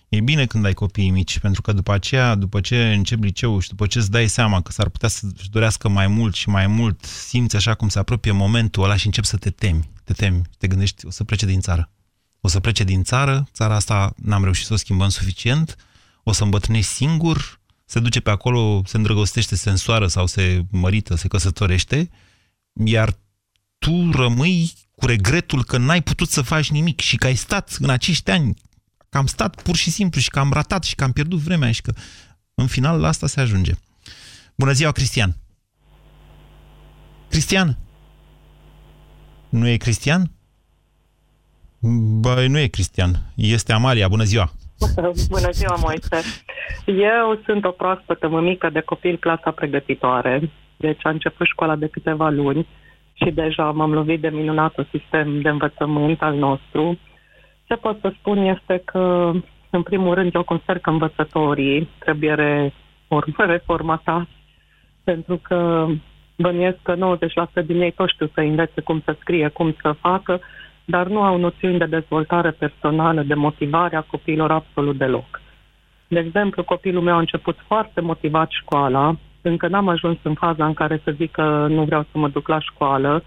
E 0.09 0.19
bine 0.19 0.45
când 0.45 0.65
ai 0.65 0.73
copii 0.73 1.09
mici, 1.09 1.39
pentru 1.39 1.61
că 1.61 1.73
după 1.73 1.93
aceea, 1.93 2.35
după 2.35 2.61
ce 2.61 2.93
începi 2.93 3.25
liceul 3.25 3.61
și 3.61 3.69
după 3.69 3.87
ce 3.87 3.97
îți 3.97 4.11
dai 4.11 4.27
seama 4.27 4.61
că 4.61 4.71
s-ar 4.71 4.89
putea 4.89 5.09
să-și 5.09 5.49
dorească 5.49 5.89
mai 5.89 6.07
mult 6.07 6.35
și 6.35 6.49
mai 6.49 6.67
mult, 6.67 7.03
simți 7.03 7.55
așa 7.55 7.73
cum 7.73 7.89
se 7.89 7.99
apropie 7.99 8.31
momentul 8.31 8.83
ăla 8.83 8.95
și 8.95 9.05
începi 9.05 9.27
să 9.27 9.37
te 9.37 9.49
temi. 9.49 9.89
Te 10.03 10.13
temi, 10.13 10.41
te 10.57 10.67
gândești, 10.67 11.05
o 11.05 11.09
să 11.09 11.23
plece 11.23 11.45
din 11.45 11.59
țară. 11.59 11.89
O 12.41 12.47
să 12.47 12.59
plece 12.59 12.83
din 12.83 13.03
țară, 13.03 13.47
țara 13.53 13.75
asta 13.75 14.13
n-am 14.17 14.43
reușit 14.43 14.65
să 14.65 14.73
o 14.73 14.75
schimbăm 14.75 15.09
suficient, 15.09 15.75
o 16.23 16.31
să 16.31 16.43
îmbătrânești 16.43 16.91
singur, 16.91 17.59
se 17.85 17.99
duce 17.99 18.19
pe 18.19 18.29
acolo, 18.29 18.81
se 18.85 18.97
îndrăgostește, 18.97 19.55
se 19.55 19.69
însoară 19.69 20.07
sau 20.07 20.25
se 20.25 20.65
mărită, 20.71 21.15
se 21.15 21.27
căsătorește, 21.27 22.09
iar 22.85 23.17
tu 23.77 24.11
rămâi 24.11 24.73
cu 24.95 25.05
regretul 25.05 25.63
că 25.63 25.77
n-ai 25.77 26.01
putut 26.01 26.29
să 26.29 26.41
faci 26.41 26.69
nimic 26.69 26.99
și 26.99 27.15
că 27.15 27.27
ai 27.27 27.35
stat 27.35 27.75
în 27.79 27.89
acești 27.89 28.31
ani 28.31 28.53
că 29.15 29.21
am 29.21 29.27
stat 29.27 29.61
pur 29.61 29.75
și 29.75 29.89
simplu 29.89 30.19
și 30.21 30.29
că 30.29 30.39
am 30.39 30.51
ratat 30.53 30.83
și 30.83 30.95
că 30.95 31.03
am 31.03 31.11
pierdut 31.11 31.39
vremea 31.39 31.71
și 31.71 31.81
că 31.81 31.91
în 32.53 32.67
final 32.67 32.99
la 32.99 33.07
asta 33.07 33.27
se 33.27 33.41
ajunge. 33.41 33.71
Bună 34.55 34.71
ziua, 34.71 34.91
Cristian! 34.91 35.29
Cristian? 37.29 37.77
Nu 39.49 39.67
e 39.67 39.77
Cristian? 39.77 40.21
Băi, 42.19 42.47
nu 42.47 42.59
e 42.59 42.67
Cristian. 42.67 43.11
Este 43.35 43.73
Amalia. 43.73 44.07
Bună 44.07 44.23
ziua! 44.23 44.51
Bună 45.35 45.49
ziua, 45.51 45.75
Moise! 45.81 46.17
Eu 46.85 47.41
sunt 47.45 47.65
o 47.65 47.71
proaspătă 47.71 48.27
mămică 48.27 48.69
de 48.69 48.79
copil 48.79 49.17
clasa 49.17 49.51
pregătitoare. 49.51 50.51
Deci 50.77 51.05
a 51.05 51.09
început 51.09 51.47
școala 51.47 51.75
de 51.75 51.87
câteva 51.87 52.29
luni 52.29 52.67
și 53.13 53.31
deja 53.31 53.63
m-am 53.63 53.93
lovit 53.93 54.21
de 54.21 54.29
minunatul 54.29 54.87
sistem 54.91 55.41
de 55.41 55.49
învățământ 55.49 56.21
al 56.21 56.35
nostru 56.35 56.99
ce 57.67 57.75
pot 57.75 57.99
să 58.01 58.13
spun 58.19 58.37
este 58.37 58.81
că, 58.85 59.31
în 59.69 59.83
primul 59.83 60.13
rând, 60.13 60.35
eu 60.35 60.43
consider 60.43 60.79
că 60.79 60.89
învățătorii 60.89 61.89
trebuie 61.99 62.73
reformatați, 63.37 64.29
pentru 65.03 65.39
că 65.43 65.87
bănuiesc 66.37 66.77
că 66.81 67.17
90% 67.61 67.65
din 67.65 67.81
ei 67.81 67.91
tot 67.91 68.09
știu 68.09 68.29
să 68.33 68.39
învețe 68.39 68.81
cum 68.81 69.01
să 69.05 69.15
scrie, 69.19 69.47
cum 69.47 69.75
să 69.81 69.91
facă, 69.91 70.39
dar 70.85 71.07
nu 71.07 71.21
au 71.21 71.37
noțiuni 71.37 71.77
de 71.77 71.85
dezvoltare 71.85 72.51
personală, 72.51 73.21
de 73.21 73.33
motivare 73.33 73.95
a 73.95 74.01
copiilor 74.01 74.51
absolut 74.51 74.97
deloc. 74.97 75.41
De 76.07 76.19
exemplu, 76.19 76.63
copilul 76.63 77.01
meu 77.01 77.15
a 77.15 77.19
început 77.19 77.57
foarte 77.67 78.01
motivat 78.01 78.49
școala, 78.49 79.15
încă 79.41 79.67
n-am 79.67 79.87
ajuns 79.87 80.17
în 80.23 80.33
faza 80.33 80.65
în 80.65 80.73
care 80.73 81.01
să 81.03 81.11
zic 81.11 81.31
că 81.31 81.67
nu 81.69 81.83
vreau 81.83 82.01
să 82.11 82.17
mă 82.17 82.27
duc 82.27 82.47
la 82.47 82.59
școală, 82.59 83.23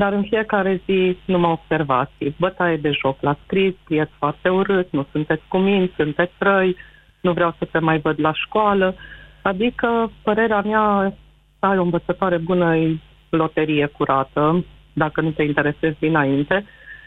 dar 0.00 0.12
în 0.12 0.22
fiecare 0.22 0.80
zi 0.86 1.16
nu 1.24 1.38
mă 1.38 1.46
observați. 1.46 2.34
Bătaie 2.38 2.76
de 2.76 2.90
joc 2.90 3.20
la 3.20 3.36
scris, 3.44 3.74
scrieți 3.82 4.12
foarte 4.18 4.48
urât, 4.48 4.88
nu 4.90 5.06
sunteți 5.10 5.42
cu 5.48 5.58
mine, 5.58 5.90
sunteți 5.96 6.32
răi, 6.38 6.76
nu 7.20 7.32
vreau 7.32 7.54
să 7.58 7.64
te 7.64 7.78
mai 7.78 7.98
văd 7.98 8.20
la 8.20 8.32
școală. 8.32 8.94
Adică, 9.42 10.10
părerea 10.22 10.60
mea, 10.60 11.12
să 11.58 11.66
ai 11.66 11.78
o 11.78 11.82
învățătoare 11.82 12.36
bună 12.36 12.76
e 12.76 12.98
loterie 13.30 13.86
curată, 13.86 14.64
dacă 14.92 15.20
nu 15.20 15.30
te 15.30 15.42
interesezi 15.42 15.98
dinainte. 15.98 16.64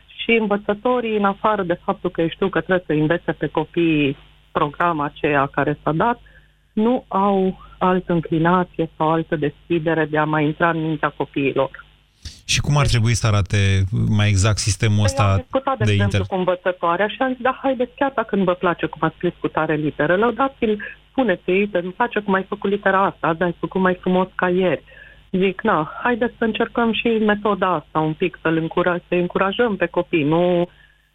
Și 0.08 0.32
învățătorii, 0.40 1.18
în 1.18 1.26
afară 1.26 1.64
de 1.64 1.80
faptul 1.84 2.10
că 2.10 2.28
știu 2.28 2.50
că 2.50 2.60
trebuie 2.62 2.86
să 2.86 2.94
învețe 2.94 3.32
pe 3.32 3.48
copii 3.48 4.18
programa 4.52 5.06
aceea 5.06 5.46
care 5.46 5.80
s-a 5.84 5.92
dat, 5.92 6.20
nu 6.74 7.06
au 7.08 7.60
altă 7.78 8.14
înclinație 8.14 8.90
sau 8.98 9.12
altă 9.12 9.36
deschidere 9.36 10.06
de 10.06 10.18
a 10.18 10.24
mai 10.24 10.46
intra 10.46 10.70
în 10.70 10.82
mintea 10.82 11.14
copiilor. 11.18 11.83
Și 12.46 12.62
cum 12.62 12.78
ar 12.78 12.88
trebui 12.88 13.14
să 13.14 13.28
arate 13.28 13.84
mai 14.08 14.28
exact 14.28 14.58
sistemul 14.58 14.96
păi 14.96 15.06
ăsta 15.06 15.24
am 15.24 15.38
discutat, 15.38 15.78
de, 15.78 15.84
de 15.84 15.92
exemplu, 15.92 16.18
inter... 16.18 16.32
cu 16.32 16.36
învățătoarea 16.36 17.08
și 17.08 17.18
am 17.20 17.32
zis, 17.34 17.42
da, 17.42 17.60
haideți, 17.62 17.92
chiar 17.96 18.12
dacă 18.16 18.36
nu 18.36 18.44
vă 18.44 18.54
place 18.54 18.86
cum 18.86 19.02
ați 19.04 19.16
scris 19.16 19.34
cu 19.40 19.48
tare 19.48 19.76
literă, 19.76 20.16
lăudați-l, 20.16 20.84
spuneți-i, 21.10 21.70
îmi 21.72 21.92
place 21.92 22.20
cum 22.20 22.34
ai 22.34 22.46
făcut 22.48 22.70
litera 22.70 23.06
asta, 23.06 23.28
azi 23.28 23.42
ai 23.42 23.56
făcut 23.60 23.82
mai 23.82 23.98
frumos 24.02 24.28
ca 24.36 24.50
ieri. 24.50 24.84
Zic, 25.32 25.62
na, 25.62 25.94
haideți 26.04 26.34
să 26.38 26.44
încercăm 26.44 26.94
și 26.94 27.08
metoda 27.08 27.74
asta 27.74 28.00
un 28.00 28.14
pic, 28.14 28.40
să-l 28.42 28.58
încura, 28.58 28.98
să 29.08 29.16
încurajăm 29.16 29.76
pe 29.76 29.86
copii, 29.86 30.24
nu... 30.24 30.70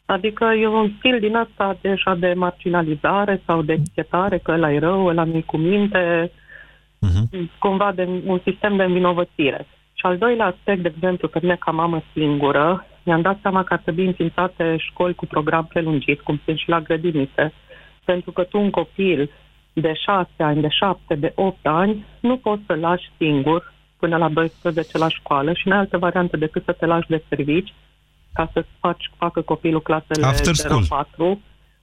Adică 0.07 0.45
e 0.45 0.67
un 0.67 0.93
stil 0.99 1.19
din 1.21 1.37
asta 1.37 1.79
deja 1.81 2.15
de 2.15 2.33
marginalizare 2.37 3.43
sau 3.47 3.63
de 3.63 3.73
etichetare, 3.73 4.39
că 4.39 4.51
ăla 4.51 4.73
e 4.73 4.79
rău, 4.79 5.07
ăla 5.07 5.25
nu 5.25 5.43
cu 5.47 5.57
minte, 5.57 6.33
uh-huh. 7.07 7.39
cumva 7.59 7.93
de 7.95 8.09
un 8.25 8.41
sistem 8.45 8.77
de 8.77 8.83
învinovățire. 8.83 9.67
Și 9.99 10.07
al 10.07 10.19
doilea 10.19 10.47
aspect, 10.47 10.83
de 10.83 10.93
exemplu, 10.95 11.29
pe 11.29 11.39
mine 11.43 11.57
ca 11.57 11.71
mamă 11.71 12.03
singură, 12.13 12.87
mi-am 13.03 13.21
dat 13.21 13.39
seama 13.43 13.65
că 13.65 13.73
ar 13.73 13.79
trebui 13.79 14.07
înființate 14.07 14.77
școli 14.77 15.15
cu 15.15 15.27
program 15.27 15.67
prelungit, 15.67 16.21
cum 16.21 16.41
sunt 16.45 16.59
și 16.59 16.69
la 16.69 16.81
grădinițe, 16.81 17.53
pentru 18.05 18.31
că 18.31 18.43
tu 18.43 18.59
un 18.59 18.71
copil 18.71 19.31
de 19.73 19.93
șase 20.05 20.43
ani, 20.43 20.61
de 20.61 20.69
șapte, 20.69 21.15
de 21.15 21.33
opt 21.35 21.67
ani, 21.67 22.07
nu 22.21 22.37
poți 22.37 22.63
să-l 22.67 22.79
lași 22.79 23.11
singur 23.17 23.73
până 23.99 24.17
la 24.17 24.29
12 24.29 24.99
la 24.99 25.09
școală 25.09 25.53
și 25.53 25.69
nu 25.69 25.75
ai 25.75 25.79
altă 25.79 25.99
variantă 25.99 26.37
decât 26.37 26.65
să 26.65 26.73
te 26.73 26.87
lași 26.87 27.09
de 27.09 27.25
servici 27.29 27.75
ca 28.33 28.51
să 28.53 28.65
faci, 28.81 29.11
facă 29.17 29.41
copilul 29.41 29.83
clasele 29.83 30.27
after 30.27 30.55
school. 30.55 30.85
4. 30.89 31.41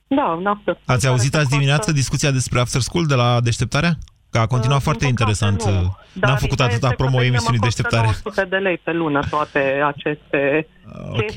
Da, 0.07 0.25
un 0.25 0.45
after 0.45 0.73
school. 0.73 0.95
Ați 0.97 1.07
auzit 1.07 1.35
azi 1.35 1.49
dimineață 1.49 1.91
discuția 1.91 2.31
despre 2.31 2.59
after 2.59 2.81
school 2.81 3.05
de 3.05 3.15
la 3.15 3.41
deșteptarea? 3.41 3.91
Că 4.35 4.41
a 4.41 4.47
continuat 4.47 4.77
uh, 4.77 4.83
foarte 4.83 5.05
interesant. 5.05 5.63
Nu. 5.63 5.97
N-am 6.13 6.37
făcut 6.37 6.59
atâta 6.59 6.89
promo 6.89 7.23
emisiunii 7.23 7.59
deșteptare. 7.59 8.05
900 8.05 8.45
de 8.49 8.55
lei 8.55 8.77
pe 8.77 8.91
lună 8.91 9.19
toate 9.29 9.59
aceste 9.85 10.67
Ok, 11.19 11.33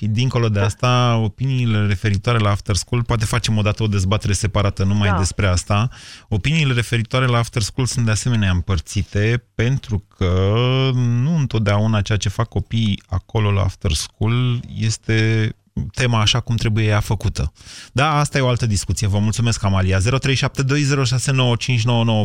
dincolo 0.00 0.48
de 0.48 0.60
asta, 0.60 1.20
opiniile 1.22 1.86
referitoare 1.86 2.38
la 2.38 2.50
After 2.50 2.74
School, 2.74 3.04
poate 3.04 3.24
facem 3.24 3.56
o 3.56 3.62
dată 3.62 3.82
o 3.82 3.86
dezbatere 3.86 4.32
separată 4.32 4.84
numai 4.84 5.08
da. 5.08 5.18
despre 5.18 5.46
asta. 5.46 5.88
Opiniile 6.28 6.72
referitoare 6.72 7.26
la 7.26 7.38
After 7.38 7.62
School 7.62 7.86
sunt 7.86 8.04
de 8.04 8.10
asemenea 8.10 8.50
împărțite 8.50 9.44
pentru 9.54 10.04
că 10.16 10.50
nu 10.94 11.36
întotdeauna 11.36 12.00
ceea 12.00 12.18
ce 12.18 12.28
fac 12.28 12.48
copiii 12.48 13.02
acolo 13.08 13.50
la 13.50 13.62
After 13.62 13.90
School 13.90 14.60
este 14.78 15.48
tema 15.94 16.20
așa 16.20 16.40
cum 16.40 16.56
trebuie 16.56 16.84
ea 16.84 17.00
făcută. 17.00 17.52
Da, 17.92 18.18
asta 18.18 18.38
e 18.38 18.40
o 18.40 18.48
altă 18.48 18.66
discuție. 18.66 19.08
Vă 19.08 19.18
mulțumesc, 19.18 19.64
Amalia. 19.64 19.98
0372069599. 19.98 20.00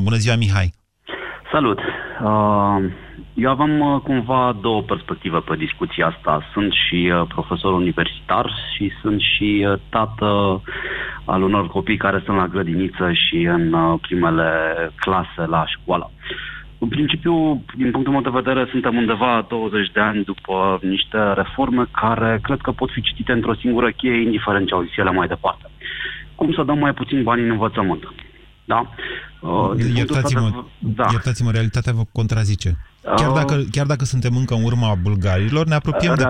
Bună 0.03 0.15
ziua, 0.15 0.35
Mihai! 0.35 0.73
Salut! 1.51 1.79
Uh, 1.79 2.83
eu 3.33 3.49
aveam 3.51 3.79
uh, 3.79 4.01
cumva 4.01 4.57
două 4.61 4.81
perspective 4.81 5.37
pe 5.37 5.55
discuția 5.55 6.07
asta. 6.07 6.41
Sunt 6.53 6.73
și 6.73 7.11
uh, 7.13 7.25
profesor 7.27 7.73
universitar 7.73 8.51
și 8.75 8.91
sunt 9.01 9.21
și 9.21 9.67
tată 9.89 10.61
al 11.25 11.41
unor 11.41 11.67
copii 11.67 11.97
care 11.97 12.21
sunt 12.25 12.37
la 12.37 12.47
grădiniță 12.47 13.11
și 13.11 13.35
în 13.35 13.97
primele 14.01 14.51
clase 14.95 15.45
la 15.45 15.65
școală. 15.67 16.11
În 16.83 16.89
principiu, 16.89 17.63
din 17.77 17.91
punctul 17.91 18.13
meu 18.13 18.21
de 18.21 18.39
vedere, 18.39 18.67
suntem 18.71 18.95
undeva 18.95 19.45
20 19.49 19.91
de 19.91 19.99
ani 19.99 20.23
după 20.23 20.79
niște 20.81 21.19
reforme 21.33 21.83
care 22.01 22.39
cred 22.41 22.59
că 22.61 22.71
pot 22.71 22.89
fi 22.91 23.01
citite 23.01 23.31
într-o 23.31 23.59
singură 23.61 23.91
cheie, 23.91 24.21
indiferent 24.21 24.67
ce 24.67 24.73
au 24.73 24.81
zis 24.81 24.97
ele 24.97 25.11
mai 25.11 25.27
departe. 25.27 25.65
Cum 26.35 26.53
să 26.53 26.63
dăm 26.63 26.79
mai 26.79 26.93
puțin 26.93 27.23
bani 27.23 27.41
în 27.43 27.49
învățământ? 27.49 28.03
Da? 28.65 28.79
Uh, 29.39 29.71
iertați-mă, 29.95 30.49
de... 30.79 30.91
da. 30.99 31.07
iertați-mă, 31.11 31.51
realitatea 31.51 31.93
vă 31.93 32.03
contrazice. 32.11 32.69
Chiar 33.15 33.29
Uh, 33.29 33.35
dacă, 33.35 33.55
chiar 33.71 33.85
dacă 33.85 34.05
suntem 34.05 34.35
încă 34.35 34.53
în 34.53 34.63
urma 34.63 34.95
bulgarilor, 35.01 35.65
ne 35.65 35.75
apropiem 35.75 36.13
de 36.15 36.29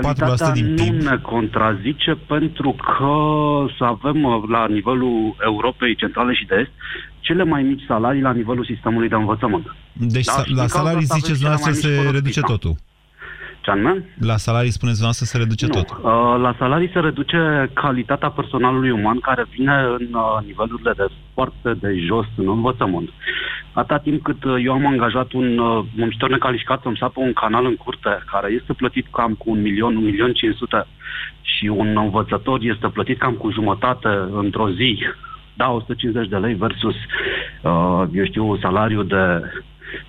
4% 0.50 0.54
din 0.54 0.68
nu 0.68 0.84
PIB. 0.84 1.02
ne 1.02 1.18
contrazice 1.18 2.12
pentru 2.28 2.72
că 2.72 3.16
să 3.78 3.84
avem 3.84 4.24
uh, 4.24 4.44
la 4.50 4.68
nivelul 4.68 5.36
Europei 5.44 5.96
Centrale 5.96 6.34
și 6.34 6.46
de 6.46 6.56
Est 6.60 6.72
cele 7.28 7.44
mai 7.44 7.64
mici 7.64 7.84
salarii 7.88 8.22
la 8.22 8.32
nivelul 8.34 8.66
sistemului 8.66 9.10
de 9.10 9.16
învățământ. 9.16 9.66
Deci 9.94 10.26
Da, 10.26 10.32
sa- 10.32 10.44
și 10.44 10.48
din 10.48 10.56
la 10.56 10.66
cauza 10.66 10.78
salarii 10.78 11.00
asta 11.04 11.14
avem 11.14 11.22
ziceți 11.22 11.40
cele 11.40 11.50
mai 11.50 11.58
dumneavoastră 11.58 11.72
mici 11.72 11.82
se 11.84 11.88
producții, 11.90 12.16
reduce 12.20 12.40
da. 12.40 12.48
totul. 12.54 12.74
Ce 13.64 13.70
anume? 13.72 13.94
La 14.32 14.38
salarii 14.48 14.78
spuneți 14.78 14.98
dumneavoastră 15.00 15.26
se 15.32 15.38
reduce 15.44 15.66
Nu. 15.68 15.74
totul. 15.78 15.98
Uh, 16.04 16.36
La 16.46 16.56
salarii 16.62 16.92
se 16.94 17.00
reduce 17.00 17.40
calitatea 17.74 18.30
personalului 18.40 18.90
uman 19.00 19.20
care 19.20 19.44
vine 19.56 19.76
în 20.00 20.08
uh, 20.24 20.46
nivelurile 20.50 20.94
de 20.98 21.06
foarte 21.34 21.70
de 21.84 21.90
jos 22.08 22.26
în 22.42 22.48
învățământ. 22.48 23.10
Atâta 23.74 23.98
timp 24.00 24.24
cât 24.24 24.44
uh, 24.44 24.56
eu 24.66 24.74
am 24.74 24.86
angajat 24.86 25.32
un 25.32 25.58
uh, 25.58 25.86
muncitor 25.96 26.30
necalificat 26.30 26.82
să-mi 26.82 26.98
sapă 27.00 27.20
un 27.20 27.34
canal 27.34 27.66
în 27.66 27.76
curte 27.76 28.14
care 28.32 28.48
este 28.60 28.74
plătit 28.74 29.08
cam 29.12 29.34
cu 29.34 29.50
un 29.50 29.62
milion, 29.62 29.96
un 29.96 30.04
milion 30.04 30.34
500 30.34 30.88
și 31.42 31.66
un 31.66 31.98
învățător 31.98 32.60
este 32.62 32.88
plătit 32.88 33.18
cam 33.20 33.34
cu 33.34 33.52
jumătate 33.52 34.08
într-o 34.44 34.70
zi, 34.70 35.00
da, 35.54 35.70
150 35.70 36.28
de 36.28 36.38
lei 36.38 36.54
versus, 36.54 36.96
uh, 37.62 38.04
eu 38.14 38.26
știu, 38.26 38.58
salariu 38.58 39.04
de 39.04 39.42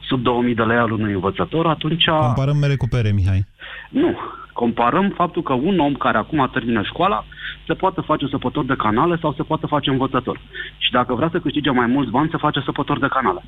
sub 0.08 0.22
2000 0.22 0.54
de 0.54 0.62
lei 0.62 0.76
al 0.76 0.90
unui 0.90 1.12
învățător, 1.12 1.66
atunci... 1.66 2.04
Comparăm 2.04 2.56
mere 2.56 2.76
cu 2.76 2.88
pere, 2.88 3.10
Mihai. 3.10 3.46
Nu. 3.90 4.18
Comparăm 4.52 5.12
faptul 5.16 5.42
că 5.42 5.52
un 5.52 5.78
om 5.78 5.94
care 5.94 6.18
acum 6.18 6.50
termină 6.52 6.82
școala 6.82 7.24
se 7.66 7.74
poate 7.74 8.00
face 8.00 8.26
săpător 8.30 8.64
de 8.64 8.74
canale 8.76 9.18
sau 9.20 9.34
se 9.34 9.42
poate 9.42 9.66
face 9.66 9.90
învățător. 9.90 10.40
Și 10.78 10.90
dacă 10.90 11.14
vrea 11.14 11.28
să 11.32 11.40
câștige 11.40 11.70
mai 11.70 11.86
mulți 11.86 12.10
bani, 12.10 12.28
se 12.30 12.36
face 12.36 12.60
săpător 12.64 12.98
de 12.98 13.06
canale. 13.06 13.44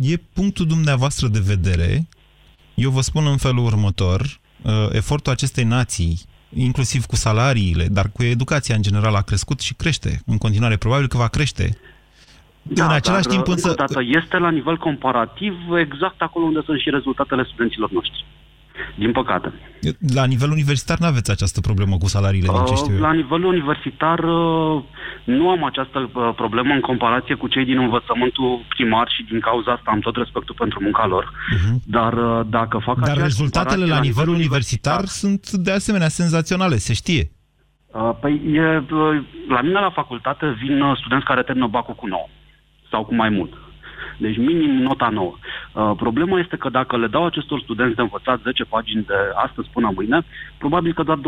E 0.00 0.16
punctul 0.34 0.66
dumneavoastră 0.66 1.28
de 1.28 1.42
vedere. 1.46 2.08
Eu 2.74 2.90
vă 2.90 3.00
spun 3.00 3.26
în 3.26 3.36
felul 3.36 3.64
următor. 3.64 4.20
uh, 4.62 4.88
Efortul 4.92 5.32
acestei 5.32 5.64
nații, 5.64 6.20
inclusiv 6.54 7.04
cu 7.04 7.16
salariile, 7.16 7.86
dar 7.90 8.10
cu 8.12 8.22
educația 8.22 8.74
în 8.74 8.82
general, 8.82 9.14
a 9.14 9.22
crescut 9.22 9.60
și 9.60 9.74
crește. 9.74 10.20
În 10.26 10.38
continuare, 10.38 10.76
probabil 10.76 11.08
că 11.08 11.16
va 11.16 11.28
crește. 11.28 11.78
Da, 12.62 12.84
în 12.84 12.92
același 12.92 13.26
dar, 13.26 13.32
timp 13.32 13.46
încă 13.46 13.50
însă... 13.50 13.70
o 13.70 13.74
dată, 13.74 14.00
este 14.22 14.36
la 14.36 14.50
nivel 14.50 14.76
comparativ 14.76 15.54
exact 15.78 16.20
acolo 16.22 16.44
unde 16.44 16.60
sunt 16.64 16.80
și 16.80 16.90
rezultatele 16.90 17.44
studenților 17.44 17.90
noștri. 17.90 18.24
Din 18.96 19.12
păcate. 19.12 19.52
La 20.14 20.24
nivel 20.24 20.50
universitar 20.50 20.98
nu 20.98 21.06
aveți 21.06 21.30
această 21.30 21.60
problemă 21.60 21.96
cu 21.96 22.08
salariile, 22.08 22.48
din 22.52 22.64
ce 22.64 22.74
știu 22.74 22.94
eu. 22.94 23.00
La 23.00 23.12
nivel 23.12 23.44
universitar 23.44 24.18
uh, 24.18 24.82
nu 25.24 25.48
am 25.50 25.64
această 25.64 25.98
uh, 26.14 26.30
problemă 26.36 26.72
în 26.74 26.80
comparație 26.80 27.34
cu 27.34 27.48
cei 27.48 27.64
din 27.64 27.78
învățământul 27.78 28.64
primar 28.68 29.08
și 29.16 29.22
din 29.30 29.40
cauza 29.40 29.72
asta 29.72 29.90
am 29.90 30.00
tot 30.00 30.16
respectul 30.16 30.54
pentru 30.58 30.78
munca 30.82 31.06
lor. 31.06 31.32
Dar 31.84 32.12
uh, 32.12 32.46
dacă 32.50 32.78
fac 32.84 32.96
Mhm. 32.96 33.06
Dar 33.06 33.10
aceeași 33.10 33.36
rezultatele 33.36 33.84
comparație 33.84 33.94
la 33.94 34.00
nivel 34.08 34.28
universitar 34.28 35.04
sunt 35.04 35.50
de 35.50 35.70
asemenea 35.70 36.08
senzaționale, 36.08 36.76
se 36.76 36.92
știe. 36.92 37.30
Uh, 37.86 38.10
Păi, 38.20 38.40
e, 38.52 38.76
uh, 38.94 39.22
la 39.48 39.60
mine 39.60 39.80
la 39.80 39.90
facultate 39.90 40.56
vin 40.62 40.80
uh, 40.80 40.96
studenți 40.98 41.24
care 41.24 41.42
termină 41.42 41.66
bacul 41.66 41.94
cu 41.94 42.06
9 42.06 42.28
sau 42.90 43.04
cu 43.04 43.14
mai 43.14 43.28
mult. 43.28 43.52
Deci 44.18 44.36
minim 44.36 44.70
nota 44.70 45.08
9. 45.08 45.34
Uh, 45.34 45.92
problema 45.96 46.38
este 46.40 46.56
că 46.56 46.68
dacă 46.68 46.96
le 46.96 47.06
dau 47.06 47.26
acestor 47.26 47.60
studenți 47.60 47.96
de 47.96 48.02
învățat 48.02 48.40
10 48.42 48.64
pagini 48.64 49.04
de 49.04 49.14
astăzi 49.46 49.68
până 49.72 49.90
mâine, 49.94 50.24
probabil 50.58 50.92
că 50.94 51.02
doar 51.02 51.18
20% 51.18 51.22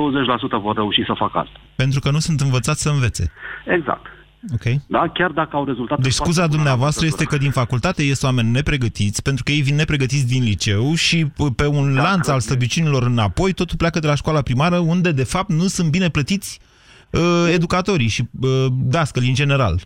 vor 0.63 0.75
reuși 0.75 1.05
să 1.07 1.15
facă 1.17 1.39
asta. 1.39 1.61
Pentru 1.77 2.01
că 2.01 2.11
nu 2.11 2.19
sunt 2.19 2.41
învățați 2.41 2.83
să 2.83 2.89
învețe. 2.89 3.33
Exact. 3.67 4.07
Ok. 4.55 4.83
Da? 4.87 5.09
Chiar 5.15 5.31
dacă 5.31 5.57
au 5.57 5.65
rezultate 5.65 6.01
Deci 6.03 6.13
foarte 6.13 6.33
scuza 6.33 6.47
bune 6.47 6.57
la 6.57 6.57
dumneavoastră 6.57 7.07
este 7.07 7.23
învățătură. 7.23 7.39
că 7.39 7.45
din 7.45 7.63
facultate 7.63 8.03
ies 8.03 8.23
oameni 8.23 8.51
nepregătiți, 8.51 9.23
pentru 9.23 9.45
că 9.45 9.53
ei 9.53 9.61
vin 9.61 9.75
nepregătiți 9.75 10.27
din 10.27 10.43
liceu 10.43 10.95
și 10.95 11.25
p- 11.25 11.55
pe 11.57 11.67
un 11.67 11.95
lanț 11.95 12.29
al 12.29 12.41
slăbiciunilor 12.41 13.03
înapoi, 13.03 13.53
totul 13.53 13.77
pleacă 13.77 13.99
de 13.99 14.07
la 14.07 14.15
școala 14.15 14.43
primară, 14.43 14.79
unde 14.79 15.13
de 15.13 15.25
fapt 15.25 15.51
nu 15.51 15.67
sunt 15.67 15.91
bine 15.91 16.09
plătiți 16.09 16.61
uh, 17.11 17.21
educatorii 17.53 18.09
și 18.09 18.23
uh, 18.41 18.67
dascălii 18.71 19.29
în 19.29 19.35
general. 19.35 19.81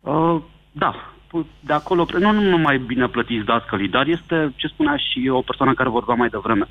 Uh, 0.00 0.42
da, 0.72 0.94
de 1.60 1.72
acolo, 1.72 2.06
nu, 2.18 2.32
nu 2.32 2.40
numai 2.40 2.78
bine 2.78 3.06
plătiți 3.06 3.44
dascălii, 3.44 3.88
dar 3.88 4.06
este, 4.06 4.52
ce 4.56 4.66
spunea 4.66 4.96
și 4.96 5.28
o 5.28 5.40
persoană 5.40 5.74
care 5.74 5.88
vorbea 5.88 6.14
mai 6.14 6.28
devreme, 6.28 6.68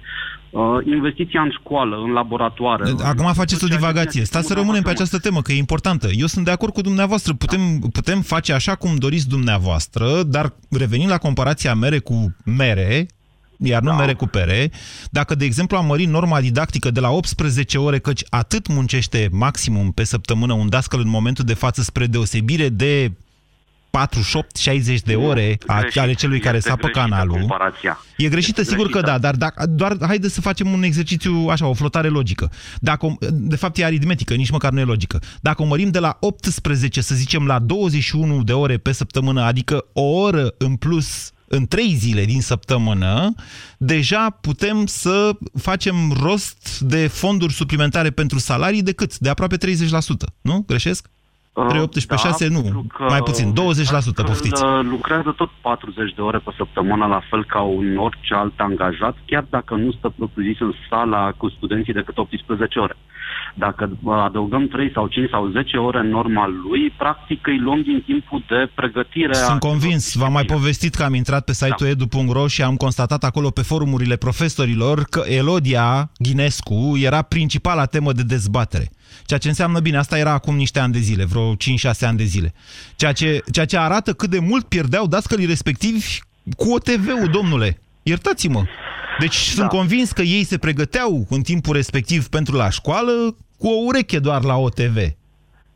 uh, 0.50 0.78
investiția 0.86 1.42
în 1.42 1.52
școală, 1.60 1.96
în 2.06 2.12
laboratoare. 2.12 2.84
Acum 3.04 3.34
faceți 3.34 3.64
o 3.64 3.68
divagație. 3.68 4.24
Stați 4.24 4.48
să 4.48 4.54
rămânem 4.54 4.82
pe 4.82 4.90
această 4.90 5.20
temă, 5.20 5.42
că 5.42 5.52
e 5.52 5.58
importantă. 5.58 6.08
Eu 6.12 6.26
sunt 6.26 6.46
de 6.46 6.52
acord 6.52 6.74
cu 6.74 6.82
dumneavoastră. 6.82 7.34
Putem, 7.34 7.80
putem 7.92 8.22
face 8.22 8.54
așa 8.54 8.76
cum 8.76 8.96
doriți 8.96 9.30
dumneavoastră, 9.30 10.24
dar 10.24 10.54
revenind 10.70 11.10
la 11.10 11.18
comparația 11.18 11.74
mere 11.74 12.00
cu 12.00 12.36
mere, 12.46 13.08
iar 13.58 13.82
nu 13.82 13.90
da. 13.90 13.96
mere 13.96 14.14
cu 14.14 14.26
pere, 14.26 14.72
dacă, 15.12 15.36
de 15.36 15.46
exemplu, 15.46 15.78
am 15.78 15.86
mărit 15.86 16.08
norma 16.08 16.42
didactică 16.42 16.92
de 16.92 17.00
la 17.00 17.10
18 17.10 17.78
ore, 17.78 18.00
căci 18.00 18.22
atât 18.30 18.68
muncește 18.68 19.30
maximum 19.32 19.92
pe 19.92 20.04
săptămână 20.04 20.54
un 20.54 20.70
dascăl 20.70 21.00
în 21.00 21.10
momentul 21.10 21.46
de 21.46 21.54
față, 21.54 21.82
spre 21.82 22.06
deosebire 22.06 22.70
de 22.70 23.12
48-60 24.06 25.02
de 25.06 25.16
ore 25.16 25.58
a, 25.68 25.80
Greșit. 25.80 26.00
ale 26.00 26.14
celui 26.14 26.40
care 26.40 26.58
Este 26.58 26.70
sapă 26.70 26.82
greșită 26.88 27.00
canalul. 27.10 27.38
comparația. 27.40 28.00
E 28.18 28.28
greșită, 28.30 28.62
Este 28.62 28.72
sigur 28.74 28.86
că 28.90 29.00
greșită. 29.00 29.12
da, 29.12 29.18
dar 29.18 29.36
dacă, 29.36 29.66
doar 29.68 29.98
haideți 30.02 30.34
să 30.34 30.42
facem 30.42 30.72
un 30.72 30.84
exercițiu, 30.84 31.48
așa, 31.50 31.68
o 31.68 31.74
flotare 31.74 32.08
logică. 32.08 32.52
Dacă, 32.80 33.18
de 33.32 33.56
fapt 33.56 33.78
e 33.78 33.86
aritmetică, 33.86 34.34
nici 34.34 34.50
măcar 34.50 34.72
nu 34.72 34.80
e 34.80 34.84
logică. 34.84 35.20
Dacă 35.42 35.62
o 35.62 35.66
mărim 35.66 35.90
de 35.90 36.00
la 36.00 36.18
18, 36.20 37.02
să 37.02 37.16
zicem, 37.16 37.46
la 37.46 37.60
21 37.60 38.44
de 38.44 38.54
ore 38.54 38.78
pe 38.78 38.92
săptămână, 38.92 39.42
adică 39.42 39.86
o 39.94 40.02
oră 40.02 40.54
în 40.58 40.76
plus 40.76 41.32
în 41.50 41.66
trei 41.68 41.96
zile 41.96 42.26
din 42.26 42.42
săptămână, 42.42 43.34
deja 43.78 44.30
putem 44.42 44.86
să 44.86 45.30
facem 45.60 46.12
rost 46.22 46.80
de 46.80 47.08
fonduri 47.08 47.54
suplimentare 47.54 48.10
pentru 48.10 48.40
salarii 48.40 48.84
de 48.84 48.92
cât? 48.92 49.18
De 49.18 49.30
aproape 49.30 49.58
30%, 49.58 49.70
nu? 50.42 50.64
Greșesc? 50.68 51.08
3, 51.66 51.82
18, 51.82 52.06
da, 52.08 52.16
6, 52.16 52.48
nu, 52.48 52.62
pentru 52.62 52.86
că 52.94 53.04
mai 53.10 53.20
puțin, 53.20 53.54
20%, 53.54 53.56
poftiți. 54.26 54.64
Când, 54.64 54.78
uh, 54.78 54.86
lucrează 54.90 55.34
tot 55.38 55.50
40 55.62 56.14
de 56.14 56.22
ore 56.22 56.38
pe 56.38 56.52
săptămână, 56.58 57.06
la 57.06 57.22
fel 57.30 57.46
ca 57.46 57.62
un 57.62 57.98
orice 57.98 58.34
alt 58.34 58.54
angajat, 58.58 59.16
chiar 59.26 59.46
dacă 59.50 59.76
nu 59.76 59.92
stă 59.92 60.14
propriu-zis 60.18 60.60
în 60.60 60.74
sala 60.90 61.32
cu 61.38 61.50
studenții 61.50 61.94
decât 61.94 62.18
18 62.18 62.80
ore. 62.80 62.96
Dacă 63.58 63.98
uh, 64.04 64.14
adăugăm 64.14 64.68
3 64.68 64.92
sau 64.94 65.08
5 65.08 65.30
sau 65.30 65.48
10 65.48 65.78
ore 65.78 66.00
în 66.00 66.10
norma 66.10 66.48
lui, 66.48 66.90
practic 66.98 67.48
îi 67.48 67.60
luăm 67.60 67.82
din 67.82 68.04
timpul 68.06 68.44
de 68.48 68.70
pregătire. 68.76 69.36
a 69.36 69.38
Sunt 69.38 69.60
convins, 69.60 70.16
v-am 70.16 70.32
mai 70.32 70.44
povestit 70.44 70.96
că 70.96 71.04
am 71.04 71.14
intrat 71.14 71.44
pe 71.44 71.54
site-ul 71.54 71.90
edu.ro 71.90 72.48
și 72.48 72.62
am 72.64 72.76
constatat 72.76 73.24
acolo 73.24 73.50
pe 73.50 73.62
forumurile 73.62 74.16
profesorilor 74.16 75.04
că 75.10 75.24
Elodia 75.28 76.12
Ghinescu 76.18 76.98
era 77.04 77.22
principala 77.22 77.86
temă 77.86 78.12
de 78.12 78.24
dezbatere. 78.24 78.90
Ceea 79.26 79.40
ce 79.40 79.48
înseamnă 79.48 79.80
bine, 79.80 79.98
asta 79.98 80.18
era 80.18 80.32
acum 80.32 80.56
niște 80.56 80.80
ani 80.80 80.94
de 80.94 81.00
zile, 81.00 81.26
vreo 81.26 81.54
5-6 81.54 81.56
ani 82.02 82.18
de 82.18 82.24
zile. 82.24 82.54
Ceea 82.96 83.12
ce, 83.12 83.44
ceea 83.52 83.66
ce 83.66 83.78
arată 83.78 84.14
cât 84.14 84.30
de 84.30 84.40
mult 84.40 84.66
pierdeau 84.66 85.08
dascălii 85.08 85.46
respectivi 85.46 86.20
cu 86.58 86.72
OTV-ul, 86.72 87.30
domnule. 87.32 87.80
Iertați-mă. 88.04 88.64
Deci 89.20 89.48
da. 89.48 89.54
sunt 89.54 89.70
convins 89.70 90.12
că 90.12 90.22
ei 90.22 90.44
se 90.44 90.58
pregăteau 90.58 91.26
în 91.30 91.42
timpul 91.42 91.76
respectiv 91.76 92.28
pentru 92.28 92.56
la 92.56 92.70
școală 92.70 93.36
cu 93.58 93.68
o 93.68 93.84
ureche 93.86 94.20
doar 94.20 94.44
la 94.44 94.56
OTV. 94.56 94.98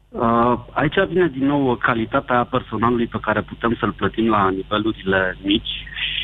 Uh, 0.10 0.54
aici 0.74 0.96
vine 1.10 1.32
din 1.38 1.46
nou 1.46 1.76
calitatea 1.76 2.44
personalului 2.44 3.08
pe 3.08 3.18
care 3.22 3.42
putem 3.42 3.78
să-l 3.80 3.92
plătim 3.92 4.28
la 4.30 4.50
nivelurile 4.50 5.38
mici 5.44 5.74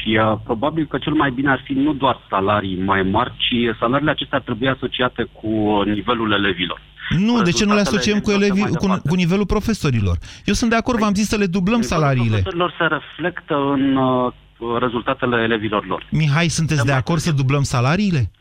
și 0.07 0.19
uh, 0.21 0.37
probabil 0.43 0.85
că 0.87 0.97
cel 0.97 1.13
mai 1.13 1.31
bine 1.31 1.49
ar 1.49 1.61
fi 1.63 1.73
nu 1.73 1.93
doar 1.93 2.19
salarii 2.29 2.83
mai 2.83 3.01
mari, 3.01 3.33
ci 3.37 3.77
salariile 3.79 4.11
acestea 4.11 4.37
ar 4.37 4.43
trebui 4.43 4.69
asociate 4.69 5.27
cu 5.41 5.81
nivelul 5.85 6.31
elevilor. 6.31 6.81
Nu, 7.09 7.41
de 7.41 7.51
ce 7.51 7.65
nu 7.65 7.73
le 7.73 7.79
asociem 7.79 8.19
cu, 8.19 8.31
elevilor 8.31 8.55
elevi, 8.57 8.61
mai 8.61 8.79
cu, 8.79 8.85
departe. 8.85 9.09
cu 9.09 9.15
nivelul 9.15 9.45
profesorilor? 9.45 10.17
Eu 10.45 10.53
sunt 10.53 10.69
de 10.69 10.75
acord, 10.75 10.99
v-am 10.99 11.13
zis 11.13 11.27
să 11.27 11.37
le 11.37 11.45
dublăm 11.45 11.81
salariile. 11.81 12.29
Profesorilor 12.29 12.75
se 12.77 12.85
reflectă 12.85 13.55
în 13.55 13.95
uh, 13.95 14.31
rezultatele 14.79 15.41
elevilor 15.41 15.85
lor. 15.85 16.07
Mihai, 16.11 16.47
sunteți 16.47 16.85
de 16.85 16.91
acord 16.91 17.19
să 17.19 17.31
dublăm 17.31 17.63
salariile? 17.63 18.31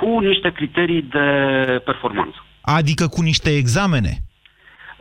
Cu 0.00 0.18
niște 0.18 0.52
criterii 0.52 1.02
de 1.02 1.26
performanță. 1.84 2.44
Adică 2.60 3.06
cu 3.06 3.22
niște 3.22 3.50
examene? 3.56 4.12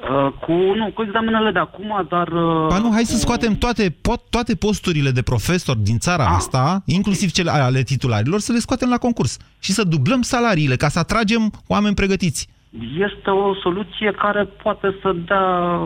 Uh, 0.10 0.32
cu, 0.39 0.52
nu, 0.52 0.91
cu 0.93 1.02
examenele 1.04 1.52
de 1.52 1.60
acum, 1.60 2.06
dar... 2.10 2.28
Uh, 2.28 2.68
Ba 2.68 2.78
nu, 2.78 2.91
hai 2.91 3.04
să 3.04 3.18
scoatem 3.18 3.56
toate, 3.56 3.96
pot, 4.02 4.22
toate 4.30 4.56
posturile 4.56 5.12
de 5.12 5.22
profesor 5.22 5.76
din 5.76 5.98
țara 5.98 6.26
asta, 6.26 6.84
inclusiv 6.86 7.32
cele 7.32 7.52
ale 7.52 7.82
titularilor, 7.82 8.39
să 8.39 8.52
le 8.52 8.58
scoatem 8.60 8.89
la 8.89 8.98
concurs 8.98 9.38
și 9.60 9.72
să 9.72 9.84
dublăm 9.84 10.22
salariile 10.22 10.76
ca 10.76 10.88
să 10.88 11.00
atragem 11.00 11.52
oameni 11.68 11.96
pregătiți. 11.96 12.48
Este 13.10 13.30
o 13.30 13.56
soluție 13.56 14.12
care 14.12 14.43
poate 14.43 14.96
să 15.02 15.16
dea 15.28 15.80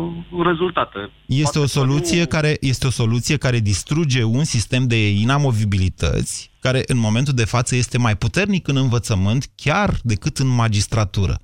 rezultate. 0.43 1.09
Este 1.25 1.59
o 1.59 1.65
soluție 1.65 2.25
care 2.25 2.57
este 2.59 2.87
o 2.87 2.89
soluție 2.89 3.37
care 3.37 3.59
distruge 3.59 4.23
un 4.23 4.43
sistem 4.43 4.87
de 4.87 5.09
inamovibilități 5.09 6.48
care 6.59 6.83
în 6.87 6.97
momentul 6.97 7.33
de 7.33 7.45
față 7.45 7.75
este 7.75 7.97
mai 7.97 8.17
puternic 8.17 8.67
în 8.67 8.75
învățământ 8.75 9.49
chiar 9.55 9.99
decât 10.03 10.37
în 10.37 10.47
magistratură 10.47 11.41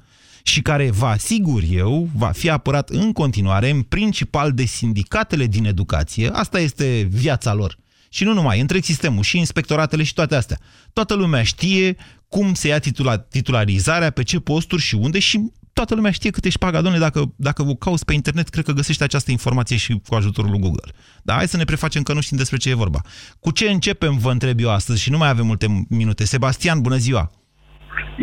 și 0.48 0.62
care, 0.62 0.90
vă 0.90 1.06
asigur 1.06 1.64
eu, 1.70 2.10
va 2.16 2.32
fi 2.32 2.50
apărat 2.50 2.90
în 2.90 3.12
continuare, 3.12 3.70
în 3.70 3.82
principal 3.82 4.52
de 4.52 4.66
sindicatele 4.66 5.46
din 5.46 5.66
educație. 5.66 6.30
Asta 6.30 6.60
este 6.60 7.08
viața 7.12 7.54
lor. 7.54 7.78
Și 8.10 8.24
nu 8.24 8.34
numai, 8.34 8.60
întreg 8.60 8.84
sistemul, 8.84 9.24
și 9.24 9.38
inspectoratele 9.38 10.04
și 10.04 10.14
toate 10.14 10.36
astea. 10.36 10.60
Toată 10.94 11.14
lumea 11.14 11.44
știe 11.44 11.96
cum 12.28 12.54
se 12.54 12.68
ia 12.68 12.80
titula, 12.80 13.18
titularizarea, 13.18 14.10
pe 14.10 14.24
ce 14.24 14.40
posturi 14.40 14.82
și 14.82 14.96
unde 14.96 15.20
și 15.20 15.52
toată 15.80 15.96
lumea 15.96 16.12
știe 16.12 16.36
cât 16.36 16.46
ești 16.46 16.60
șpaga, 16.60 16.82
domnule, 16.82 17.06
dacă, 17.08 17.20
dacă 17.48 17.62
o 17.72 17.76
cauți 17.86 18.06
pe 18.06 18.14
internet, 18.14 18.48
cred 18.50 18.66
că 18.66 18.80
găsești 18.80 19.04
această 19.04 19.32
informație 19.32 19.78
și 19.78 19.92
cu 20.08 20.16
ajutorul 20.16 20.52
lui 20.52 20.64
Google. 20.66 20.92
Dar 21.28 21.36
hai 21.38 21.54
să 21.54 21.58
ne 21.58 21.70
prefacem 21.72 22.02
că 22.04 22.14
nu 22.14 22.22
știm 22.22 22.38
despre 22.38 22.58
ce 22.58 22.70
e 22.70 22.84
vorba. 22.84 23.00
Cu 23.44 23.50
ce 23.58 23.66
începem, 23.70 24.14
vă 24.26 24.32
întreb 24.32 24.58
eu 24.66 24.72
astăzi 24.80 25.04
și 25.04 25.12
nu 25.14 25.18
mai 25.22 25.30
avem 25.30 25.46
multe 25.52 25.68
minute. 26.00 26.24
Sebastian, 26.34 26.78
bună 26.88 27.00
ziua! 27.06 27.24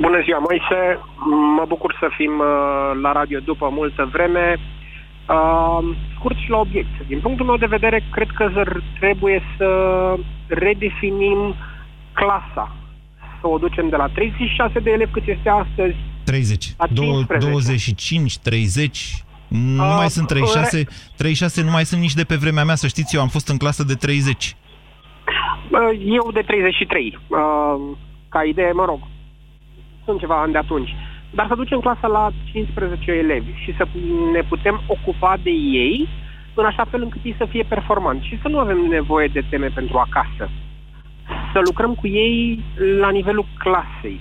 Bună 0.07 0.20
ziua, 0.24 0.38
Moise! 0.48 0.80
Mă 1.59 1.64
bucur 1.72 1.96
să 2.00 2.07
fim 2.18 2.34
uh, 2.38 2.46
la 3.05 3.12
radio 3.12 3.38
după 3.50 3.66
multă 3.78 4.03
vreme. 4.12 4.44
Uh, 4.59 5.78
scurt 6.14 6.36
și 6.42 6.50
la 6.50 6.59
obiect. 6.59 6.94
Din 7.07 7.20
punctul 7.20 7.46
meu 7.46 7.57
de 7.57 7.74
vedere, 7.76 7.98
cred 8.11 8.30
că 8.38 8.44
trebuie 9.00 9.42
să 9.57 9.68
redefinim 10.46 11.55
clasa. 12.12 12.76
Să 13.40 13.46
o 13.48 13.59
ducem 13.59 13.88
de 13.88 13.96
la 13.96 14.07
36 14.07 14.78
de 14.78 14.90
elevi 14.90 15.12
cât 15.12 15.26
este 15.26 15.48
astăzi 15.48 15.96
30. 16.32 16.74
25, 17.38 18.38
30. 18.38 19.24
Nu 19.48 19.84
uh, 19.84 19.94
mai 19.96 20.08
sunt 20.08 20.26
36. 20.26 20.86
36 21.16 21.62
nu 21.62 21.70
mai 21.70 21.84
sunt 21.84 22.00
nici 22.00 22.14
de 22.14 22.24
pe 22.24 22.36
vremea 22.36 22.64
mea, 22.64 22.74
să 22.74 22.86
știți, 22.86 23.14
eu 23.14 23.22
am 23.22 23.28
fost 23.28 23.48
în 23.48 23.56
clasă 23.56 23.82
de 23.84 23.94
30. 23.94 24.56
Eu 26.04 26.30
de 26.32 26.40
33. 26.40 27.18
Uh, 27.28 27.38
ca 28.28 28.42
idee, 28.42 28.72
mă 28.72 28.84
rog, 28.84 29.00
sunt 30.04 30.18
ceva 30.18 30.40
ani 30.40 30.52
de 30.52 30.58
atunci. 30.58 30.94
Dar 31.30 31.46
să 31.48 31.54
ducem 31.54 31.80
clasa 31.80 32.06
la 32.06 32.30
15 32.52 33.10
elevi 33.10 33.52
și 33.64 33.74
să 33.76 33.84
ne 34.32 34.42
putem 34.48 34.82
ocupa 34.86 35.36
de 35.42 35.50
ei 35.84 36.08
în 36.54 36.64
așa 36.64 36.84
fel 36.90 37.02
încât 37.02 37.20
ei 37.24 37.34
să 37.38 37.46
fie 37.50 37.62
performanți 37.62 38.26
și 38.26 38.38
să 38.42 38.48
nu 38.48 38.58
avem 38.58 38.78
nevoie 38.78 39.28
de 39.32 39.42
teme 39.50 39.66
pentru 39.66 39.96
acasă. 39.98 40.50
Să 41.52 41.60
lucrăm 41.64 41.94
cu 41.94 42.06
ei 42.06 42.64
la 43.00 43.10
nivelul 43.10 43.46
clasei 43.58 44.20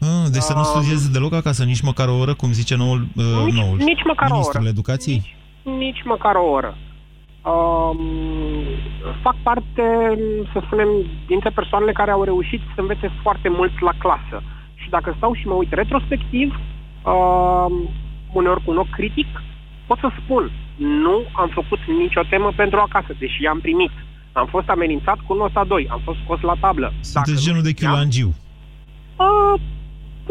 Ah, 0.00 0.26
deci 0.32 0.42
să 0.42 0.54
nu 0.54 0.62
studieze 0.62 1.08
deloc 1.12 1.32
acasă, 1.32 1.64
nici 1.64 1.80
măcar 1.80 2.08
o 2.08 2.16
oră, 2.16 2.34
cum 2.34 2.52
zice 2.52 2.76
noul, 2.76 3.00
uh, 3.16 3.44
nici, 3.44 3.54
noul 3.54 3.76
nici 3.76 4.04
măcar 4.04 4.30
ministrul 4.30 4.60
o 4.60 4.62
oră. 4.64 4.72
educației? 4.74 5.36
Nici, 5.62 5.76
nici 5.78 6.02
măcar 6.04 6.34
o 6.34 6.50
oră. 6.50 6.76
Um, 7.44 7.98
fac 9.22 9.36
parte, 9.42 9.84
să 10.52 10.62
spunem, 10.64 10.88
dintre 11.26 11.50
persoanele 11.50 11.92
care 11.92 12.10
au 12.10 12.22
reușit 12.24 12.60
să 12.74 12.80
învețe 12.80 13.10
foarte 13.22 13.48
mult 13.48 13.80
la 13.80 13.92
clasă. 13.98 14.42
Și 14.74 14.90
dacă 14.90 15.14
stau 15.16 15.34
și 15.34 15.46
mă 15.46 15.54
uit 15.54 15.72
retrospectiv, 15.72 16.48
um, 17.04 17.88
uneori 18.32 18.64
cu 18.64 18.70
un 18.70 18.76
ochi 18.76 18.90
critic, 18.90 19.42
pot 19.86 19.98
să 19.98 20.08
spun, 20.24 20.50
nu 20.76 21.24
am 21.32 21.48
făcut 21.48 21.78
nicio 21.98 22.22
temă 22.30 22.52
pentru 22.56 22.78
acasă, 22.78 23.12
deși 23.18 23.46
am 23.46 23.60
primit. 23.60 23.90
Am 24.32 24.46
fost 24.46 24.68
amenințat 24.68 25.18
cu 25.26 25.34
nota 25.34 25.64
2, 25.64 25.88
am 25.90 26.00
fost 26.04 26.18
scos 26.24 26.40
la 26.40 26.54
tablă. 26.60 26.92
Sunteți 27.00 27.34
Dacă 27.34 27.46
genul 27.46 27.62
de 27.62 27.72
chiulangiu. 27.72 28.34
Uh, 29.16 29.60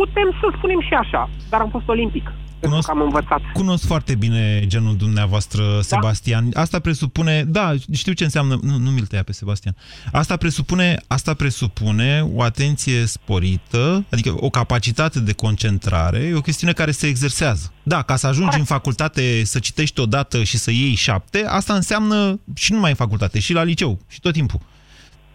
putem 0.02 0.30
să 0.40 0.46
spunem 0.58 0.82
și 0.82 0.94
așa, 0.94 1.30
dar 1.50 1.60
am 1.62 1.70
fost 1.70 1.88
olimpic. 1.88 2.32
Cunosc, 2.60 2.90
am 2.90 3.02
învățat. 3.02 3.42
Cunosc 3.54 3.86
foarte 3.86 4.16
bine 4.16 4.64
genul 4.66 4.96
dumneavoastră, 4.96 5.64
da? 5.76 5.82
Sebastian. 5.82 6.50
Asta 6.54 6.80
presupune, 6.80 7.44
da, 7.48 7.74
știu 7.94 8.14
ce 8.14 8.24
înseamnă, 8.24 8.60
nu, 8.62 8.78
nu 8.78 8.90
mi-l 8.90 9.06
tăia 9.06 9.24
pe 9.24 9.32
Sebastian. 9.32 9.76
Asta 10.12 10.36
presupune, 10.38 10.98
asta 11.08 11.34
presupune 11.34 12.30
o 12.34 12.42
atenție 12.42 13.06
sporită, 13.06 14.06
adică 14.12 14.36
o 14.40 14.50
capacitate 14.50 15.20
de 15.20 15.34
concentrare, 15.34 16.18
e 16.18 16.36
o 16.36 16.42
chestiune 16.42 16.74
care 16.74 16.92
se 16.92 17.08
exersează. 17.08 17.74
Da, 17.84 18.02
ca 18.02 18.16
să 18.16 18.28
ajungi 18.28 18.50
Hai. 18.50 18.60
în 18.60 18.66
facultate 18.66 19.44
să 19.44 19.60
citești 19.60 20.00
odată 20.00 20.44
și 20.44 20.58
să 20.58 20.72
iei 20.72 20.96
șapte, 20.96 21.46
asta 21.48 21.74
înseamnă 21.74 22.40
și 22.56 22.72
numai 22.72 22.90
în 22.90 22.96
facultate, 22.96 23.40
și 23.40 23.54
la 23.54 23.64
liceu, 23.64 24.00
și 24.08 24.20
tot 24.20 24.34
timpul. 24.34 24.60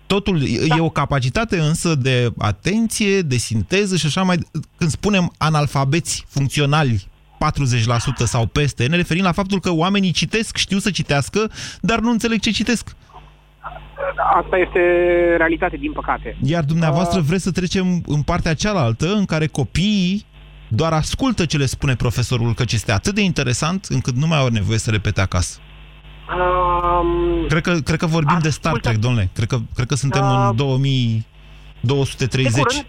Totul 0.06 0.38
da. 0.38 0.76
e 0.76 0.80
o 0.80 0.90
capacitate 0.90 1.58
însă 1.58 1.94
de 1.94 2.32
atenție, 2.38 3.20
de 3.20 3.36
sinteză 3.36 3.96
și 3.96 4.06
așa 4.06 4.22
mai... 4.22 4.38
Când 4.76 4.90
spunem 4.90 5.32
analfabeți 5.38 6.24
funcționali 6.28 7.06
40% 7.34 8.24
sau 8.24 8.46
peste, 8.46 8.86
ne 8.86 8.96
referim 8.96 9.22
la 9.22 9.32
faptul 9.32 9.60
că 9.60 9.72
oamenii 9.72 10.10
citesc, 10.10 10.56
știu 10.56 10.78
să 10.78 10.90
citească, 10.90 11.50
dar 11.80 11.98
nu 11.98 12.10
înțeleg 12.10 12.40
ce 12.40 12.50
citesc. 12.50 12.96
Asta 14.42 14.56
este 14.56 14.80
realitate, 15.36 15.76
din 15.76 15.92
păcate. 15.92 16.36
Iar 16.42 16.64
dumneavoastră 16.64 17.18
uh... 17.18 17.24
vreți 17.24 17.42
să 17.42 17.50
trecem 17.50 18.02
în 18.06 18.22
partea 18.22 18.54
cealaltă, 18.54 19.14
în 19.14 19.24
care 19.24 19.46
copiii 19.46 20.26
doar 20.68 20.92
ascultă 20.92 21.44
ce 21.44 21.56
le 21.56 21.66
spune 21.66 21.94
profesorul, 21.94 22.54
căci 22.54 22.72
este 22.72 22.92
atât 22.92 23.14
de 23.14 23.20
interesant 23.20 23.84
încât 23.84 24.14
nu 24.14 24.26
mai 24.26 24.38
au 24.38 24.48
nevoie 24.48 24.78
să 24.78 24.90
repete 24.90 25.20
acasă. 25.20 25.58
Um, 26.28 27.46
cred, 27.48 27.62
că, 27.62 27.72
cred 27.72 27.98
că 27.98 28.06
vorbim 28.06 28.38
de 28.42 28.48
Star 28.48 28.78
Trek, 28.78 28.96
domnule. 28.96 29.30
Cred 29.34 29.48
că, 29.48 29.56
cred 29.74 29.86
că 29.86 29.94
suntem 29.94 30.22
uh, 30.22 30.48
în 30.48 30.56
2230. 31.80 32.52
De 32.52 32.60
curând, 32.60 32.86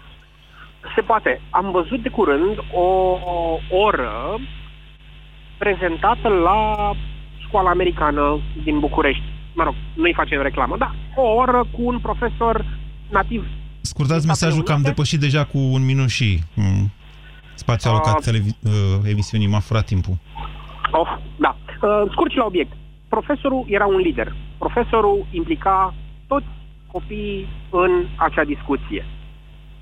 se 0.94 1.00
poate. 1.00 1.40
Am 1.50 1.70
văzut 1.70 2.02
de 2.02 2.08
curând 2.08 2.58
o 2.72 3.18
oră 3.70 4.40
prezentată 5.58 6.28
la 6.28 6.90
școala 7.46 7.70
americană 7.70 8.40
din 8.64 8.78
București. 8.78 9.22
Mă 9.54 9.62
rog, 9.62 9.74
nu-i 9.94 10.14
facem 10.14 10.42
reclamă, 10.42 10.76
da. 10.78 10.94
O 11.14 11.22
oră 11.22 11.66
cu 11.72 11.82
un 11.82 11.98
profesor 11.98 12.64
nativ. 13.10 13.46
Scurtați 13.80 14.26
mesajul 14.26 14.62
că 14.62 14.72
am 14.72 14.82
depășit 14.82 15.20
deja 15.20 15.44
cu 15.44 15.58
un 15.58 15.84
minut 15.84 16.08
și 16.08 16.38
mm, 16.54 16.90
spațiul 17.54 17.92
alocat 17.92 18.26
uh, 18.26 18.34
uh, 18.62 18.72
emisiunii 19.10 19.46
m-a 19.46 19.58
furat 19.58 19.84
timpul. 19.84 20.14
Oh, 20.90 21.16
da. 21.36 21.56
Uh, 21.82 22.10
scurt 22.10 22.30
și 22.30 22.36
la 22.36 22.44
obiect 22.44 22.72
profesorul 23.18 23.64
era 23.68 23.86
un 23.86 24.00
lider. 24.06 24.28
Profesorul 24.58 25.26
implica 25.30 25.94
toți 26.26 26.46
copiii 26.92 27.48
în 27.70 27.92
acea 28.16 28.44
discuție. 28.44 29.02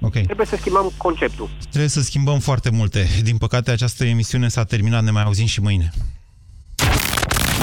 Okay. 0.01 0.23
Trebuie 0.23 0.47
să 0.47 0.57
schimbăm 0.57 0.91
conceptul. 0.97 1.49
Trebuie 1.69 1.89
să 1.89 2.01
schimbăm 2.01 2.39
foarte 2.39 2.71
multe. 2.71 3.07
Din 3.23 3.37
păcate, 3.37 3.71
această 3.71 4.05
emisiune 4.05 4.49
s-a 4.49 4.65
terminat, 4.65 5.03
ne 5.03 5.11
mai 5.11 5.23
auzim 5.23 5.47
și 5.47 5.61
mâine. 5.61 5.91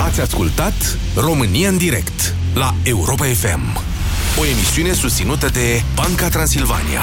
Ați 0.05 0.21
ascultat 0.21 0.97
România 1.15 1.69
în 1.69 1.77
direct 1.77 2.35
la 2.53 2.69
Europa 2.83 3.25
FM. 3.25 3.63
O 4.39 4.45
emisiune 4.45 4.91
susținută 4.91 5.47
de 5.49 5.81
Banca 5.95 6.29
Transilvania. 6.29 7.01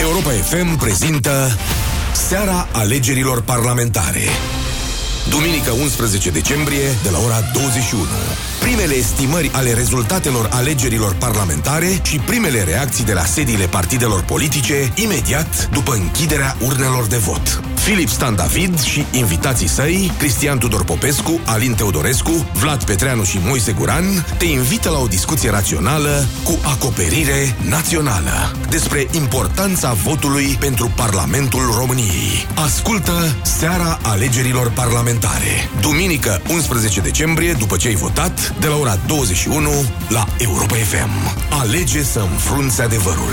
Europa 0.00 0.30
FM 0.30 0.78
prezintă 0.78 1.32
Seara 2.14 2.68
alegerilor 2.72 3.42
parlamentare. 3.42 4.20
Duminică 5.28 5.72
11 5.72 6.30
decembrie, 6.30 6.88
de 7.02 7.10
la 7.10 7.18
ora 7.18 7.40
21. 7.52 8.06
Primele 8.62 8.94
estimări 8.94 9.50
ale 9.52 9.72
rezultatelor 9.72 10.48
alegerilor 10.52 11.14
parlamentare 11.14 12.00
și 12.02 12.18
primele 12.18 12.62
reacții 12.62 13.04
de 13.04 13.12
la 13.12 13.24
sediile 13.24 13.66
partidelor 13.66 14.22
politice, 14.22 14.92
imediat 14.94 15.68
după 15.72 15.92
închiderea 15.92 16.56
urnelor 16.60 17.06
de 17.06 17.16
vot. 17.16 17.62
Filip 17.74 18.08
Stan 18.08 18.36
David 18.36 18.80
și 18.80 19.06
invitații 19.12 19.68
săi, 19.68 20.12
Cristian 20.18 20.58
Tudor 20.58 20.84
Popescu, 20.84 21.40
Alin 21.44 21.74
Teodorescu, 21.74 22.46
Vlad 22.52 22.84
Petreanu 22.84 23.22
și 23.22 23.38
Moise 23.44 23.72
Guran, 23.72 24.04
te 24.38 24.44
invită 24.44 24.90
la 24.90 24.98
o 24.98 25.06
discuție 25.06 25.50
rațională 25.50 26.26
cu 26.44 26.58
acoperire 26.62 27.56
națională 27.68 28.56
despre 28.70 29.06
importanța 29.10 29.92
votului 29.92 30.56
pentru 30.60 30.92
Parlamentul 30.96 31.72
României. 31.76 32.46
Ascultă 32.54 33.36
Seara 33.42 33.98
alegerilor 34.02 34.70
parlamentare. 34.70 35.68
Duminică 35.80 36.42
11 36.52 37.00
decembrie, 37.00 37.52
după 37.52 37.76
ce 37.76 37.88
ai 37.88 37.94
votat, 37.94 38.51
de 38.60 38.66
la 38.66 38.76
ora 38.76 38.98
21 39.06 39.70
la 40.08 40.26
Europa 40.38 40.74
FM. 40.74 41.10
Alege 41.60 42.02
să 42.02 42.20
înfrunți 42.20 42.80
adevărul. 42.80 43.32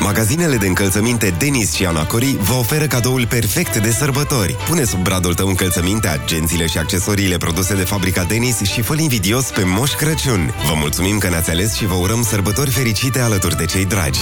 Magazinele 0.00 0.56
de 0.56 0.66
încălțăminte 0.66 1.34
Denis 1.38 1.72
și 1.72 1.86
Anacori 1.86 2.36
vă 2.40 2.52
oferă 2.52 2.86
cadoul 2.86 3.26
perfect 3.26 3.76
de 3.76 3.90
sărbători. 3.90 4.56
Pune 4.66 4.84
sub 4.84 5.02
bradul 5.02 5.34
tău 5.34 5.48
încălțăminte, 5.48 6.08
agențiile 6.08 6.66
și 6.66 6.78
accesoriile 6.78 7.36
produse 7.36 7.74
de 7.74 7.84
fabrica 7.84 8.24
Denis 8.24 8.60
și 8.60 8.82
fă 8.82 8.94
invidios 8.98 9.50
pe 9.50 9.62
Moș 9.64 9.90
Crăciun. 9.92 10.54
Vă 10.66 10.74
mulțumim 10.76 11.18
că 11.18 11.28
ne-ați 11.28 11.50
ales 11.50 11.74
și 11.74 11.86
vă 11.86 11.94
urăm 11.94 12.22
sărbători 12.22 12.70
fericite 12.70 13.20
alături 13.20 13.56
de 13.56 13.64
cei 13.64 13.86
dragi. 13.86 14.20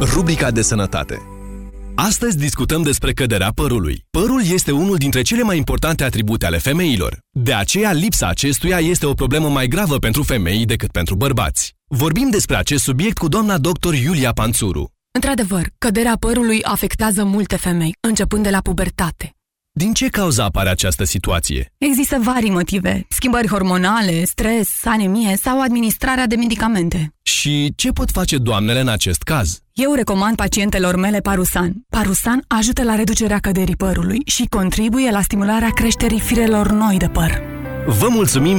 Rubrica 0.00 0.50
de 0.50 0.62
sănătate 0.62 1.22
Astăzi 1.94 2.36
discutăm 2.36 2.82
despre 2.82 3.12
căderea 3.12 3.52
părului. 3.54 4.04
Părul 4.10 4.42
este 4.52 4.70
unul 4.70 4.96
dintre 4.96 5.22
cele 5.22 5.42
mai 5.42 5.56
importante 5.56 6.04
atribute 6.04 6.46
ale 6.46 6.58
femeilor. 6.58 7.18
De 7.30 7.52
aceea, 7.52 7.92
lipsa 7.92 8.26
acestuia 8.26 8.78
este 8.78 9.06
o 9.06 9.12
problemă 9.12 9.48
mai 9.48 9.66
gravă 9.66 9.98
pentru 9.98 10.22
femei 10.22 10.64
decât 10.64 10.90
pentru 10.90 11.14
bărbați. 11.14 11.74
Vorbim 11.94 12.30
despre 12.30 12.56
acest 12.56 12.82
subiect 12.82 13.18
cu 13.18 13.28
doamna 13.28 13.58
doctor 13.58 13.94
Iulia 13.94 14.32
Panțuru. 14.32 14.90
Într-adevăr, 15.10 15.66
căderea 15.78 16.16
părului 16.20 16.62
afectează 16.62 17.24
multe 17.24 17.56
femei, 17.56 17.94
începând 18.00 18.42
de 18.42 18.50
la 18.50 18.60
pubertate. 18.60 19.30
Din 19.70 19.92
ce 19.92 20.08
cauză 20.08 20.42
apare 20.42 20.68
această 20.68 21.04
situație? 21.04 21.72
Există 21.78 22.18
vari 22.20 22.50
motive, 22.50 23.06
schimbări 23.08 23.48
hormonale, 23.48 24.24
stres, 24.24 24.84
anemie 24.84 25.36
sau 25.36 25.60
administrarea 25.60 26.26
de 26.26 26.36
medicamente. 26.36 27.14
Și 27.22 27.72
ce 27.76 27.90
pot 27.90 28.10
face 28.10 28.38
doamnele 28.38 28.80
în 28.80 28.88
acest 28.88 29.22
caz? 29.22 29.60
Eu 29.72 29.94
recomand 29.94 30.36
pacientelor 30.36 30.96
mele 30.96 31.20
Parusan. 31.20 31.72
Parusan 31.88 32.44
ajută 32.46 32.82
la 32.82 32.94
reducerea 32.94 33.38
căderii 33.38 33.76
părului 33.76 34.22
și 34.24 34.46
contribuie 34.48 35.10
la 35.10 35.20
stimularea 35.20 35.70
creșterii 35.70 36.20
firelor 36.20 36.70
noi 36.70 36.96
de 36.96 37.08
păr. 37.08 37.52
Vă 37.86 38.06
mulțumim 38.10 38.50